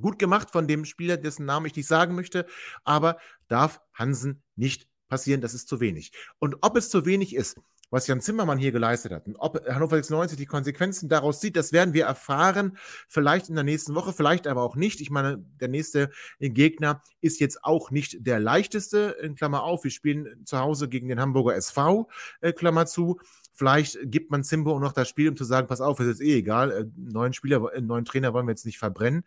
Gut 0.00 0.18
gemacht 0.18 0.50
von 0.50 0.68
dem 0.68 0.84
Spieler, 0.84 1.16
dessen 1.16 1.46
Namen 1.46 1.66
ich 1.66 1.76
nicht 1.76 1.86
sagen 1.86 2.14
möchte, 2.14 2.46
aber 2.84 3.18
darf 3.48 3.80
Hansen 3.94 4.42
nicht 4.54 4.88
passieren. 5.08 5.40
Das 5.40 5.54
ist 5.54 5.68
zu 5.68 5.80
wenig. 5.80 6.12
Und 6.38 6.56
ob 6.60 6.76
es 6.76 6.90
zu 6.90 7.06
wenig 7.06 7.34
ist, 7.34 7.58
was 7.90 8.06
Jan 8.06 8.20
Zimmermann 8.20 8.58
hier 8.58 8.72
geleistet 8.72 9.12
hat. 9.12 9.26
Und 9.26 9.36
ob 9.36 9.64
Hannover 9.68 9.96
96 9.96 10.36
die 10.36 10.46
Konsequenzen 10.46 11.08
daraus 11.08 11.40
sieht, 11.40 11.56
das 11.56 11.72
werden 11.72 11.94
wir 11.94 12.04
erfahren. 12.04 12.76
Vielleicht 13.08 13.48
in 13.48 13.54
der 13.54 13.64
nächsten 13.64 13.94
Woche, 13.94 14.12
vielleicht 14.12 14.46
aber 14.46 14.62
auch 14.62 14.76
nicht. 14.76 15.00
Ich 15.00 15.10
meine, 15.10 15.38
der 15.60 15.68
nächste 15.68 16.10
Gegner 16.40 17.02
ist 17.20 17.40
jetzt 17.40 17.64
auch 17.64 17.90
nicht 17.90 18.26
der 18.26 18.40
leichteste, 18.40 19.16
in 19.22 19.34
Klammer 19.34 19.62
auf. 19.62 19.84
Wir 19.84 19.90
spielen 19.90 20.44
zu 20.44 20.58
Hause 20.58 20.88
gegen 20.88 21.08
den 21.08 21.20
Hamburger 21.20 21.54
SV, 21.54 22.08
äh, 22.40 22.52
Klammer 22.52 22.86
zu. 22.86 23.20
Vielleicht 23.52 23.98
gibt 24.02 24.30
man 24.30 24.44
Zimbo 24.44 24.78
noch 24.78 24.92
das 24.92 25.08
Spiel, 25.08 25.30
um 25.30 25.36
zu 25.36 25.44
sagen, 25.44 25.66
pass 25.66 25.80
auf, 25.80 25.98
es 26.00 26.06
ist 26.06 26.20
eh 26.20 26.38
egal, 26.38 26.72
äh, 26.72 26.84
neuen 26.96 27.32
Spieler, 27.32 27.72
äh, 27.72 27.80
neuen 27.80 28.04
Trainer 28.04 28.34
wollen 28.34 28.46
wir 28.46 28.52
jetzt 28.52 28.66
nicht 28.66 28.78
verbrennen. 28.78 29.24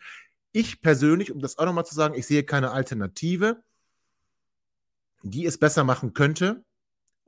Ich 0.52 0.82
persönlich, 0.82 1.32
um 1.32 1.40
das 1.40 1.58
auch 1.58 1.66
nochmal 1.66 1.86
zu 1.86 1.96
sagen, 1.96 2.16
ich 2.16 2.28
sehe 2.28 2.44
keine 2.44 2.72
Alternative, 2.72 3.64
die 5.24 5.46
es 5.46 5.58
besser 5.58 5.84
machen 5.84 6.14
könnte. 6.14 6.64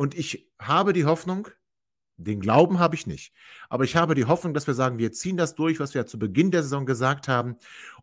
Und 0.02 0.16
ich 0.16 0.52
habe 0.58 0.94
die 0.94 1.06
Hoffnung, 1.06 1.50
den 2.18 2.40
Glauben 2.40 2.80
habe 2.80 2.96
ich 2.96 3.06
nicht, 3.06 3.36
aber 3.70 3.84
ich 3.84 3.96
habe 3.96 4.16
die 4.16 4.26
Hoffnung, 4.26 4.56
dass 4.56 4.66
wir 4.66 4.74
sagen, 4.74 4.98
wir 4.98 5.12
ziehen 5.12 5.38
das 5.38 5.54
durch, 5.54 5.80
was 5.80 5.94
wir 5.94 6.08
zu 6.08 6.18
Beginn 6.18 6.50
der 6.50 6.64
Saison 6.64 6.88
gesagt 6.88 7.28
haben. 7.28 7.56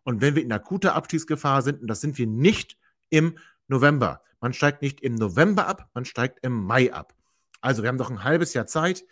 Und 0.03 0.21
wenn 0.21 0.33
wir 0.33 0.41
in 0.41 0.53
akuter 0.53 0.95
Abstiegsgefahr 0.95 1.61
sind, 1.61 1.81
und 1.81 1.87
das 1.87 1.99
sind 1.99 2.17
wir 2.17 2.25
nicht 2.25 2.77
im 3.09 3.37
November, 3.67 4.23
man 4.39 4.53
steigt 4.53 4.81
nicht 4.81 5.01
im 5.01 5.15
November 5.15 5.67
ab, 5.67 5.89
man 5.93 6.05
steigt 6.05 6.39
im 6.41 6.53
Mai 6.53 6.93
ab. 6.93 7.13
Also 7.59 7.83
wir 7.83 7.89
haben 7.89 7.97
noch 7.97 8.09
ein 8.09 8.23
halbes 8.23 8.53
Jahr 8.53 8.65
Zeit. 8.65 9.03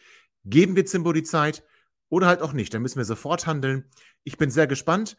Geben 0.46 0.78
wir 0.78 0.86
Zimbo 0.86 1.12
die 1.12 1.24
Zeit 1.24 1.66
oder 2.08 2.28
halt 2.28 2.42
auch 2.42 2.54
nicht. 2.54 2.74
Dann 2.74 2.84
müssen 2.84 3.00
wir 3.00 3.04
sofort 3.04 3.48
handeln. 3.48 3.84
Ich 4.24 4.38
bin 4.38 4.50
sehr 4.50 4.66
gespannt. 4.66 5.18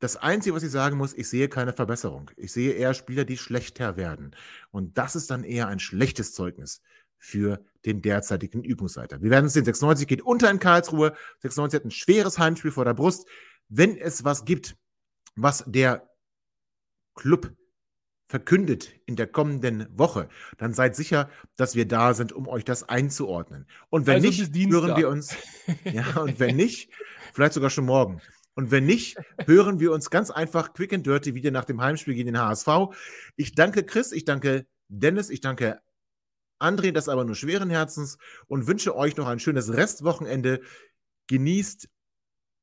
Das 0.00 0.16
Einzige, 0.16 0.54
was 0.54 0.62
ich 0.62 0.70
sagen 0.70 0.96
muss, 0.96 1.12
ich 1.12 1.28
sehe 1.28 1.48
keine 1.48 1.72
Verbesserung. 1.72 2.30
Ich 2.36 2.52
sehe 2.52 2.72
eher 2.72 2.94
Spieler, 2.94 3.24
die 3.24 3.36
schlechter 3.36 3.96
werden. 3.96 4.34
Und 4.70 4.96
das 4.96 5.16
ist 5.16 5.30
dann 5.30 5.42
eher 5.42 5.66
ein 5.66 5.80
schlechtes 5.80 6.32
Zeugnis 6.34 6.82
für 7.18 7.64
den 7.84 8.00
derzeitigen 8.00 8.62
Übungsleiter. 8.62 9.20
Wir 9.22 9.30
werden 9.30 9.46
es 9.46 9.54
sehen. 9.54 9.64
96 9.64 10.06
geht 10.06 10.22
unter 10.22 10.50
in 10.50 10.60
Karlsruhe. 10.60 11.14
96 11.40 11.80
hat 11.80 11.84
ein 11.84 11.90
schweres 11.90 12.38
Heimspiel 12.38 12.70
vor 12.70 12.84
der 12.84 12.94
Brust. 12.94 13.26
Wenn 13.68 13.96
es 13.96 14.24
was 14.24 14.44
gibt, 14.44 14.76
was 15.34 15.64
der 15.66 16.08
Club 17.14 17.52
verkündet 18.28 18.92
in 19.06 19.16
der 19.16 19.26
kommenden 19.26 19.88
Woche, 19.98 20.28
dann 20.58 20.74
seid 20.74 20.94
sicher, 20.94 21.30
dass 21.56 21.74
wir 21.74 21.88
da 21.88 22.14
sind, 22.14 22.32
um 22.32 22.46
euch 22.46 22.64
das 22.64 22.88
einzuordnen. 22.88 23.66
Und 23.90 24.06
wenn 24.06 24.16
also 24.16 24.28
nicht, 24.28 24.70
hören 24.70 24.96
wir 24.96 25.08
uns. 25.08 25.34
Ja, 25.84 26.20
und 26.20 26.38
wenn 26.38 26.56
nicht, 26.56 26.92
vielleicht 27.32 27.54
sogar 27.54 27.70
schon 27.70 27.86
morgen. 27.86 28.20
Und 28.58 28.72
wenn 28.72 28.86
nicht, 28.86 29.16
hören 29.46 29.78
wir 29.78 29.92
uns 29.92 30.10
ganz 30.10 30.32
einfach 30.32 30.72
quick 30.72 30.92
and 30.92 31.06
dirty 31.06 31.32
wieder 31.36 31.52
nach 31.52 31.64
dem 31.64 31.80
Heimspiel 31.80 32.14
gegen 32.14 32.32
den 32.32 32.40
HSV. 32.40 32.66
Ich 33.36 33.54
danke 33.54 33.84
Chris, 33.84 34.10
ich 34.10 34.24
danke 34.24 34.66
Dennis, 34.88 35.30
ich 35.30 35.40
danke 35.40 35.80
André, 36.58 36.90
das 36.90 37.08
aber 37.08 37.24
nur 37.24 37.36
schweren 37.36 37.70
Herzens 37.70 38.18
und 38.48 38.66
wünsche 38.66 38.96
euch 38.96 39.16
noch 39.16 39.28
ein 39.28 39.38
schönes 39.38 39.72
Restwochenende. 39.72 40.60
Genießt, 41.28 41.88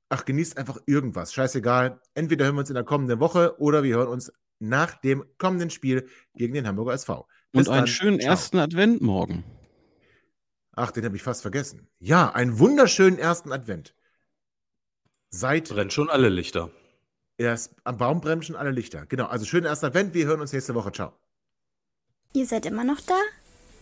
ach, 0.10 0.26
genießt 0.26 0.58
einfach 0.58 0.80
irgendwas. 0.86 1.34
Scheißegal. 1.34 2.02
Entweder 2.14 2.44
hören 2.44 2.56
wir 2.56 2.60
uns 2.60 2.70
in 2.70 2.76
der 2.76 2.84
kommenden 2.84 3.22
Woche 3.22 3.58
oder 3.62 3.82
wir 3.84 3.96
hören 3.96 4.10
uns 4.10 4.34
nach 4.60 4.96
dem 4.96 5.24
kommenden 5.38 5.70
Spiel 5.70 6.10
gegen 6.34 6.56
den 6.56 6.68
Hamburger 6.68 6.92
SV. 6.92 7.26
Bis 7.54 7.70
und 7.70 7.74
einen 7.74 7.86
dann. 7.86 7.88
schönen 7.88 8.20
Ciao. 8.20 8.32
ersten 8.32 8.58
Advent 8.58 9.02
morgen. 9.02 9.46
Ach, 10.74 10.92
den 10.92 11.06
habe 11.06 11.16
ich 11.16 11.24
fast 11.24 11.42
vergessen. 11.42 11.88
Ja, 12.00 12.34
einen 12.34 12.60
wunderschönen 12.60 13.18
ersten 13.18 13.54
Advent. 13.54 13.96
Seit 15.38 15.68
Brennt 15.68 15.92
schon 15.92 16.10
alle 16.10 16.30
Lichter. 16.30 16.70
erst 17.38 17.74
am 17.84 17.98
Baum 17.98 18.22
brennen 18.22 18.42
schon 18.42 18.56
alle 18.56 18.72
Lichter. 18.72 19.06
Genau, 19.06 19.26
also 19.26 19.44
schönen 19.44 19.66
ersten 19.66 19.88
Advent. 19.88 20.14
Wir 20.14 20.28
hören 20.28 20.40
uns 20.40 20.54
nächste 20.54 20.74
Woche. 20.76 20.94
Ciao. 20.94 21.12
Ihr 22.32 22.46
seid 22.46 22.66
immer 22.66 22.86
noch 22.86 23.02
da? 23.02 23.20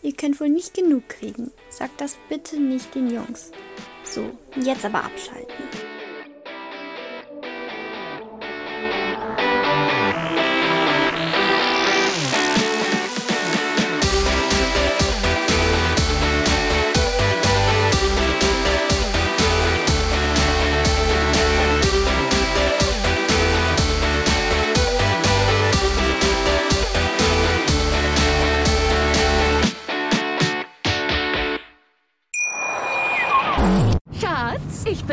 Ihr 0.02 0.14
könnt 0.14 0.40
wohl 0.40 0.50
nicht 0.50 0.74
genug 0.74 1.08
kriegen. 1.10 1.52
Sagt 1.70 2.02
das 2.02 2.18
bitte 2.28 2.60
nicht 2.60 2.96
den 2.96 3.08
Jungs. 3.08 3.52
So, 4.04 4.36
jetzt 4.56 4.84
aber 4.84 5.04
abschalten. 5.04 5.83